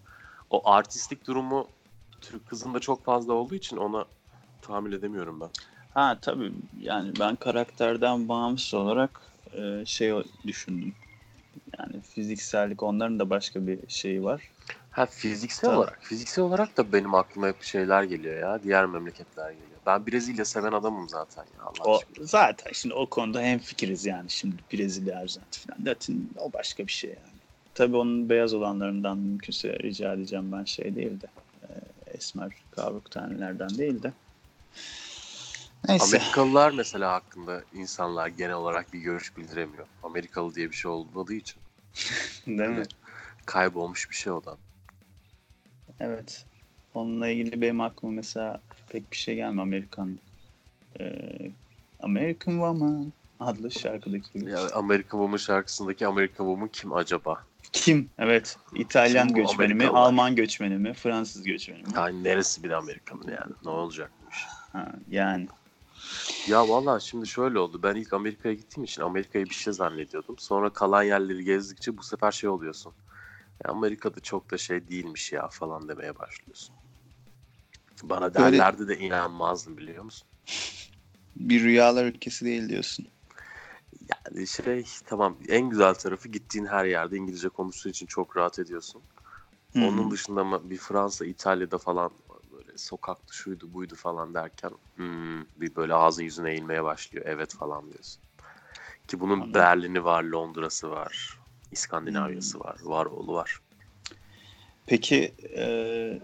O 0.50 0.70
artistlik 0.70 1.26
durumu 1.26 1.68
Türk 2.20 2.46
kızında 2.46 2.80
çok 2.80 3.04
fazla 3.04 3.32
olduğu 3.32 3.54
için 3.54 3.76
ona 3.76 4.06
Tahmin 4.62 4.92
edemiyorum 4.92 5.40
ben. 5.40 5.50
Ha 5.94 6.18
tabii 6.22 6.52
yani 6.80 7.12
ben 7.20 7.36
karakterden 7.36 8.28
bağımsız 8.28 8.74
olarak 8.74 9.20
e, 9.52 9.86
şey 9.86 10.12
düşündüm. 10.46 10.94
Yani 11.78 12.00
fiziksellik 12.00 12.82
onların 12.82 13.18
da 13.18 13.30
başka 13.30 13.66
bir 13.66 13.78
şeyi 13.88 14.24
var. 14.24 14.42
Ha 14.90 15.06
fiziksel 15.06 15.70
Tabii. 15.70 15.78
olarak. 15.78 15.98
Fiziksel 16.02 16.44
olarak 16.44 16.76
da 16.76 16.92
benim 16.92 17.14
aklıma 17.14 17.48
hep 17.48 17.62
şeyler 17.62 18.02
geliyor 18.02 18.38
ya. 18.38 18.62
Diğer 18.62 18.86
memleketler 18.86 19.50
geliyor. 19.50 19.80
Ben 19.86 20.06
Brezilya 20.06 20.44
seven 20.44 20.72
adamım 20.72 21.08
zaten 21.08 21.42
ya. 21.42 21.62
Allah 21.62 21.84
O 21.84 21.96
aşkına. 21.96 22.26
zaten 22.26 22.72
şimdi 22.72 22.94
o 22.94 23.06
konuda 23.06 23.40
hem 23.40 23.58
fikiriz 23.58 24.06
yani 24.06 24.30
şimdi 24.30 24.56
Brezilya, 24.72 25.18
Arjantin 25.18 25.68
falan. 25.68 25.86
Latin 25.86 26.30
o 26.38 26.52
başka 26.52 26.86
bir 26.86 26.92
şey 26.92 27.10
yani. 27.10 27.38
Tabii 27.74 27.96
onun 27.96 28.28
beyaz 28.28 28.54
olanlarından 28.54 29.18
mümkünse 29.18 29.78
rica 29.78 30.12
edeceğim 30.12 30.52
ben 30.52 30.64
şey 30.64 30.94
değil 30.96 31.20
de 31.20 31.26
e, 31.62 31.66
esmer 32.06 32.52
kavruk 32.70 33.10
tanelerden 33.10 33.68
değil 33.78 34.02
de. 34.02 34.12
Neyse. 35.88 36.04
Amerikalılar 36.04 36.70
mesela 36.70 37.12
hakkında 37.12 37.62
insanlar 37.74 38.28
genel 38.28 38.54
olarak 38.54 38.92
bir 38.92 38.98
görüş 38.98 39.36
bildiremiyor. 39.36 39.86
Amerikalı 40.02 40.54
diye 40.54 40.70
bir 40.70 40.76
şey 40.76 40.90
olmadığı 40.90 41.34
için. 41.34 41.62
Değil 42.46 42.70
mi? 42.70 42.82
Kaybolmuş 43.46 44.10
bir 44.10 44.14
şey 44.14 44.32
o 44.32 44.44
da. 44.44 44.56
Evet. 46.00 46.46
Onunla 46.94 47.28
ilgili 47.28 47.60
benim 47.60 47.80
aklıma 47.80 48.14
mesela 48.14 48.60
pek 48.88 49.10
bir 49.10 49.16
şey 49.16 49.34
gelmiyor 49.34 49.62
Amerikan 49.62 50.18
e, 51.00 51.04
American 52.00 52.52
Woman 52.52 53.12
adlı 53.40 53.70
şarkıdaki 53.70 54.38
gibi. 54.38 54.50
Ya 54.50 54.70
Amerika 54.70 55.10
Woman 55.10 55.36
şarkısındaki 55.36 56.06
Amerika 56.06 56.36
Woman 56.36 56.68
kim 56.68 56.92
acaba? 56.92 57.44
Kim? 57.72 58.10
Evet. 58.18 58.56
İtalyan 58.74 59.28
Kim 59.28 59.36
göçmeni 59.36 59.74
mi? 59.74 59.86
Alman 59.86 60.36
göçmeni 60.36 60.78
mi? 60.78 60.94
Fransız 60.94 61.42
göçmeni 61.42 61.82
mi? 61.82 61.88
Yani 61.94 62.24
neresi 62.24 62.62
bir 62.62 62.70
Amerika'nın 62.70 63.28
yani? 63.28 63.52
Ne 63.64 63.70
olacakmış? 63.70 64.21
Ha, 64.72 64.92
yani. 65.10 65.48
Ya 66.48 66.68
valla 66.68 67.00
şimdi 67.00 67.26
şöyle 67.26 67.58
oldu. 67.58 67.80
Ben 67.82 67.94
ilk 67.94 68.12
Amerika'ya 68.12 68.54
gittiğim 68.54 68.84
için 68.84 69.02
Amerika'yı 69.02 69.44
bir 69.44 69.54
şey 69.54 69.72
zannediyordum. 69.72 70.38
Sonra 70.38 70.70
kalan 70.70 71.02
yerleri 71.02 71.44
gezdikçe 71.44 71.96
bu 71.98 72.02
sefer 72.02 72.32
şey 72.32 72.50
oluyorsun. 72.50 72.92
Ya 73.64 73.70
Amerika'da 73.70 74.20
çok 74.20 74.50
da 74.50 74.58
şey 74.58 74.88
değilmiş 74.88 75.32
ya 75.32 75.48
falan 75.48 75.88
demeye 75.88 76.18
başlıyorsun. 76.18 76.74
Bana 78.02 78.34
Böyle- 78.34 78.58
derlerdi 78.58 78.88
de 78.88 78.98
inanmazdım 78.98 79.76
biliyor 79.76 80.04
musun? 80.04 80.28
Bir 81.36 81.62
rüyalar 81.62 82.04
ülkesi 82.04 82.44
değil 82.44 82.68
diyorsun. 82.68 83.06
Yani 84.10 84.46
şey 84.46 84.84
tamam 85.06 85.36
en 85.48 85.70
güzel 85.70 85.94
tarafı 85.94 86.28
gittiğin 86.28 86.66
her 86.66 86.84
yerde 86.84 87.16
İngilizce 87.16 87.48
konuştuğu 87.48 87.88
için 87.88 88.06
çok 88.06 88.36
rahat 88.36 88.58
ediyorsun. 88.58 89.02
Hmm. 89.72 89.84
Onun 89.84 90.10
dışında 90.10 90.70
bir 90.70 90.76
Fransa, 90.76 91.24
İtalya'da 91.24 91.78
falan 91.78 92.10
böyle 92.72 92.78
sokaktı 92.78 93.36
şuydu 93.36 93.74
buydu 93.74 93.94
falan 93.94 94.34
derken 94.34 94.70
hmm, 94.96 95.40
bir 95.56 95.76
böyle 95.76 95.94
ağzın 95.94 96.22
yüzüne 96.22 96.50
eğilmeye 96.50 96.84
başlıyor. 96.84 97.24
Evet 97.28 97.54
falan 97.54 97.92
diyorsun. 97.92 98.22
Ki 99.08 99.20
bunun 99.20 99.40
Anladım. 99.40 99.54
Berlin'i 99.54 100.04
var, 100.04 100.22
Londra'sı 100.22 100.90
var, 100.90 101.38
İskandinavya'sı 101.70 102.60
var, 102.60 102.76
var 102.82 103.06
oğlu 103.06 103.34
var. 103.34 103.58
Peki 104.86 105.34
e, 105.56 106.18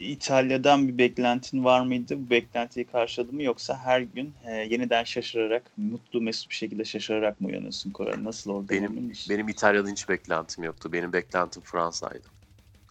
İtalya'dan 0.00 0.88
bir 0.88 0.98
beklentin 0.98 1.64
var 1.64 1.80
mıydı? 1.80 2.14
Bu 2.18 2.30
beklentiyi 2.30 2.86
karşıladı 2.86 3.32
mı 3.32 3.42
yoksa 3.42 3.78
her 3.78 4.00
gün 4.00 4.34
e, 4.44 4.52
yeniden 4.52 5.04
şaşırarak, 5.04 5.72
mutlu 5.76 6.20
mesut 6.20 6.50
bir 6.50 6.54
şekilde 6.54 6.84
şaşırarak 6.84 7.40
mı 7.40 7.48
uyanıyorsun 7.48 7.90
Koray? 7.90 8.24
Nasıl 8.24 8.50
memnun 8.50 8.68
Benim 8.68 9.12
benim 9.30 9.48
İtalya'dan 9.48 9.90
hiç 9.90 10.08
beklentim 10.08 10.64
yoktu. 10.64 10.92
Benim 10.92 11.12
beklentim 11.12 11.62
Fransa'ydı. 11.62 12.35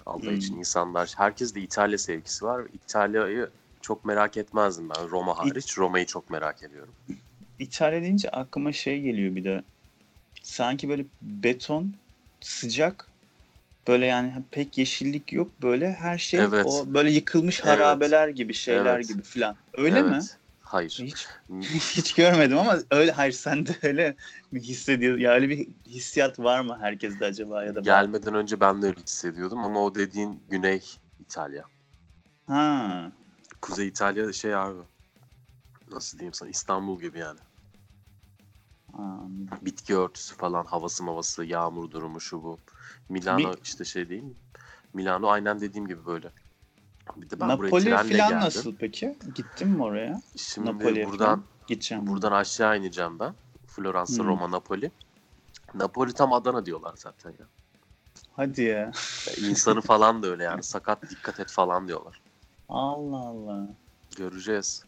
Allah 0.05 0.25
Hmm. 0.25 0.35
için 0.37 0.57
insanlar, 0.57 1.13
herkes 1.17 1.55
de 1.55 1.61
İtalya 1.61 1.97
sevgisi 1.97 2.45
var. 2.45 2.63
İtalya'yı 2.73 3.49
çok 3.81 4.05
merak 4.05 4.37
etmezdim 4.37 4.89
ben 4.89 5.09
Roma 5.09 5.37
hariç. 5.37 5.77
Roma'yı 5.77 6.05
çok 6.05 6.29
merak 6.29 6.63
ediyorum. 6.63 6.93
İtalya 7.59 8.01
deyince 8.01 8.29
aklıma 8.29 8.71
şey 8.71 9.01
geliyor 9.01 9.35
bir 9.35 9.43
de. 9.43 9.63
Sanki 10.43 10.89
böyle 10.89 11.05
beton, 11.21 11.93
sıcak, 12.41 13.07
böyle 13.87 14.05
yani 14.05 14.33
pek 14.51 14.77
yeşillik 14.77 15.33
yok 15.33 15.51
böyle 15.61 15.93
her 15.93 16.17
şey 16.17 16.39
Evet. 16.39 16.65
o 16.65 16.85
böyle 16.93 17.11
yıkılmış 17.11 17.61
Evet. 17.65 17.79
harabeler 17.79 18.27
gibi 18.27 18.53
şeyler 18.53 18.95
Evet. 18.95 19.07
gibi 19.07 19.21
filan. 19.21 19.55
Öyle 19.77 20.01
mi? 20.01 20.19
Hayır. 20.65 20.97
Hiç 21.01 21.27
hiç 21.97 22.13
görmedim 22.13 22.57
ama 22.57 22.77
öyle 22.91 23.11
hayır 23.11 23.31
sen 23.33 23.65
de 23.65 23.75
öyle 23.83 24.15
mi 24.51 24.59
hissediyorsun? 24.59 25.21
Ya 25.21 25.31
öyle 25.33 25.49
bir 25.49 25.67
hissiyat 25.87 26.39
var 26.39 26.61
mı 26.61 26.77
herkeste 26.81 27.25
acaba 27.25 27.63
ya 27.63 27.75
da 27.75 27.79
Gelmeden 27.79 28.33
önce 28.33 28.59
ben 28.59 28.81
de 28.81 28.85
öyle 28.87 29.01
hissediyordum 29.01 29.59
ama 29.59 29.83
o 29.83 29.95
dediğin 29.95 30.43
Güney 30.49 30.83
İtalya. 31.19 31.65
Ha. 32.47 33.11
Kuzey 33.61 33.87
İtalya 33.87 34.33
şey 34.33 34.55
abi. 34.55 34.79
Nasıl 35.91 36.19
diyeyim 36.19 36.33
sana 36.33 36.49
İstanbul 36.49 36.99
gibi 37.01 37.19
yani. 37.19 37.39
anladım. 38.93 39.49
Bitki 39.61 39.95
örtüsü 39.97 40.35
falan 40.35 40.65
havası 40.65 41.03
mavası 41.03 41.45
yağmur 41.45 41.91
durumu 41.91 42.21
şu 42.21 42.43
bu. 42.43 42.59
Milano 43.09 43.53
Bir- 43.53 43.61
işte 43.63 43.85
şey 43.85 44.09
değil 44.09 44.23
mi? 44.23 44.33
Milano 44.93 45.27
aynen 45.29 45.61
dediğim 45.61 45.87
gibi 45.87 46.05
böyle. 46.05 46.31
Bir 47.15 47.29
de 47.29 47.39
ben 47.39 47.47
Napoli 47.47 47.85
geldim. 48.09 48.37
nasıl 48.37 48.75
peki? 48.75 49.17
Gittin 49.35 49.67
mi 49.69 49.83
oraya? 49.83 50.21
Şimdi 50.35 50.69
Napoli'ye 50.69 51.05
buradan 51.05 51.25
falan 51.25 51.43
gideceğim. 51.67 52.07
buradan 52.07 52.31
aşağı 52.31 52.77
ineceğim 52.77 53.19
ben. 53.19 53.33
Floransa, 53.67 54.23
Hmm. 54.23 54.29
Roma, 54.29 54.51
Napoli. 54.51 54.91
Napoli 55.73 56.13
tam 56.13 56.33
Adana 56.33 56.65
diyorlar 56.65 56.93
zaten 56.97 57.29
ya. 57.29 57.45
Hadi 58.35 58.61
ya. 58.61 58.91
İnsanı 59.37 59.81
falan 59.91 60.23
da 60.23 60.27
öyle 60.27 60.43
yani 60.43 60.63
sakat 60.63 61.09
dikkat 61.09 61.39
et 61.39 61.51
falan 61.51 61.87
diyorlar. 61.87 62.21
Allah 62.69 63.17
Allah. 63.17 63.67
Göreceğiz. 64.17 64.83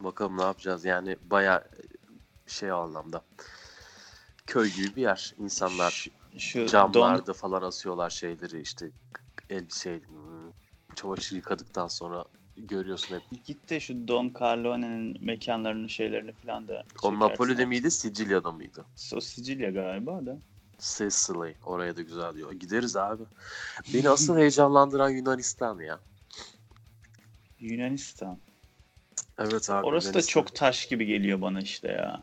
Bakalım 0.00 0.38
ne 0.38 0.42
yapacağız. 0.42 0.84
Yani 0.84 1.16
baya 1.30 1.64
şey 2.46 2.72
o 2.72 2.76
anlamda. 2.76 3.22
Köy 4.46 4.68
gibi 4.70 4.96
bir 4.96 5.02
yer. 5.02 5.34
İnsanlar 5.38 5.90
Şu, 5.92 6.08
şu 6.38 6.58
don, 6.60 6.66
camlarda 6.66 7.32
falan 7.32 7.62
asıyorlar 7.62 8.10
şeyleri 8.10 8.60
işte 8.60 8.90
elbise 9.50 10.00
hmm, 10.08 10.35
çamaşır 10.96 11.36
yıkadıktan 11.36 11.88
sonra 11.88 12.24
görüyorsun 12.56 13.14
hep. 13.14 13.22
git 13.44 13.70
de 13.70 13.80
şu 13.80 14.08
Don 14.08 14.32
Carlone'nin 14.40 15.24
mekanlarının 15.24 15.86
şeylerini 15.86 16.32
falan 16.32 16.68
da 16.68 16.72
O 17.02 17.10
çekersin. 17.10 17.20
Napoli'de 17.20 17.64
miydi 17.66 17.90
Sicilya'da 17.90 18.52
mıydı? 18.52 18.84
O 19.14 19.20
Sicilya 19.20 19.70
galiba 19.70 20.26
da. 20.26 20.36
Sicily. 20.78 21.54
Oraya 21.64 21.96
da 21.96 22.02
güzel 22.02 22.34
diyor. 22.34 22.52
Gideriz 22.52 22.96
abi. 22.96 23.22
Beni 23.94 24.08
asıl 24.08 24.36
heyecanlandıran 24.38 25.08
Yunanistan 25.10 25.78
ya. 25.78 26.00
Yunanistan. 27.60 28.38
Evet 29.38 29.70
abi. 29.70 29.86
Orası 29.86 30.06
da 30.06 30.10
Yunanistan. 30.10 30.32
çok 30.32 30.54
taş 30.54 30.86
gibi 30.88 31.06
geliyor 31.06 31.40
bana 31.40 31.60
işte 31.60 31.88
ya. 31.88 32.22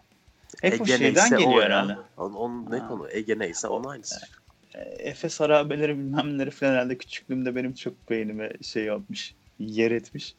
Hep 0.61 0.81
o 0.81 0.83
Ege 0.83 0.97
şeyden 0.97 1.23
neyse 1.31 1.35
o 1.35 1.39
geliyor 1.39 1.53
ya. 1.61 1.65
herhalde. 1.65 1.97
Onun, 2.17 2.33
onun 2.33 2.71
ne 2.71 2.77
Ha. 2.79 2.87
konu? 2.87 3.07
Ege 3.11 3.39
neyse 3.39 3.67
onun 3.67 3.89
aynısı. 3.89 4.15
E, 4.15 4.19
Efes 4.99 5.39
harabeleri 5.39 5.97
bilmem 5.97 6.37
neleri 6.37 6.51
falan 6.51 6.71
herhalde 6.71 6.97
küçüklüğümde 6.97 7.55
benim 7.55 7.73
çok 7.73 8.09
beynime 8.09 8.51
şey 8.61 8.83
yapmış, 8.83 9.35
yer 9.59 9.91
etmiş. 9.91 10.35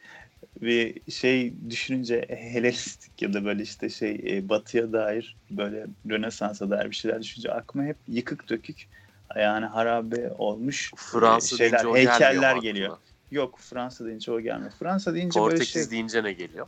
Ve 0.62 0.94
şey 1.10 1.54
düşününce 1.70 2.26
Helenistik 2.28 3.12
ya 3.22 3.32
da 3.32 3.44
böyle 3.44 3.62
işte 3.62 3.88
şey 3.88 4.24
e, 4.26 4.48
batıya 4.48 4.92
dair 4.92 5.36
böyle 5.50 5.86
Rönesans'a 6.10 6.70
dair 6.70 6.90
bir 6.90 6.96
şeyler 6.96 7.22
düşününce 7.22 7.52
aklıma 7.52 7.86
hep 7.86 7.96
yıkık 8.08 8.50
dökük 8.50 8.88
yani 9.36 9.66
harabe 9.66 10.30
olmuş 10.38 10.90
e, 10.94 10.96
Fransa 10.96 11.56
şeyler, 11.56 11.84
heykeller 11.94 12.56
geliyor. 12.56 12.90
aklına? 12.90 13.04
Yok 13.30 13.58
Fransa 13.60 14.06
deyince 14.06 14.32
o 14.32 14.40
gelmiyor. 14.40 14.72
Fransa 14.78 15.14
deyince 15.14 15.40
böyle 15.40 15.50
Portekiz 15.50 15.82
şey. 15.82 15.90
deyince 15.90 16.24
ne 16.24 16.32
geliyor? 16.32 16.66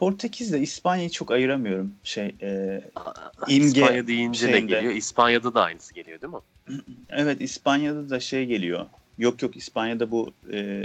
Portekiz'le 0.00 0.54
İspanya'yı 0.62 1.10
çok 1.10 1.30
ayıramıyorum. 1.30 1.94
Şey 2.04 2.36
e, 2.42 2.80
İmge 3.46 3.80
İspanya 3.80 4.06
deyince 4.06 4.50
ne 4.52 4.60
şeyinde. 4.60 4.60
geliyor? 4.60 4.92
İspanya'da 4.92 5.54
da 5.54 5.62
aynısı 5.62 5.94
geliyor 5.94 6.20
değil 6.20 6.32
mi? 6.32 6.40
Evet 7.10 7.40
İspanya'da 7.40 8.10
da 8.10 8.20
şey 8.20 8.46
geliyor. 8.46 8.86
Yok 9.18 9.42
yok 9.42 9.56
İspanya'da 9.56 10.10
bu 10.10 10.32
e, 10.52 10.82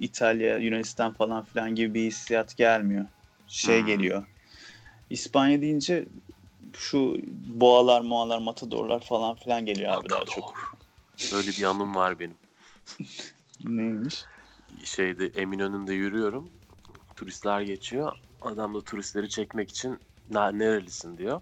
İtalya, 0.00 0.58
Yunanistan 0.58 1.14
falan 1.14 1.44
filan 1.44 1.74
gibi 1.74 1.94
bir 1.94 2.02
hissiyat 2.06 2.56
gelmiyor. 2.56 3.06
Şey 3.46 3.80
Hmm. 3.80 3.86
geliyor. 3.86 4.24
İspanya 5.10 5.62
deyince 5.62 6.06
şu 6.78 7.16
boğalar, 7.60 8.00
moğalar, 8.00 8.38
matadorlar 8.38 9.00
falan 9.00 9.36
filan 9.36 9.66
geliyor 9.66 9.92
abi 9.92 10.10
daha 10.10 10.24
çok. 10.24 10.54
Öyle 11.30 11.56
bir 11.56 11.62
anım 11.62 11.94
var 11.94 12.18
benim. 12.18 12.36
Neymiş? 13.64 14.28
Şeyde 14.84 15.26
Eminönü'nde 15.26 15.94
yürüyorum. 15.94 16.59
Turistler 17.24 17.60
geçiyor. 17.60 18.12
Adam 18.42 18.74
da 18.74 18.80
turistleri 18.80 19.28
çekmek 19.28 19.70
için 19.70 19.98
"Na- 20.30 20.50
nerelisin 20.52 21.18
diyor. 21.18 21.40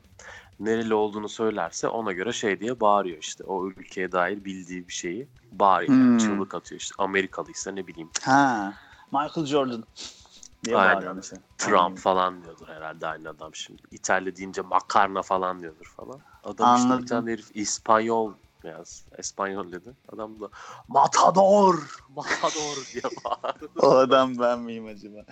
Nereli 0.61 0.95
olduğunu 0.95 1.29
söylerse 1.29 1.89
ona 1.89 2.13
göre 2.13 2.33
şey 2.33 2.61
diye 2.61 2.81
bağırıyor 2.81 3.19
işte. 3.19 3.45
O 3.45 3.69
ülkeye 3.69 4.13
dair 4.13 4.45
bildiği 4.45 4.89
bir 4.89 4.93
şeyi 4.93 5.29
bağırıyor. 5.53 5.93
Hmm. 5.99 6.17
Çığlık 6.17 6.55
atıyor 6.55 6.81
işte. 6.81 6.95
Amerikalıysa 6.99 7.71
ne 7.71 7.87
bileyim 7.87 8.11
Ha, 8.23 8.75
Michael 9.13 9.47
Jordan 9.47 9.85
diye 10.65 10.77
Aynen. 10.77 11.17
mesela. 11.17 11.43
Trump 11.59 11.99
falan 11.99 12.43
diyordur 12.45 12.69
herhalde 12.69 13.07
aynı 13.07 13.29
adam 13.29 13.55
şimdi. 13.55 13.83
İtalya 13.91 14.37
deyince 14.37 14.63
makarna 14.63 15.23
falan 15.23 15.61
diyordur 15.61 15.93
falan. 15.97 16.21
Adam 16.45 16.75
işte 16.77 16.87
Anladım. 16.87 17.03
bir 17.03 17.09
tane 17.09 17.33
herif 17.33 17.51
İspanyol 17.55 18.33
Yani 18.69 18.85
Espanyol 19.19 19.73
dedi. 19.73 19.95
Adam 20.09 20.41
da 20.41 20.49
Matador! 20.89 21.75
Matador 22.09 22.77
diye 22.93 23.03
bağırdı. 23.25 23.69
O 23.83 23.91
adam 23.91 24.39
ben 24.39 24.59
miyim 24.61 24.87
acaba? 24.87 25.25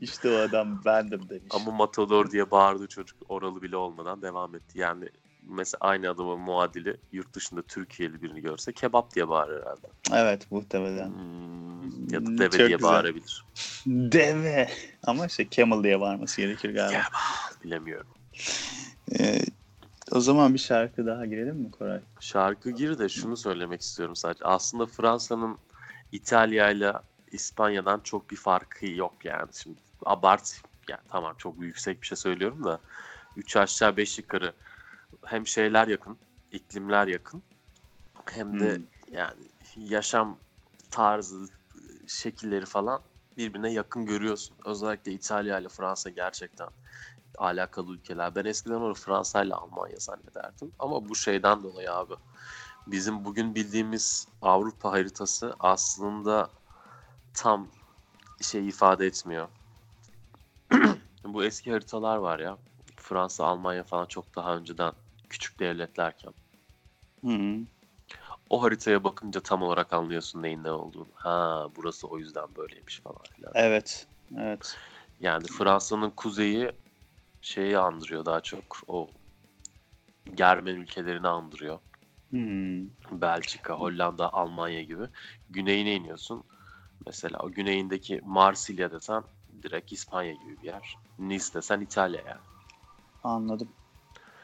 İşte 0.00 0.28
o 0.30 0.36
adam 0.36 0.84
bendim 0.84 1.28
demiş. 1.28 1.48
Ama 1.50 1.70
Matador 1.70 2.30
diye 2.30 2.50
bağırdı 2.50 2.86
çocuk 2.88 3.18
oralı 3.28 3.62
bile 3.62 3.76
olmadan 3.76 4.22
devam 4.22 4.54
etti. 4.54 4.78
Yani 4.78 5.08
mesela 5.42 5.78
aynı 5.80 6.10
adamın 6.10 6.38
muadili 6.40 6.96
yurt 7.12 7.34
dışında 7.34 7.62
Türkiye'li 7.62 8.22
birini 8.22 8.40
görse 8.40 8.72
kebap 8.72 9.14
diye 9.14 9.28
bağırır 9.28 9.60
herhalde. 9.62 9.86
Evet 10.14 10.50
muhtemelen. 10.50 11.08
Hmm, 11.08 12.08
ya 12.12 12.18
Hmm, 12.20 12.38
da 12.38 12.38
deve 12.38 12.50
çok 12.50 12.58
diye 12.58 12.76
güzel. 12.76 12.82
bağırabilir. 12.92 13.44
Deve. 13.86 14.68
Ama 15.06 15.26
işte 15.26 15.50
camel 15.50 15.82
diye 15.84 16.00
varması 16.00 16.40
gerekir 16.40 16.74
galiba. 16.74 16.98
Kebap 16.98 17.64
bilemiyorum. 17.64 18.06
Ee, 19.20 19.38
o 20.14 20.20
zaman 20.20 20.54
bir 20.54 20.58
şarkı 20.58 21.06
daha 21.06 21.26
girelim 21.26 21.56
mi 21.56 21.70
Koray? 21.70 22.00
Şarkı 22.20 22.70
gir 22.70 22.98
de 22.98 23.08
şunu 23.08 23.36
söylemek 23.36 23.80
istiyorum 23.80 24.16
sadece. 24.16 24.44
Aslında 24.44 24.86
Fransa'nın 24.86 25.58
İtalya 26.12 26.70
ile 26.70 26.92
İspanya'dan 27.32 28.00
çok 28.04 28.30
bir 28.30 28.36
farkı 28.36 28.86
yok 28.86 29.24
yani. 29.24 29.48
Şimdi 29.52 29.78
abart 30.04 30.62
yani 30.88 31.00
tamam 31.08 31.34
çok 31.38 31.62
yüksek 31.62 32.02
bir 32.02 32.06
şey 32.06 32.16
söylüyorum 32.16 32.64
da 32.64 32.80
3 33.36 33.56
aşağı 33.56 33.96
5 33.96 34.18
yukarı 34.18 34.52
hem 35.24 35.46
şeyler 35.46 35.88
yakın, 35.88 36.18
iklimler 36.52 37.06
yakın 37.06 37.42
hem 38.26 38.60
de 38.60 38.76
Hmm. 38.76 38.84
yani 39.12 39.40
yaşam 39.76 40.38
tarzı, 40.90 41.48
şekilleri 42.06 42.66
falan 42.66 43.00
birbirine 43.36 43.72
yakın 43.72 44.06
görüyorsun. 44.06 44.56
Özellikle 44.64 45.12
İtalya 45.12 45.58
ile 45.58 45.68
Fransa 45.68 46.10
gerçekten 46.10 46.68
alakalı 47.46 47.94
ülkeler. 47.94 48.34
Ben 48.34 48.44
eskiden 48.44 48.74
onu 48.74 48.94
Fransa 48.94 49.44
ile 49.44 49.54
Almanya 49.54 49.96
zannederdim. 49.98 50.72
Ama 50.78 51.08
bu 51.08 51.14
şeyden 51.14 51.62
dolayı 51.62 51.92
abi. 51.92 52.14
Bizim 52.86 53.24
bugün 53.24 53.54
bildiğimiz 53.54 54.28
Avrupa 54.42 54.92
haritası 54.92 55.56
aslında 55.60 56.50
tam 57.34 57.68
şey 58.42 58.68
ifade 58.68 59.06
etmiyor. 59.06 59.48
bu 61.24 61.44
eski 61.44 61.72
haritalar 61.72 62.16
var 62.16 62.38
ya. 62.38 62.58
Fransa, 62.96 63.46
Almanya 63.46 63.84
falan 63.84 64.06
çok 64.06 64.36
daha 64.36 64.56
önceden 64.56 64.92
küçük 65.28 65.60
devletlerken. 65.60 66.32
Hı. 67.24 67.58
O 68.50 68.62
haritaya 68.62 69.04
bakınca 69.04 69.40
tam 69.40 69.62
olarak 69.62 69.92
anlıyorsun 69.92 70.42
neyin 70.42 70.64
ne 70.64 70.70
olduğunu. 70.70 71.08
Ha 71.14 71.68
burası 71.76 72.08
o 72.08 72.18
yüzden 72.18 72.56
böyleymiş 72.56 73.00
falan 73.00 73.22
filan. 73.36 73.52
Evet. 73.54 74.06
Evet. 74.38 74.76
Yani 75.20 75.46
Fransa'nın 75.46 76.10
kuzeyi 76.10 76.72
şeyi 77.42 77.78
andırıyor 77.78 78.24
daha 78.24 78.40
çok. 78.40 78.64
O 78.88 79.10
Germen 80.34 80.76
ülkelerini 80.76 81.28
andırıyor. 81.28 81.78
Hmm. 82.30 82.86
Belçika, 83.12 83.74
Hollanda, 83.74 84.32
Almanya 84.32 84.82
gibi. 84.82 85.08
Güneyine 85.50 85.94
iniyorsun. 85.94 86.44
Mesela 87.06 87.38
o 87.42 87.50
güneyindeki 87.50 88.20
Marsilya 88.24 88.92
desen 88.92 89.22
direkt 89.62 89.92
İspanya 89.92 90.32
gibi 90.32 90.62
bir 90.62 90.66
yer. 90.66 90.96
Nice 91.18 91.44
desen 91.54 91.80
İtalya 91.80 92.22
yani. 92.26 92.40
Anladım. 93.22 93.68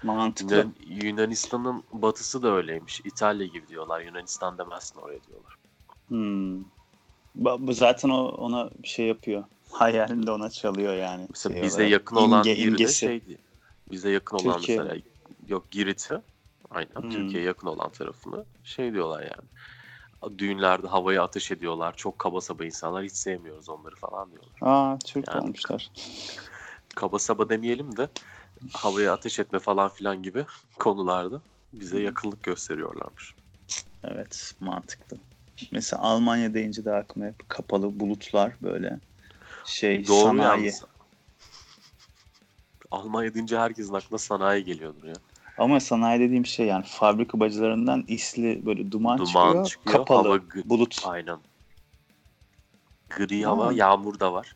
Mantıklı. 0.03 0.57
Yunan- 0.57 0.75
Yunanistan'ın 1.07 1.85
batısı 1.93 2.43
da 2.43 2.55
öyleymiş. 2.55 3.01
İtalya 3.01 3.47
gibi 3.47 3.69
diyorlar. 3.69 4.01
Yunanistan 4.01 4.59
demezsin 4.59 5.01
oraya 5.01 5.23
diyorlar. 5.23 5.57
Hmm. 6.09 6.65
Zaten 7.73 8.09
o 8.09 8.29
ona 8.29 8.71
bir 8.83 8.89
şey 8.89 9.07
yapıyor. 9.07 9.45
Hayalinde 9.71 10.31
ona 10.31 10.51
çalıyor 10.51 10.95
yani. 10.95 11.27
Mesela 11.31 11.55
Şey 11.55 11.63
bize 11.63 11.77
olarak. 11.77 11.91
yakın 11.93 12.17
olan 12.17 12.45
İmge- 12.45 12.57
biri 12.67 12.79
de 12.79 12.89
şeydi. 12.89 13.39
Bize 13.91 14.11
yakın 14.11 14.37
olan 14.37 14.57
Türkiye. 14.59 14.79
mesela 14.79 15.01
yok 15.49 15.71
Girit'i. 15.71 16.15
Aynen 16.71 16.95
Hmm. 16.95 17.11
Türkiye'ye 17.11 17.47
yakın 17.47 17.67
olan 17.67 17.91
tarafını 17.91 18.45
şey 18.65 18.93
diyorlar 18.93 19.23
yani. 19.23 19.49
Düğünlerde 20.39 20.87
havaya 20.87 21.23
ateş 21.23 21.51
ediyorlar. 21.51 21.97
Çok 21.97 22.19
kaba 22.19 22.41
saba 22.41 22.65
insanlar. 22.65 23.05
Hiç 23.05 23.13
sevmiyoruz 23.13 23.69
onları 23.69 23.95
falan 23.97 24.31
diyorlar. 24.31 24.53
Aa 24.61 24.99
Türk 24.99 25.29
Yani- 25.29 25.41
olmuşlar. 25.41 25.91
Kaba 26.97 27.19
saba 27.19 27.49
demeyelim 27.49 27.97
de 27.97 28.09
havaya 28.73 29.13
ateş 29.13 29.39
etme 29.39 29.59
falan 29.59 29.89
filan 29.89 30.23
gibi 30.23 30.47
konularda 30.79 31.41
bize 31.73 32.01
yakınlık 32.01 32.43
gösteriyorlarmış. 32.43 33.35
Evet 34.05 34.55
mantıklı. 34.61 35.17
Mesela 35.73 36.03
Almanya 36.03 36.55
deyince 36.55 36.85
de 36.85 36.93
aklıma 36.93 37.27
hep 37.27 37.49
kapalı 37.49 38.01
bulutlar 38.01 38.53
böyle 38.63 39.01
şey 39.69 40.07
Doğru 40.07 40.23
sanayi. 40.29 40.61
yalnız. 40.63 40.85
Almanya 42.91 43.35
deyince 43.35 43.59
herkesin 43.59 43.95
aklına 43.95 44.19
sanayi 44.19 44.65
geliyordur 44.65 45.05
ya. 45.09 45.15
Ama 45.59 45.81
sanayi 45.81 46.21
dediğim 46.21 46.47
şey 46.47 46.67
yani 46.67 46.85
fabrika 46.87 47.41
bacılarından 47.41 48.05
isli 48.09 48.67
böyle 48.67 48.93
duman, 48.93 49.19
Duman 49.19 49.27
çıkıyor, 49.27 49.67
çıkıyor, 49.67 49.97
kapalı 49.97 50.29
hava 50.29 50.41
bulut. 50.65 51.03
Aynen. 51.07 51.39
Gri 53.11 53.45
hava, 53.45 53.71
Hmm. 53.71 53.77
yağmur 53.77 54.21
da 54.21 54.33
var. 54.33 54.55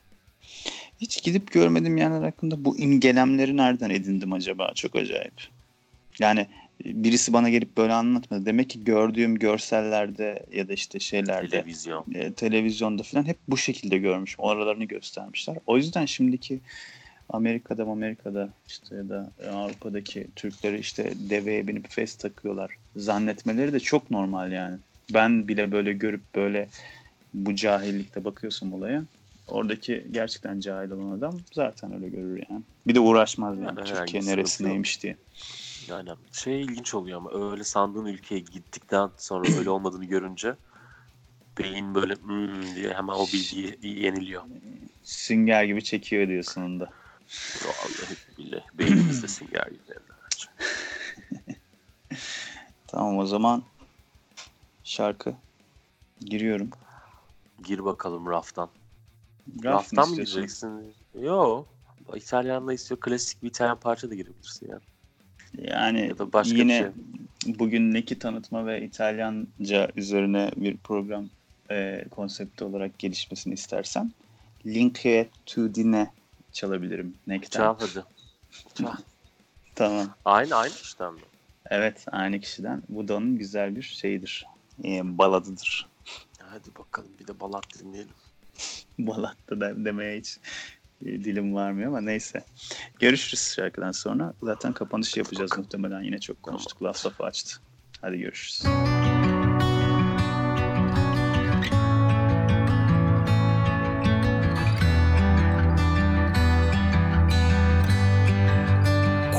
Hiç 1.00 1.22
gidip 1.22 1.52
görmediğim 1.52 1.96
yerler 1.96 2.22
hakkında 2.22 2.64
bu 2.64 2.78
imgelemleri 2.78 3.56
nereden 3.56 3.90
edindim 3.90 4.32
acaba? 4.32 4.72
Çok 4.74 4.96
acayip. 4.96 5.48
Yani 6.18 6.46
birisi 6.84 7.32
bana 7.32 7.50
gelip 7.50 7.76
böyle 7.76 7.92
anlatmadı. 7.92 8.46
Demek 8.46 8.70
ki 8.70 8.84
gördüğüm 8.84 9.38
görsellerde 9.38 10.46
ya 10.52 10.68
da 10.68 10.72
işte 10.72 11.00
şeylerde 11.00 11.48
Televizyon. 11.48 12.04
e, 12.14 12.32
televizyonda 12.32 13.02
falan 13.02 13.26
hep 13.26 13.36
bu 13.48 13.56
şekilde 13.56 13.98
görmüşüm. 13.98 14.44
Oralarını 14.44 14.84
göstermişler. 14.84 15.56
O 15.66 15.76
yüzden 15.76 16.06
şimdiki 16.06 16.60
Amerika'da 17.28 17.82
Amerika'da 17.82 18.48
işte 18.68 18.96
ya 18.96 19.08
da 19.08 19.30
Avrupa'daki 19.52 20.26
Türkleri 20.36 20.78
işte 20.78 21.12
deveye 21.30 21.68
binip 21.68 21.90
fes 21.90 22.16
takıyorlar. 22.16 22.76
Zannetmeleri 22.96 23.72
de 23.72 23.80
çok 23.80 24.10
normal 24.10 24.52
yani. 24.52 24.78
Ben 25.14 25.48
bile 25.48 25.72
böyle 25.72 25.92
görüp 25.92 26.34
böyle 26.34 26.68
bu 27.34 27.54
cahillikte 27.54 28.24
bakıyorsun 28.24 28.72
olaya. 28.72 29.04
Oradaki 29.48 30.06
gerçekten 30.10 30.60
cahil 30.60 30.90
olan 30.90 31.18
adam 31.18 31.40
zaten 31.52 31.94
öyle 31.94 32.08
görür 32.08 32.42
yani. 32.50 32.62
Bir 32.86 32.94
de 32.94 33.00
uğraşmaz 33.00 33.58
yani 33.58 33.80
Herhangi 33.80 33.92
Türkiye 33.94 34.22
sıkıntı 34.22 34.40
neresi 34.40 34.62
yok. 34.62 34.70
neymiş 34.70 35.02
diye. 35.02 35.16
Aynen. 35.92 36.16
Şey 36.32 36.62
ilginç 36.62 36.94
oluyor 36.94 37.16
ama 37.18 37.50
öyle 37.50 37.64
sandığın 37.64 38.06
ülkeye 38.06 38.40
gittikten 38.40 39.10
sonra 39.16 39.58
öyle 39.58 39.70
olmadığını 39.70 40.04
görünce 40.04 40.56
beyin 41.58 41.94
böyle 41.94 42.14
"Hmm" 42.14 42.74
diye 42.74 42.94
hemen 42.94 43.12
o 43.12 43.26
bilgiyi 43.26 43.78
yeniliyor. 43.82 44.42
Sünger 45.02 45.64
gibi 45.64 45.84
çekiyor 45.84 46.28
diyor 46.28 46.42
sonunda. 46.42 46.90
Vallahi 47.64 48.16
billahi 48.38 48.64
beynimizde 48.74 49.28
sünger 49.28 49.66
gibi. 49.66 49.82
Tamam 52.86 53.18
o 53.18 53.26
zaman 53.26 53.62
şarkı 54.84 55.34
giriyorum. 56.20 56.70
Gir 57.62 57.84
bakalım 57.84 58.26
raftan. 58.26 58.70
Raf 59.64 59.74
raftan 59.74 60.08
mı 60.08 60.16
gireceksin? 60.16 60.94
Yo. 61.20 61.64
İtalyanla 62.14 62.72
istiyor. 62.72 63.00
Klasik 63.00 63.42
bir 63.42 63.48
İtalyan 63.48 63.80
parça 63.80 64.10
da 64.10 64.14
girebilirsin 64.14 64.68
yani. 64.68 64.82
Yani 65.58 66.08
Ya 66.08 66.18
da 66.18 66.32
başka 66.32 66.56
yine 66.56 66.78
şey. 66.78 66.88
bugün 67.58 67.94
Neki 67.94 68.18
tanıtma 68.18 68.66
ve 68.66 68.82
İtalyanca 68.82 69.88
üzerine 69.96 70.50
bir 70.56 70.76
program 70.76 71.28
e, 71.70 72.04
konsepti 72.10 72.64
olarak 72.64 72.98
gelişmesini 72.98 73.54
istersen 73.54 74.12
L'inquietudine 74.66 76.10
çalabilirim 76.52 77.14
Nek'ten. 77.26 77.58
Çal 77.58 77.76
hadi. 77.78 78.04
Çal. 78.74 78.92
Tamam. 79.74 80.14
Aynı 80.24 80.54
aynı 80.54 80.74
işten 80.82 81.14
mi? 81.14 81.20
Evet 81.70 82.04
aynı 82.12 82.40
kişiden. 82.40 82.82
Bu 82.88 83.08
da 83.08 83.16
onun 83.16 83.38
güzel 83.38 83.76
bir 83.76 83.82
şeyidir. 83.82 84.46
E, 84.84 85.18
baladıdır. 85.18 85.88
Hadi 86.38 86.68
bakalım 86.78 87.10
bir 87.20 87.26
de 87.26 87.40
balat 87.40 87.64
dinleyelim. 87.78 88.14
Balatta 88.98 89.60
da 89.60 89.84
demeye 89.84 90.18
hiç 90.18 90.38
dilim 91.04 91.54
varmıyor 91.54 91.88
ama 91.88 92.00
neyse. 92.00 92.44
Görüşürüz 93.00 93.52
şarkıdan 93.56 93.92
sonra. 93.92 94.34
Zaten 94.42 94.72
kapanışı 94.72 95.18
yapacağız 95.18 95.50
muhtemelen. 95.58 96.02
Yine 96.02 96.18
çok 96.18 96.42
konuştuk. 96.42 96.82
Laf 96.82 97.06
lafı 97.06 97.24
açtı. 97.24 97.60
Hadi 98.00 98.18
görüşürüz. 98.18 98.62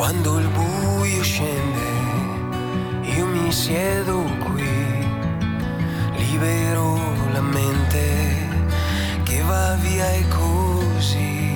Quando 0.04 0.42
il 0.42 0.48
buio 0.56 1.24
scende, 1.24 1.92
io 3.18 3.26
mi 3.26 3.54
siedo 3.54 4.20
qui, 4.44 4.76
libero 6.20 6.98
la 7.34 7.42
mente 7.42 8.08
che 9.24 9.42
va 9.44 9.76
via 9.82 10.14
e 10.14 10.24
così 10.28 11.53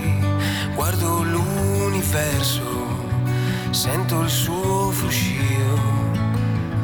guardo 0.77 1.23
l'universo, 1.23 2.61
sento 3.71 4.21
il 4.21 4.29
suo 4.29 4.91
fruscio, 4.91 5.79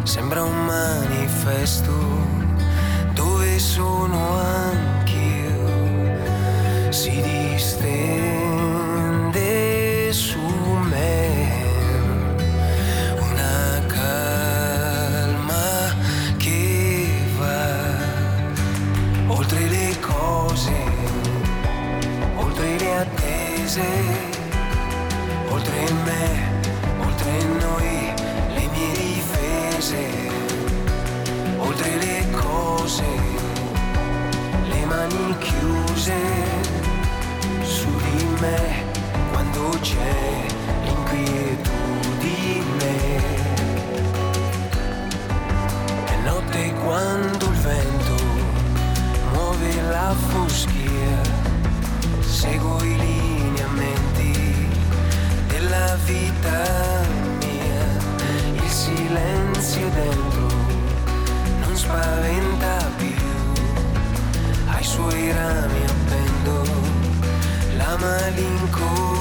sembra 0.02 0.42
un 0.42 0.66
manifesto 0.66 1.94
dove 3.14 3.60
sono 3.60 4.40
anch'io, 4.40 5.70
si 6.90 7.22
distende 7.22 8.83
paese, 23.74 23.90
oltre 25.50 25.90
me, 26.06 26.26
oltre 27.00 27.44
noi, 27.60 28.14
le 28.54 28.68
mie 28.72 28.94
difese, 28.94 30.04
oltre 31.58 31.98
le 31.98 32.30
cose, 32.32 33.04
le 34.70 34.86
mani 34.86 35.36
chiuse 35.40 36.22
su 37.64 37.88
di 37.88 38.26
me 38.40 38.86
quando 39.32 39.70
c'è 39.82 40.46
l'inquietudine. 40.84 43.22
È 46.06 46.16
notte 46.26 46.74
quando 46.84 47.46
il 47.46 47.54
vento 47.54 48.16
muove 49.32 49.82
la 49.90 50.14
fusca 50.28 50.73
vita 56.06 57.02
mia, 57.40 58.62
il 58.62 58.70
silenzio 58.70 59.90
dentro 59.90 60.48
non 61.60 61.76
spaventa 61.76 62.92
più, 62.98 63.16
ai 64.68 64.84
suoi 64.84 65.32
rami 65.32 65.84
appendo 65.86 66.64
la 67.78 67.98
malinconia 67.98 69.13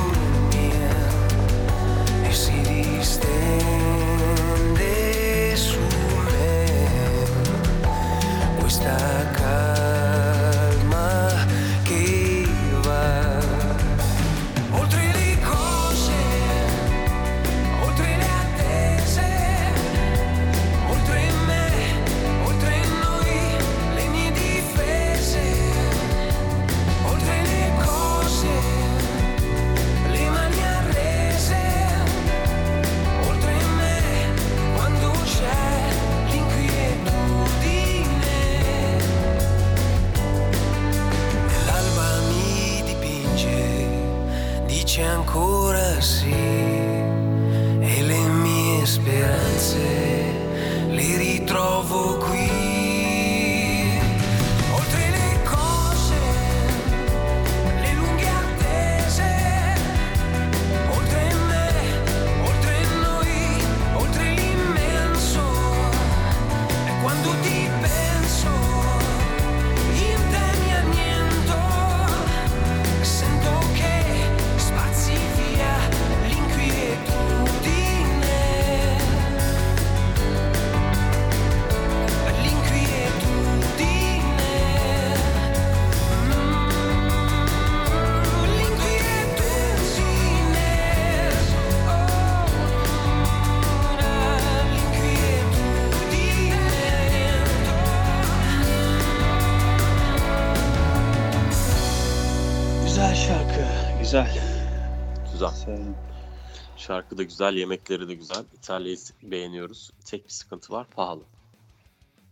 Şarkı 107.13 107.19
da 107.19 107.23
güzel, 107.23 107.57
yemekleri 107.57 108.09
de 108.09 108.15
güzel. 108.15 108.45
İtalya'yı 108.55 108.97
beğeniyoruz. 109.23 109.91
Tek 110.05 110.25
bir 110.25 110.31
sıkıntı 110.31 110.73
var, 110.73 110.87
pahalı. 110.91 111.23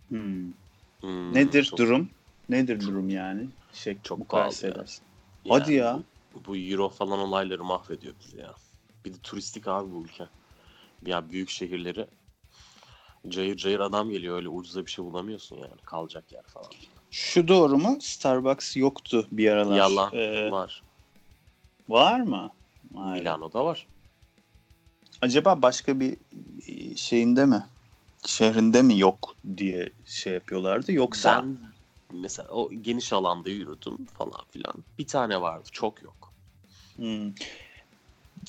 Hmm. 0.08 0.52
Hmm, 1.00 1.34
Nedir 1.34 1.64
çok- 1.64 1.78
durum? 1.78 2.10
Nedir 2.48 2.80
durum 2.80 3.08
yani? 3.10 3.48
Şey, 3.72 3.98
Çok 4.02 4.28
pahalı 4.28 4.54
ya. 4.62 4.68
edersin. 4.70 5.02
Hadi 5.48 5.74
ya. 5.74 6.00
Bu, 6.34 6.44
bu 6.46 6.56
euro 6.56 6.88
falan 6.88 7.18
olayları 7.18 7.64
mahvediyor 7.64 8.14
bizi 8.20 8.38
ya. 8.38 8.54
Bir 9.04 9.14
de 9.14 9.18
turistik 9.22 9.68
abi 9.68 9.92
bu 9.92 10.04
ülke. 10.04 10.26
Ya 11.06 11.30
büyük 11.30 11.50
şehirleri 11.50 12.06
cayır 13.28 13.56
cayır 13.56 13.80
adam 13.80 14.10
geliyor 14.10 14.36
öyle 14.36 14.48
ucuza 14.48 14.86
bir 14.86 14.90
şey 14.90 15.04
bulamıyorsun 15.04 15.56
yani 15.56 15.80
kalacak 15.84 16.32
yer 16.32 16.42
falan. 16.42 16.70
Şu 17.10 17.48
doğru 17.48 17.78
mu? 17.78 17.98
Starbucks 18.00 18.76
yoktu 18.76 19.26
bir 19.32 19.50
aralar. 19.50 19.76
Yalan 19.76 20.10
Ee, 20.14 20.50
var. 20.50 20.82
var 21.88 22.20
mı? 22.20 22.50
Vay. 22.92 23.18
Milano'da 23.20 23.64
var. 23.64 23.86
Acaba 25.22 25.62
başka 25.62 26.00
bir 26.00 26.16
e, 26.66 26.96
şeyinde 26.96 27.46
mi? 27.46 27.66
Şehrinde 28.26 28.82
mi 28.82 28.98
yok 28.98 29.36
diye 29.56 29.92
şey 30.04 30.32
yapıyorlardı. 30.32 30.92
Yoksa 30.92 31.42
Ben 31.42 31.58
mesela 32.12 32.48
o 32.48 32.70
geniş 32.72 33.12
alanda 33.12 33.50
yürüdüm 33.50 34.06
falan 34.18 34.44
filan. 34.50 34.74
Bir 34.98 35.06
tane 35.06 35.40
vardı 35.40 35.68
çok 35.72 36.02
yok. 36.02 36.32
Hmm. 36.96 37.32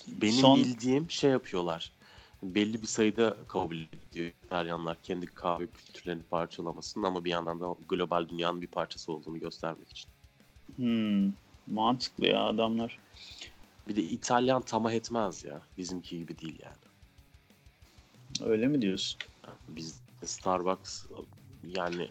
Benim 0.08 0.34
Son- 0.34 0.60
bildiğim 0.60 1.12
şey 1.12 1.32
yapıyorlar. 1.32 1.92
Belli 2.44 2.82
bir 2.82 2.88
sayıda 2.88 3.38
kabul 3.48 3.76
ediyor 3.76 4.32
İtalyanlar 4.46 4.98
kendi 5.04 5.26
kahve 5.26 5.68
kültürlerini 5.68 6.24
parçalamasın 6.24 7.04
ama 7.04 7.26
bir 7.26 7.30
yandan 7.30 7.60
da 7.60 7.76
global 7.90 8.30
dünyanın 8.30 8.62
bir 8.62 8.68
parçası 8.68 9.12
olduğunu 9.12 9.40
göstermek 9.40 9.90
için. 9.90 10.10
Hmm. 10.76 11.34
mantıklı 11.68 12.26
ya 12.26 12.44
adamlar. 12.44 13.00
Bir 13.88 13.96
de 13.96 14.02
İtalyan 14.04 14.62
tamah 14.62 14.92
etmez 14.94 15.44
ya. 15.44 15.62
Bizimki 15.78 16.18
gibi 16.18 16.38
değil 16.38 16.60
yani. 16.64 18.52
Öyle 18.52 18.68
mi 18.68 18.82
diyorsun? 18.82 19.20
Biz 19.68 20.00
Starbucks 20.26 21.06
yani 21.64 22.10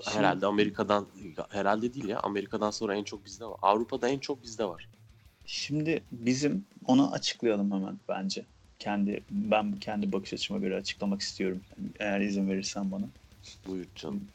Şimdi- 0.00 0.16
herhalde 0.16 0.46
Amerika'dan 0.46 1.06
herhalde 1.50 1.94
değil 1.94 2.08
ya 2.08 2.20
Amerika'dan 2.20 2.70
sonra 2.70 2.96
en 2.96 3.04
çok 3.04 3.24
bizde 3.24 3.44
var. 3.44 3.56
Avrupa'da 3.62 4.08
en 4.08 4.18
çok 4.18 4.42
bizde 4.42 4.64
var. 4.64 4.88
Şimdi 5.46 6.02
bizim 6.12 6.64
onu 6.86 7.12
açıklayalım 7.12 7.72
hemen 7.72 7.98
bence. 8.08 8.44
Kendi 8.78 9.24
ben 9.30 9.72
kendi 9.72 10.12
bakış 10.12 10.32
açıma 10.32 10.58
göre 10.58 10.76
açıklamak 10.76 11.20
istiyorum. 11.20 11.60
Eğer 11.98 12.20
izin 12.20 12.48
verirsen 12.48 12.92
bana. 12.92 13.04
Buyur 13.66 13.86
canım. 13.94 14.28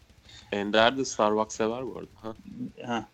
Ender 0.51 0.97
de 0.97 1.05
Starbucks 1.05 1.55
sever 1.55 1.85
bu 1.85 1.97
arada. 1.97 2.09
Ha? 2.15 2.35
Ha. 2.85 3.07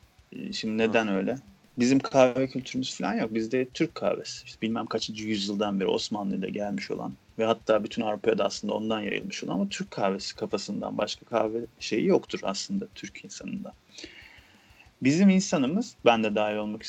Şimdi 0.52 0.78
neden 0.78 1.08
öyle? 1.08 1.38
Bizim 1.78 2.00
kahve 2.00 2.48
kültürümüz 2.48 2.98
falan 2.98 3.14
yok. 3.14 3.34
Bizde 3.34 3.70
Türk 3.70 3.96
kahvesi. 3.96 4.46
İşte 4.46 4.62
bilmem 4.62 4.86
kaçıncı 4.86 5.28
yüzyıldan 5.28 5.80
beri 5.80 5.88
Osmanlı'da 5.88 6.50
gelmiş 6.50 6.92
olan 6.92 7.14
ve 7.40 7.46
hatta 7.46 7.84
bütün 7.84 8.02
Avrupa'ya 8.02 8.38
da 8.38 8.46
aslında 8.46 8.74
ondan 8.74 9.02
yayılmış 9.02 9.44
olan 9.44 9.54
ama 9.54 9.70
Türk 9.70 9.92
kahvesi 9.92 10.36
kafasından 10.36 10.98
başka 10.98 11.26
kahve 11.26 11.60
şeyi 11.80 12.06
yoktur 12.06 12.40
aslında 12.44 12.88
Türk 12.96 13.26
insanında. 13.26 13.74
Bizim 15.02 15.30
insanımız, 15.30 15.96
ben 16.06 16.24
de 16.24 16.36
dahil 16.36 16.56
olmak 16.56 16.86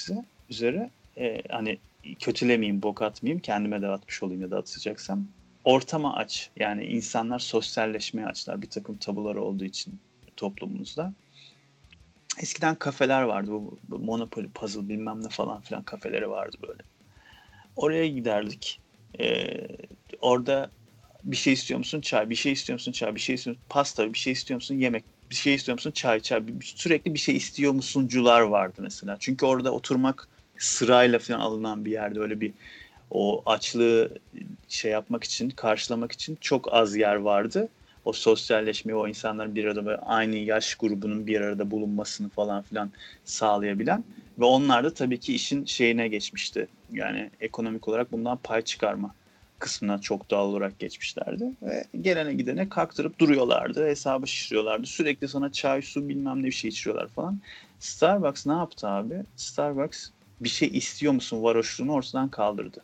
üzere, 0.51 0.91
e, 1.19 1.43
hani 1.49 1.79
kötülemeyeyim, 2.19 2.83
bok 2.83 3.03
atmayayım, 3.03 3.41
kendime 3.41 3.83
de 3.83 3.89
atmış 3.89 4.23
olayım 4.23 4.43
ya 4.43 4.51
da 4.51 4.59
atacaksam 4.59 5.25
ortama 5.65 6.17
aç. 6.17 6.51
Yani 6.57 6.85
insanlar 6.85 7.39
sosyalleşmeye 7.39 8.27
açlar 8.27 8.63
bir 8.63 8.71
takım 8.71 8.97
tabuları 8.97 9.43
olduğu 9.43 9.65
için 9.65 9.99
toplumumuzda. 10.37 11.13
Eskiden 12.41 12.75
kafeler 12.75 13.23
vardı. 13.23 13.51
Bu, 13.51 13.79
bu 13.89 13.99
Monopoly, 13.99 14.49
Puzzle 14.49 14.89
bilmem 14.89 15.25
ne 15.25 15.29
falan 15.29 15.61
filan 15.61 15.83
kafeleri 15.83 16.31
vardı 16.31 16.57
böyle. 16.69 16.83
Oraya 17.77 18.09
giderdik. 18.09 18.81
Ee, 19.21 19.67
orada 20.21 20.71
bir 21.25 21.37
şey 21.37 21.53
istiyor 21.53 21.79
musun? 21.79 22.01
Çay. 22.01 22.31
Bir 22.31 22.35
şey 22.35 22.53
istiyor 22.53 22.75
musun? 22.75 22.93
Çay. 22.93 23.15
Bir 23.15 23.21
şey 23.21 23.35
istiyor 23.35 23.57
musun? 23.57 23.65
Pasta. 23.69 24.13
Bir 24.13 24.19
şey 24.19 24.33
istiyor 24.33 24.57
musun? 24.57 24.75
Yemek. 24.75 25.05
Bir 25.31 25.35
şey 25.35 25.55
istiyor 25.55 25.79
musun? 25.79 25.91
Çay. 25.91 26.21
Çay. 26.21 26.43
Sürekli 26.63 27.15
bir 27.15 27.19
şey 27.19 27.37
istiyor 27.37 27.73
musuncular 27.73 28.41
vardı 28.41 28.75
mesela. 28.79 29.17
Çünkü 29.21 29.47
orada 29.47 29.73
oturmak 29.73 30.29
sırayla 30.59 31.19
falan 31.19 31.41
alınan 31.41 31.85
bir 31.85 31.91
yerde 31.91 32.21
öyle 32.21 32.41
bir 32.41 32.53
o 33.11 33.43
açlığı 33.47 34.19
şey 34.69 34.91
yapmak 34.93 35.25
için, 35.25 35.51
karşılamak 35.51 36.13
için 36.13 36.39
çok 36.41 36.73
az 36.73 36.97
yer 36.97 37.15
vardı 37.15 37.69
o 38.05 38.13
sosyalleşmeyi, 38.13 38.97
o 38.97 39.09
insanların 39.09 39.55
bir 39.55 39.65
arada 39.65 39.87
böyle 39.87 39.99
aynı 39.99 40.37
yaş 40.37 40.75
grubunun 40.75 41.27
bir 41.27 41.41
arada 41.41 41.71
bulunmasını 41.71 42.29
falan 42.29 42.63
filan 42.63 42.91
sağlayabilen 43.25 44.05
ve 44.39 44.45
onlar 44.45 44.85
da 44.85 44.95
tabii 44.95 45.21
ki 45.21 45.35
işin 45.35 45.65
şeyine 45.65 46.09
geçmişti. 46.09 46.69
Yani 46.93 47.31
ekonomik 47.41 47.89
olarak 47.89 48.13
bundan 48.13 48.37
pay 48.37 48.63
çıkarma 48.63 49.15
kısmına 49.59 50.01
çok 50.01 50.31
doğal 50.31 50.49
olarak 50.49 50.79
geçmişlerdi. 50.79 51.45
Ve 51.63 51.85
gelene 52.01 52.35
gidene 52.35 52.69
kaktırıp 52.69 53.19
duruyorlardı. 53.19 53.87
Hesabı 53.87 54.27
şişiriyorlardı. 54.27 54.87
Sürekli 54.87 55.29
sana 55.29 55.53
çay, 55.53 55.83
su 55.83 56.09
bilmem 56.09 56.43
ne 56.43 56.47
bir 56.47 56.53
şey 56.53 56.69
içiriyorlar 56.69 57.09
falan. 57.09 57.41
Starbucks 57.79 58.47
ne 58.47 58.53
yaptı 58.53 58.89
abi? 58.89 59.23
Starbucks 59.37 60.09
bir 60.41 60.49
şey 60.49 60.69
istiyor 60.69 61.13
musun 61.13 61.43
varoşluğunu 61.43 61.93
ortadan 61.93 62.29
kaldırdı. 62.29 62.83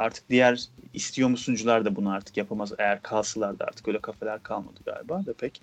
Artık 0.00 0.30
diğer 0.30 0.64
istiyor 0.94 1.28
musuncular 1.28 1.84
da 1.84 1.96
bunu 1.96 2.10
artık 2.10 2.36
yapamaz. 2.36 2.72
Eğer 2.78 3.02
kalsalar 3.02 3.58
da 3.58 3.64
artık 3.64 3.88
öyle 3.88 3.98
kafeler 3.98 4.42
kalmadı 4.42 4.80
galiba 4.86 5.26
da 5.26 5.32
pek. 5.32 5.60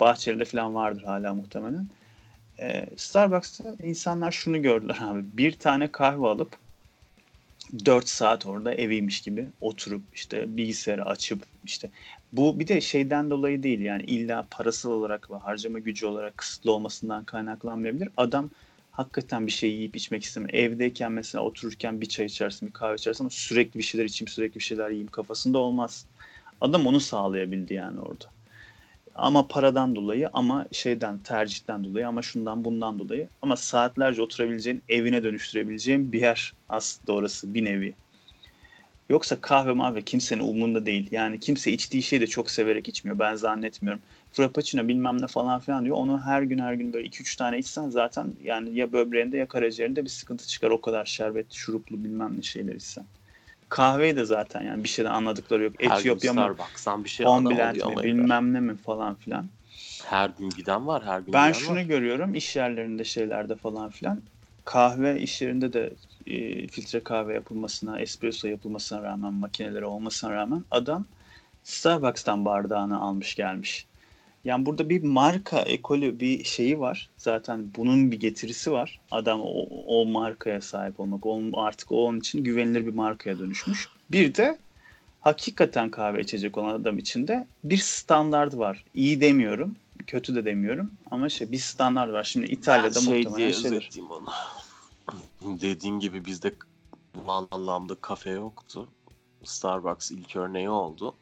Bahçeli'de 0.00 0.44
falan 0.44 0.74
vardır 0.74 1.02
hala 1.02 1.34
muhtemelen. 1.34 1.86
Ee, 2.60 2.86
Starbucks'ta 2.96 3.74
insanlar 3.82 4.32
şunu 4.32 4.62
gördüler 4.62 4.98
abi. 5.02 5.24
Bir 5.32 5.52
tane 5.52 5.92
kahve 5.92 6.26
alıp 6.26 6.56
4 7.86 8.08
saat 8.08 8.46
orada 8.46 8.74
eviymiş 8.74 9.20
gibi 9.20 9.48
oturup 9.60 10.02
işte 10.14 10.56
bilgisayarı 10.56 11.04
açıp 11.04 11.42
işte 11.64 11.90
bu 12.32 12.58
bir 12.60 12.68
de 12.68 12.80
şeyden 12.80 13.30
dolayı 13.30 13.62
değil 13.62 13.80
yani 13.80 14.02
illa 14.02 14.46
parasal 14.50 14.90
olarak 14.90 15.30
ve 15.30 15.36
harcama 15.36 15.78
gücü 15.78 16.06
olarak 16.06 16.36
kısıtlı 16.36 16.72
olmasından 16.72 17.24
kaynaklanmayabilir. 17.24 18.08
Adam 18.16 18.50
hakikaten 18.92 19.46
bir 19.46 19.52
şey 19.52 19.70
yiyip 19.70 19.96
içmek 19.96 20.22
istemiyor. 20.24 20.54
Evdeyken 20.54 21.12
mesela 21.12 21.44
otururken 21.44 22.00
bir 22.00 22.06
çay 22.06 22.26
içersin, 22.26 22.68
bir 22.68 22.72
kahve 22.72 22.94
içersin 22.94 23.24
ama 23.24 23.30
sürekli 23.30 23.78
bir 23.78 23.84
şeyler 23.84 24.04
içeyim, 24.04 24.28
sürekli 24.28 24.54
bir 24.54 24.64
şeyler 24.64 24.88
yiyeyim 24.88 25.08
kafasında 25.08 25.58
olmaz. 25.58 26.06
Adam 26.60 26.86
onu 26.86 27.00
sağlayabildi 27.00 27.74
yani 27.74 28.00
orada. 28.00 28.24
Ama 29.14 29.48
paradan 29.48 29.96
dolayı 29.96 30.30
ama 30.32 30.66
şeyden 30.72 31.18
tercihten 31.18 31.84
dolayı 31.84 32.08
ama 32.08 32.22
şundan 32.22 32.64
bundan 32.64 32.98
dolayı 32.98 33.28
ama 33.42 33.56
saatlerce 33.56 34.22
oturabileceğin 34.22 34.82
evine 34.88 35.22
dönüştürebileceğin 35.24 36.12
bir 36.12 36.20
yer 36.20 36.54
aslında 36.68 37.12
orası 37.12 37.54
bir 37.54 37.64
nevi. 37.64 37.94
Yoksa 39.12 39.40
kahve 39.40 39.72
mahve 39.72 40.02
kimsenin 40.02 40.42
umurunda 40.42 40.86
değil. 40.86 41.08
Yani 41.10 41.40
kimse 41.40 41.72
içtiği 41.72 42.02
şeyi 42.02 42.20
de 42.20 42.26
çok 42.26 42.50
severek 42.50 42.88
içmiyor. 42.88 43.18
Ben 43.18 43.34
zannetmiyorum. 43.34 44.02
Frappuccino 44.32 44.88
bilmem 44.88 45.22
ne 45.22 45.26
falan 45.26 45.60
filan 45.60 45.84
diyor. 45.84 45.96
Onu 45.96 46.20
her 46.20 46.42
gün 46.42 46.58
her 46.58 46.74
gün 46.74 46.92
böyle 46.92 47.08
2-3 47.08 47.36
tane 47.36 47.58
içsen 47.58 47.90
zaten 47.90 48.26
yani 48.44 48.78
ya 48.78 48.92
böbreğinde 48.92 49.36
ya 49.36 49.46
karaciğerinde 49.48 50.04
bir 50.04 50.08
sıkıntı 50.08 50.46
çıkar. 50.46 50.70
O 50.70 50.80
kadar 50.80 51.04
şerbetli, 51.04 51.54
şuruplu 51.56 52.04
bilmem 52.04 52.38
ne 52.38 52.42
şeyler 52.42 52.74
içsen. 52.74 53.04
Kahveyi 53.68 54.16
de 54.16 54.24
zaten 54.24 54.62
yani 54.62 54.84
bir 54.84 54.88
şeyden 54.88 55.10
anladıkları 55.10 55.64
yok. 55.64 55.72
Her 55.78 55.98
Etiyopya 55.98 56.32
mı, 56.32 56.40
Starbucks'tan 56.40 57.04
bir 57.04 57.08
şey 57.08 57.26
oluyor 57.26 57.74
mi 57.74 58.04
bilmem 58.04 58.52
ne 58.52 58.60
mi 58.60 58.76
falan 58.76 59.14
filan. 59.14 59.46
Her 60.06 60.30
gün 60.38 60.50
giden 60.50 60.86
var, 60.86 61.04
her 61.04 61.20
gün 61.20 61.32
Ben 61.32 61.52
şunu 61.52 61.76
var. 61.76 61.82
görüyorum 61.82 62.34
iş 62.34 62.56
yerlerinde 62.56 63.04
şeylerde 63.04 63.56
falan 63.56 63.90
filan. 63.90 64.22
Kahve 64.64 65.20
iş 65.20 65.42
yerinde 65.42 65.72
de 65.72 65.90
e, 66.26 66.66
filtre 66.68 67.00
kahve 67.00 67.34
yapılmasına, 67.34 68.00
espresso 68.00 68.48
yapılmasına 68.48 69.02
rağmen, 69.02 69.34
makineleri 69.34 69.84
olmasına 69.84 70.30
rağmen 70.30 70.64
adam 70.70 71.04
Starbucks'tan 71.64 72.44
bardağını 72.44 73.00
almış 73.00 73.34
gelmiş. 73.34 73.86
Yani 74.44 74.66
burada 74.66 74.88
bir 74.88 75.02
marka 75.02 75.60
ekolü 75.60 76.20
bir 76.20 76.44
şeyi 76.44 76.80
var. 76.80 77.10
Zaten 77.16 77.70
bunun 77.76 78.12
bir 78.12 78.20
getirisi 78.20 78.72
var. 78.72 79.00
Adam 79.10 79.40
o, 79.40 79.66
o 79.86 80.06
markaya 80.06 80.60
sahip 80.60 81.00
olmak. 81.00 81.26
Onun, 81.26 81.52
artık 81.52 81.92
o 81.92 82.06
onun 82.06 82.18
için 82.18 82.44
güvenilir 82.44 82.86
bir 82.86 82.94
markaya 82.94 83.38
dönüşmüş. 83.38 83.88
Bir 84.10 84.34
de 84.34 84.58
hakikaten 85.20 85.90
kahve 85.90 86.20
içecek 86.20 86.58
olan 86.58 86.74
adam 86.74 86.98
için 86.98 87.28
de 87.28 87.46
bir 87.64 87.76
standart 87.76 88.56
var. 88.56 88.84
İyi 88.94 89.20
demiyorum, 89.20 89.76
kötü 90.06 90.34
de 90.34 90.44
demiyorum 90.44 90.90
ama 91.10 91.28
şey 91.28 91.52
bir 91.52 91.58
standart 91.58 92.12
var. 92.12 92.24
Şimdi 92.24 92.46
İtalya'da 92.46 92.94
Ben 92.94 93.00
şey 93.00 93.24
muhtemelen 93.24 93.52
şeydir. 93.52 93.90
onu. 94.10 94.28
Dediğim 95.42 96.00
gibi 96.00 96.24
bizde 96.24 96.54
bu 97.14 97.32
anlamda 97.32 97.94
kafe 97.94 98.30
yoktu. 98.30 98.88
Starbucks 99.44 100.10
ilk 100.10 100.36
örneği 100.36 100.70
oldu. 100.70 101.14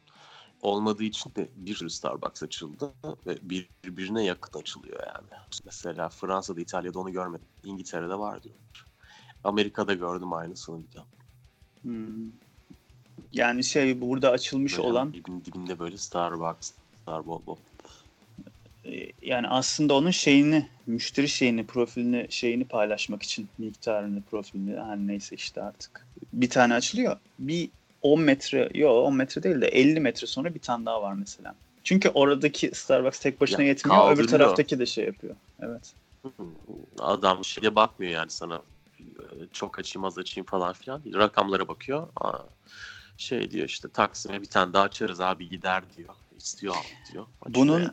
Olmadığı 0.61 1.03
için 1.03 1.31
de 1.35 1.49
bir 1.55 1.75
sürü 1.75 1.89
Starbucks 1.89 2.43
açıldı 2.43 2.93
ve 3.27 3.37
birbirine 3.41 4.23
yakın 4.23 4.59
açılıyor 4.59 4.99
yani. 5.07 5.41
Mesela 5.65 6.09
Fransa'da, 6.09 6.61
İtalya'da 6.61 6.99
onu 6.99 7.11
görmedim. 7.11 7.45
İngiltere'de 7.63 8.19
var 8.19 8.43
diyor. 8.43 8.55
Amerika'da 9.43 9.93
gördüm 9.93 10.33
aynısını 10.33 10.83
bir 10.83 10.91
de. 10.97 10.99
Hmm. 11.81 12.31
Yani 13.31 13.63
şey 13.63 14.01
burada 14.01 14.29
açılmış 14.29 14.77
Böyle 14.77 14.87
olan 14.87 15.13
dibin- 15.13 15.45
dibinde 15.45 15.79
böyle 15.79 15.97
Starbucks, 15.97 16.71
Starbucks. 17.01 17.61
E, 18.85 19.11
yani 19.21 19.47
aslında 19.47 19.93
onun 19.93 20.11
şeyini, 20.11 20.69
müşteri 20.85 21.29
şeyini, 21.29 21.65
profilini, 21.67 22.27
şeyini 22.29 22.65
paylaşmak 22.65 23.23
için 23.23 23.49
miktarını, 23.57 24.21
profilini 24.21 24.79
her 24.79 24.97
neyse 24.97 25.35
işte 25.35 25.61
artık. 25.61 26.07
Bir 26.33 26.49
tane 26.49 26.73
açılıyor. 26.73 27.17
Bir 27.39 27.69
10 28.01 28.21
metre, 28.21 28.69
yok 28.73 28.91
10 29.07 29.15
metre 29.15 29.43
değil 29.43 29.61
de 29.61 29.67
50 29.67 29.99
metre 29.99 30.27
sonra 30.27 30.53
bir 30.55 30.59
tane 30.59 30.85
daha 30.85 31.01
var 31.01 31.13
mesela. 31.13 31.55
Çünkü 31.83 32.09
oradaki 32.09 32.71
Starbucks 32.73 33.19
tek 33.19 33.41
başına 33.41 33.61
Ya, 33.61 33.67
yetmiyor. 33.67 33.97
Öbür 34.05 34.07
kaldırıyor. 34.15 34.29
taraftaki 34.39 34.79
de 34.79 34.85
şey 34.85 35.05
yapıyor. 35.05 35.35
Evet. 35.59 35.93
Adam 36.99 37.45
şeye 37.45 37.75
bakmıyor 37.75 38.11
yani 38.11 38.29
sana 38.29 38.61
e, 38.99 39.03
çok 39.53 39.79
açayım 39.79 40.05
az 40.05 40.17
açayım 40.17 40.45
falan 40.45 40.73
filan. 40.73 41.01
Rakamlara 41.13 41.67
bakıyor. 41.67 42.07
Aa, 42.15 42.37
şey 43.17 43.51
diyor 43.51 43.67
işte 43.67 43.89
Taksim'e 43.89 44.41
bir 44.41 44.45
tane 44.45 44.73
daha 44.73 44.83
açarız 44.83 45.21
abi 45.21 45.49
gider 45.49 45.83
diyor. 45.97 46.09
İstiyor 46.37 46.75
diyor. 47.11 47.25
Açıyor 47.41 47.65
Bunun 47.65 47.79
yani. 47.79 47.91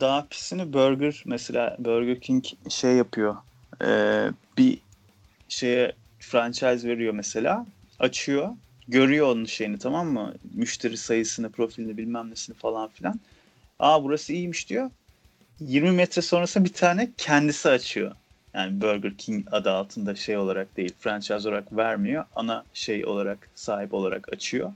Daha 0.00 0.26
pisini 0.26 0.72
Burger 0.72 1.22
mesela 1.26 1.76
Burger 1.78 2.20
King 2.20 2.44
şey 2.68 2.92
yapıyor. 2.92 3.36
Ee, 3.84 4.28
bir 4.58 4.78
şeye 5.48 5.92
franchise 6.18 6.88
veriyor 6.88 7.14
mesela. 7.14 7.66
Açıyor. 7.98 8.48
Görüyor 8.88 9.26
onun 9.26 9.44
şeyini 9.44 9.78
tamam 9.78 10.08
mı? 10.08 10.34
Müşteri 10.54 10.96
sayısını, 10.96 11.50
profilini 11.50 11.96
bilmem 11.96 12.30
nesini 12.30 12.56
falan 12.56 12.88
filan. 12.88 13.20
Aa 13.78 14.04
burası 14.04 14.32
iyiymiş 14.32 14.68
diyor. 14.68 14.90
20 15.60 15.90
metre 15.90 16.22
sonrasında 16.22 16.64
bir 16.64 16.72
tane 16.72 17.10
kendisi 17.16 17.68
açıyor. 17.68 18.12
Yani 18.54 18.80
Burger 18.80 19.16
King 19.16 19.48
adı 19.52 19.70
altında 19.70 20.14
şey 20.14 20.36
olarak 20.36 20.76
değil, 20.76 20.94
franchise 20.98 21.48
olarak 21.48 21.76
vermiyor. 21.76 22.24
Ana 22.36 22.64
şey 22.74 23.06
olarak, 23.06 23.48
sahip 23.54 23.94
olarak 23.94 24.32
açıyor. 24.32 24.72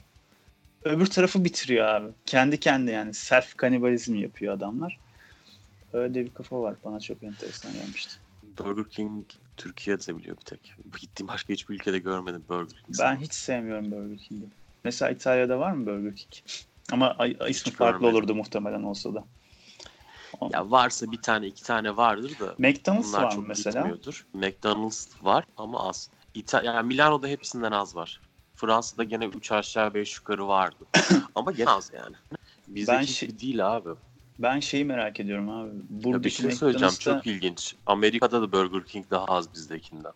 Öbür 0.84 1.06
tarafı 1.06 1.44
bitiriyor 1.44 1.86
abi. 1.86 2.08
Kendi 2.26 2.60
kendine 2.60 2.90
yani 2.90 3.14
self 3.14 3.56
kanibalizm 3.56 4.14
yapıyor 4.14 4.54
adamlar. 4.54 4.98
Öyle 5.92 6.14
bir 6.14 6.34
kafa 6.34 6.62
var. 6.62 6.74
Bana 6.84 7.00
çok 7.00 7.22
enteresan 7.22 7.72
gelmişti. 7.72 8.14
Burger 8.58 8.84
King 8.90 9.26
Türkiye'de 9.56 10.02
seviyor 10.02 10.36
bir 10.36 10.42
tek. 10.42 10.74
Gittiğim 11.00 11.28
başka 11.28 11.52
hiçbir 11.52 11.74
ülkede 11.74 11.98
görmedim 11.98 12.44
Burger 12.48 12.76
King. 12.86 12.98
Ben 13.00 13.16
hiç 13.16 13.34
sevmiyorum 13.34 13.90
Burger 13.90 14.18
King'i. 14.18 14.44
Mesela 14.84 15.10
İtalya'da 15.10 15.58
var 15.58 15.72
mı 15.72 15.86
Burger 15.86 16.16
King? 16.16 16.32
Ama 16.92 17.16
ismi 17.26 17.48
Hiç 17.48 17.70
farklı 17.72 18.00
görmedim. 18.00 18.16
olurdu 18.16 18.34
muhtemelen 18.34 18.82
olsa 18.82 19.14
da. 19.14 19.24
Ya 20.52 20.70
varsa 20.70 21.12
bir 21.12 21.22
tane 21.22 21.46
iki 21.46 21.62
tane 21.62 21.96
vardır 21.96 22.38
da 22.40 22.54
McDonald's 22.58 23.14
var 23.14 23.24
mı 23.24 23.30
çok 23.30 23.48
mesela? 23.48 23.80
gitmiyordur. 23.80 24.26
McDonald's 24.34 25.08
var 25.22 25.44
ama 25.56 25.88
az. 25.88 26.10
İta 26.34 26.62
yani 26.62 26.86
Milano'da 26.86 27.26
hepsinden 27.26 27.72
az 27.72 27.96
var. 27.96 28.20
Fransa'da 28.54 29.04
gene 29.04 29.26
3 29.26 29.52
aşağı 29.52 29.94
5 29.94 30.16
yukarı 30.16 30.48
vardı. 30.48 30.84
ama 31.34 31.52
gene 31.52 31.70
az 31.70 31.90
yani. 31.94 32.16
Bizdeki 32.68 32.96
Ben 32.98 33.02
gibi 33.04 33.12
şey- 33.12 33.40
değil 33.40 33.76
abi. 33.76 33.88
Ben 34.42 34.60
şeyi 34.60 34.84
merak 34.84 35.20
ediyorum 35.20 35.48
abi. 35.50 35.68
Ya 35.68 35.74
Buradaki 35.90 36.24
bir 36.24 36.30
şey 36.30 36.50
söyleyeceğim 36.50 36.92
McDonald's'ta 36.92 37.14
çok 37.14 37.26
ilginç. 37.26 37.74
Amerika'da 37.86 38.42
da 38.42 38.52
Burger 38.52 38.84
King 38.84 39.06
daha 39.10 39.24
az 39.24 39.54
bizdekinden. 39.54 40.12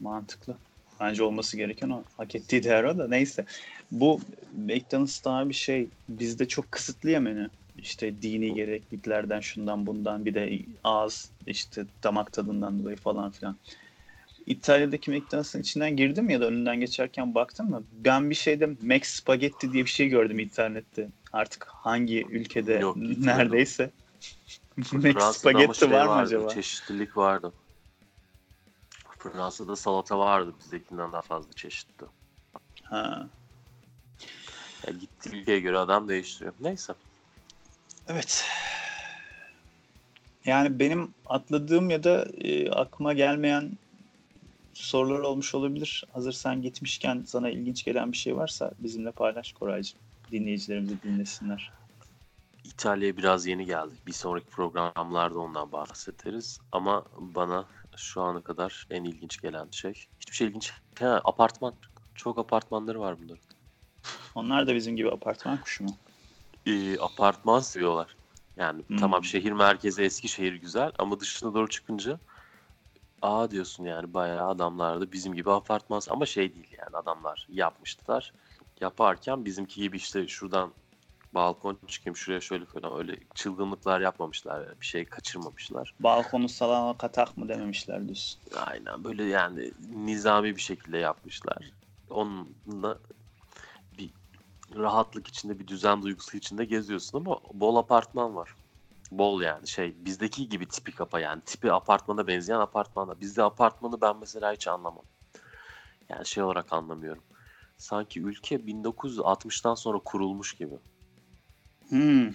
mantıklı. 0.00 0.56
Bence 1.00 1.22
olması 1.22 1.56
gereken 1.56 1.90
o. 1.90 2.02
Hak 2.16 2.34
ettiği 2.34 2.64
değer 2.64 2.84
o 2.84 2.98
da 2.98 3.08
neyse. 3.08 3.44
Bu 3.90 4.20
McDonald's 4.56 5.24
daha 5.24 5.48
bir 5.48 5.54
şey. 5.54 5.88
Bizde 6.08 6.48
çok 6.48 6.72
kısıtlı 6.72 7.10
ya 7.10 7.20
menü. 7.20 7.50
İşte 7.78 8.22
dini 8.22 8.54
gerekliliklerden 8.54 9.40
şundan 9.40 9.86
bundan 9.86 10.24
bir 10.24 10.34
de 10.34 10.58
ağız 10.84 11.30
işte 11.46 11.86
damak 12.02 12.32
tadından 12.32 12.78
dolayı 12.78 12.96
falan 12.96 13.30
filan. 13.30 13.56
İtalya'daki 14.46 15.10
McDonald's'ın 15.10 15.60
içinden 15.60 15.96
girdim 15.96 16.30
ya 16.30 16.40
da 16.40 16.46
önünden 16.46 16.80
geçerken 16.80 17.34
baktım 17.34 17.70
mı? 17.70 17.82
Ben 17.92 18.30
bir 18.30 18.34
şeyde 18.34 18.66
Max 18.82 19.02
Spaghetti 19.02 19.72
diye 19.72 19.84
bir 19.84 19.90
şey 19.90 20.08
gördüm 20.08 20.38
internette. 20.38 21.08
Artık 21.32 21.66
hangi 21.68 22.26
ülkede 22.26 22.74
Yok, 22.74 22.96
neredeyse. 22.96 23.90
Max 24.92 25.36
Spaghetti 25.36 25.78
şey 25.78 25.90
var 25.90 26.04
mı 26.04 26.10
vardı, 26.10 26.22
acaba? 26.22 26.48
Çeşitlilik 26.48 27.16
vardı. 27.16 27.52
Fransa'da 29.18 29.76
salata 29.76 30.18
vardı 30.18 30.54
bizdekinden 30.60 31.12
daha 31.12 31.22
fazla 31.22 31.52
çeşitli. 31.52 32.06
Ha. 32.82 33.28
Ya 34.86 34.92
gittiği 35.00 35.36
ülkeye 35.36 35.60
göre 35.60 35.78
adam 35.78 36.08
değiştiriyor. 36.08 36.54
Neyse. 36.60 36.94
Evet. 38.08 38.44
Yani 40.44 40.78
benim 40.78 41.14
atladığım 41.26 41.90
ya 41.90 42.04
da 42.04 42.26
e, 42.38 42.70
aklıma 42.70 43.12
gelmeyen 43.12 43.78
sorular 44.74 45.18
olmuş 45.18 45.54
olabilir. 45.54 46.04
Hazır 46.12 46.32
sen 46.32 46.62
gitmişken 46.62 47.24
sana 47.26 47.50
ilginç 47.50 47.84
gelen 47.84 48.12
bir 48.12 48.16
şey 48.16 48.36
varsa 48.36 48.72
bizimle 48.78 49.10
paylaş 49.10 49.52
Koraycığım. 49.52 50.00
Dinleyicilerimiz 50.30 50.90
de 50.90 51.02
dinlesinler. 51.02 51.70
İtalya'ya 52.64 53.16
biraz 53.16 53.46
yeni 53.46 53.66
geldik. 53.66 54.06
Bir 54.06 54.12
sonraki 54.12 54.46
programlarda 54.46 55.38
ondan 55.38 55.72
bahsederiz. 55.72 56.58
Ama 56.72 57.04
bana 57.18 57.66
şu 57.96 58.22
ana 58.22 58.40
kadar 58.40 58.86
en 58.90 59.04
ilginç 59.04 59.40
gelen 59.40 59.68
şey. 59.70 59.92
Hiçbir 60.20 60.36
şey 60.36 60.46
ilginç. 60.46 60.72
Ha, 60.98 61.20
apartman. 61.24 61.74
Çok 62.14 62.38
apartmanları 62.38 63.00
var 63.00 63.16
bunların. 63.22 63.42
Onlar 64.34 64.66
da 64.66 64.74
bizim 64.74 64.96
gibi 64.96 65.10
apartman 65.10 65.60
kuşu 65.60 65.84
mu? 65.84 65.96
Ee, 66.66 66.98
apartman 66.98 67.60
seviyorlar. 67.60 68.16
Yani 68.56 68.82
Hmm. 68.86 68.96
tamam 68.96 69.24
şehir 69.24 69.52
merkezi 69.52 70.02
eski 70.02 70.28
şehir 70.28 70.52
güzel 70.54 70.92
ama 70.98 71.20
dışına 71.20 71.54
doğru 71.54 71.68
çıkınca 71.68 72.18
aa 73.22 73.50
diyorsun 73.50 73.84
yani 73.84 74.14
bayağı 74.14 74.48
adamlar 74.48 75.00
da 75.00 75.12
bizim 75.12 75.34
gibi 75.34 75.50
apartman 75.50 76.00
ama 76.10 76.26
şey 76.26 76.54
değil 76.54 76.68
yani 76.78 76.96
adamlar 76.96 77.46
yapmışlar. 77.48 78.32
Yaparken 78.80 79.44
bizimki 79.44 79.80
gibi 79.80 79.96
işte 79.96 80.28
şuradan 80.28 80.72
balkon 81.34 81.78
çıkayım 81.86 82.16
şuraya 82.16 82.40
şöyle 82.40 82.64
falan 82.64 82.98
öyle 82.98 83.18
çılgınlıklar 83.34 84.00
yapmamışlar. 84.00 84.66
yani 84.66 84.80
bir 84.80 84.86
şey 84.86 85.04
kaçırmamışlar. 85.04 85.94
Balkonu 86.00 86.48
salana 86.48 86.98
katak 86.98 87.36
mı 87.36 87.48
dememişler 87.48 88.04
diyorsun. 88.04 88.40
Aynen 88.66 89.04
böyle 89.04 89.24
yani 89.24 89.72
nizami 89.94 90.56
bir 90.56 90.60
şekilde 90.60 90.98
yapmışlar. 90.98 91.72
Onunla 92.10 92.98
bir 93.98 94.10
rahatlık 94.76 95.28
içinde 95.28 95.58
bir 95.58 95.66
düzen 95.66 96.02
duygusu 96.02 96.36
içinde 96.36 96.64
geziyorsun 96.64 97.18
ama 97.18 97.40
bol 97.52 97.76
apartman 97.76 98.36
var. 98.36 98.54
Bol 99.18 99.42
yani 99.42 99.68
şey 99.68 99.94
bizdeki 100.04 100.48
gibi 100.48 100.68
tipik 100.68 101.00
apa 101.00 101.20
yani 101.20 101.42
tipi 101.46 101.72
apartmana 101.72 102.26
benzeyen 102.26 102.60
apartmanda. 102.60 103.20
Bizde 103.20 103.42
apartmanı 103.42 104.00
ben 104.00 104.16
mesela 104.16 104.52
hiç 104.52 104.68
anlamam. 104.68 105.04
Yani 106.08 106.26
şey 106.26 106.42
olarak 106.42 106.72
anlamıyorum. 106.72 107.22
Sanki 107.76 108.20
ülke 108.20 108.56
1960'tan 108.56 109.76
sonra 109.76 109.98
kurulmuş 109.98 110.54
gibi. 110.54 110.74
Hmm. 111.88 112.30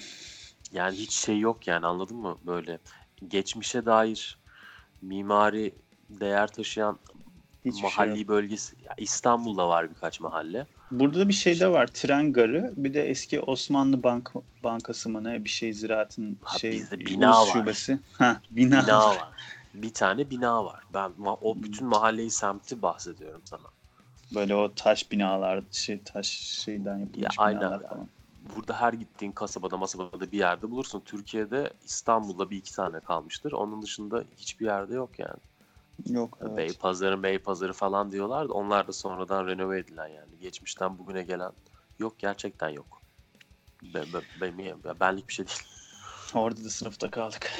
Yani 0.72 0.96
hiç 0.98 1.12
şey 1.14 1.40
yok 1.40 1.68
yani 1.68 1.86
anladın 1.86 2.18
mı? 2.18 2.38
Böyle 2.46 2.80
geçmişe 3.28 3.86
dair 3.86 4.40
mimari 5.02 5.76
değer 6.10 6.48
taşıyan 6.48 7.00
Hiçbir 7.66 7.82
mahalli 7.82 8.12
şey 8.12 8.20
yok. 8.20 8.28
bölgesi. 8.28 8.76
Ya 8.84 8.94
İstanbul'da 8.98 9.70
var 9.70 9.90
birkaç 9.90 10.20
mahalle. 10.20 10.68
Burada 10.92 11.28
bir 11.28 11.34
şey 11.34 11.60
de 11.60 11.72
var. 11.72 11.88
Tren 11.88 12.34
garı. 12.34 12.74
Bir 12.78 12.94
de 12.94 13.10
eski 13.10 13.42
Osmanlı 13.42 14.04
Bank 14.04 14.32
Bankası 14.64 15.10
mı 15.10 15.24
ne? 15.24 15.44
Bir 15.44 15.50
şey 15.50 15.74
ziraatın 15.74 16.38
Ha, 16.42 16.58
şey 16.58 16.72
bizde 16.72 17.00
bina 17.00 17.32
var. 17.32 17.54
şubesi. 17.54 18.00
Ha, 18.18 18.42
bina. 18.52 18.84
Bina 18.84 19.00
var. 19.00 19.30
Bir 19.74 19.94
tane 19.94 20.30
bina 20.30 20.66
var. 20.66 20.84
Ben 20.94 21.12
o 21.42 21.56
bütün 21.64 21.88
mahalleyi 21.88 22.32
semti 22.32 22.82
bahsediyorum 22.82 23.42
sana. 23.46 23.68
Böyle 24.36 24.56
o 24.56 24.74
taş 24.76 25.12
binalar, 25.12 25.64
şey 25.72 26.04
taş 26.04 26.28
şeyden 26.28 26.98
yapılmış 26.98 27.24
Ya, 27.24 27.30
aynen. 27.38 27.62
binalar 27.62 27.90
falan. 27.90 28.08
Burada 28.56 28.82
her 28.82 28.94
gittiğin 28.94 29.32
kasabada 29.32 29.78
masabada 29.78 30.32
bir 30.32 30.38
yerde 30.38 30.72
bulursun. 30.72 31.02
Türkiye'de 31.06 31.74
İstanbul'da 31.86 32.50
bir 32.50 32.58
iki 32.58 32.76
tane 32.76 33.00
kalmıştır. 33.00 33.52
Onun 33.52 33.82
dışında 33.82 34.24
hiçbir 34.38 34.66
yerde 34.66 34.94
yok 34.96 35.20
yani. 35.20 35.40
Yok 36.06 36.38
evet. 36.42 36.58
Beypazarı, 36.58 37.24
Beypazarı 37.24 37.74
falan 37.74 38.12
diyorlar 38.12 38.50
da 38.50 38.54
onlar 38.54 38.88
da 38.88 38.94
sonradan 38.94 39.48
renove 39.48 39.80
edilen 39.80 40.08
yani. 40.08 40.40
Geçmişten 40.40 40.98
bugüne 40.98 41.24
gelen 41.24 41.52
yok 42.00 42.20
gerçekten 42.20 42.70
yok. 42.70 43.02
Be, 43.84 44.04
be- 44.14 44.58
be- 44.58 45.00
benlik 45.00 45.28
bir 45.28 45.34
şey 45.34 45.48
değil. 45.48 45.60
Orada 46.34 46.64
da 46.64 46.70
sınıfta 46.70 47.12
kaldık. 47.12 47.52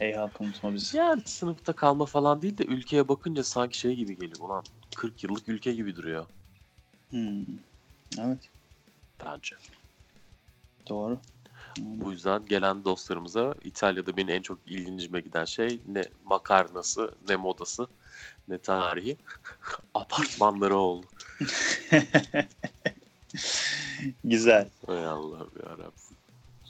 Ey 0.00 0.12
halk 0.14 0.40
unutma 0.40 0.74
bizi. 0.74 0.96
Yani 0.96 1.22
sınıfta 1.24 1.72
kalma 1.72 2.06
falan 2.06 2.42
değil 2.42 2.58
de 2.58 2.64
ülkeye 2.64 3.08
bakınca 3.08 3.44
sanki 3.44 3.78
şey 3.78 3.94
gibi 3.96 4.18
geliyor. 4.18 4.40
Ulan 4.40 4.64
40 4.96 5.24
yıllık 5.24 5.48
ülke 5.48 5.72
gibi 5.72 5.96
duruyor 5.96 6.26
Hmm. 7.10 7.44
Evet 8.18 8.50
bence. 9.26 9.56
doğru. 10.88 11.18
Bu 11.78 12.12
yüzden 12.12 12.46
gelen 12.46 12.84
dostlarımıza 12.84 13.54
İtalya'da 13.64 14.16
benim 14.16 14.28
en 14.28 14.42
çok 14.42 14.58
ilgincime 14.66 15.20
giden 15.20 15.44
şey 15.44 15.80
ne 15.86 16.04
makarnası, 16.24 17.14
ne 17.28 17.36
modası, 17.36 17.86
ne 18.48 18.58
tarihi. 18.58 19.16
Apartmanları 19.94 20.76
oldu. 20.76 21.06
Güzel. 24.24 24.70
Ey 24.88 25.06
Allah'ım 25.06 25.50
yarabbim. 25.62 25.92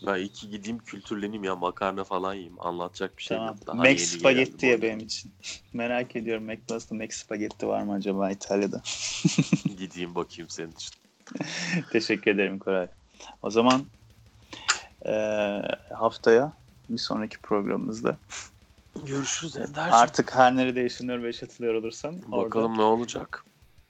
Ben 0.07 0.21
iki 0.21 0.51
gideyim 0.51 0.79
kültürleneyim 0.79 1.45
ya 1.45 1.57
makarna 1.57 2.05
falan 2.05 2.35
yiyeyim. 2.35 2.67
Anlatacak 2.67 3.19
bir 3.19 3.23
şey 3.23 3.37
Tamam. 3.37 3.55
yok. 3.55 3.67
Daha 3.67 3.77
Mac 3.77 3.99
spagetti 3.99 4.67
ya 4.67 4.83
benim 4.83 4.99
için. 4.99 5.33
Merak 5.73 6.17
ediyorum 6.17 6.45
McDonald's'ta 6.45 6.95
Mac 6.95 7.17
spagetti 7.17 7.67
var 7.69 7.83
mı 7.83 7.93
acaba 7.93 8.31
İtalya'da? 8.31 8.83
Gideyim 9.79 10.15
bakayım 10.15 10.51
senin 10.51 10.73
için. 10.73 10.91
Teşekkür 11.93 12.31
ederim 12.31 12.59
Koray. 12.59 12.89
O 13.43 13.51
zaman 13.51 13.87
eee, 15.05 15.63
haftaya 15.95 16.53
bir 16.89 16.99
sonraki 16.99 17.39
programımızda 17.39 18.17
Görüşürüz 19.07 19.57
Ender. 19.69 19.89
artık 19.93 20.35
her 20.35 20.57
nerede 20.57 20.81
yaşanıyor 20.81 21.23
ve 21.23 21.27
yaşatılıyor 21.27 21.75
olursan 21.75 22.23
orada 22.33 22.47
Bakalım 22.47 22.79
ne 22.79 22.83
olacak. 22.83 23.45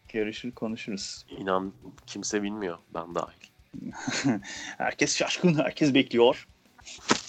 görüşür 0.09 0.51
konuşuruz. 0.53 1.25
İnan 1.39 1.73
kimse 2.07 2.43
bilmiyor. 2.43 2.79
Ben 2.95 3.15
dahil. 3.15 3.49
Herkes 4.79 5.17
şaşkın, 5.17 5.55
herkes 5.55 5.95
bekliyor. 5.95 6.49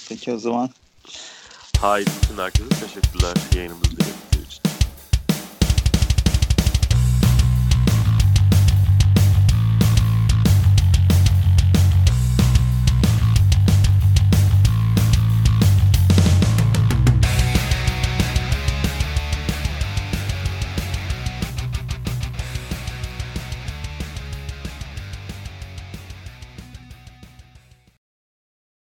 Peki 0.10 0.34
o 0.34 0.38
zaman 0.38 0.70
Haydi 1.80 2.10
bütün 2.24 2.38
herkese 2.38 2.70
teşekkürler 2.70 3.34
yayınımızı 3.56 3.92
dinlediğiniz 3.92 4.48
için. 4.48 4.62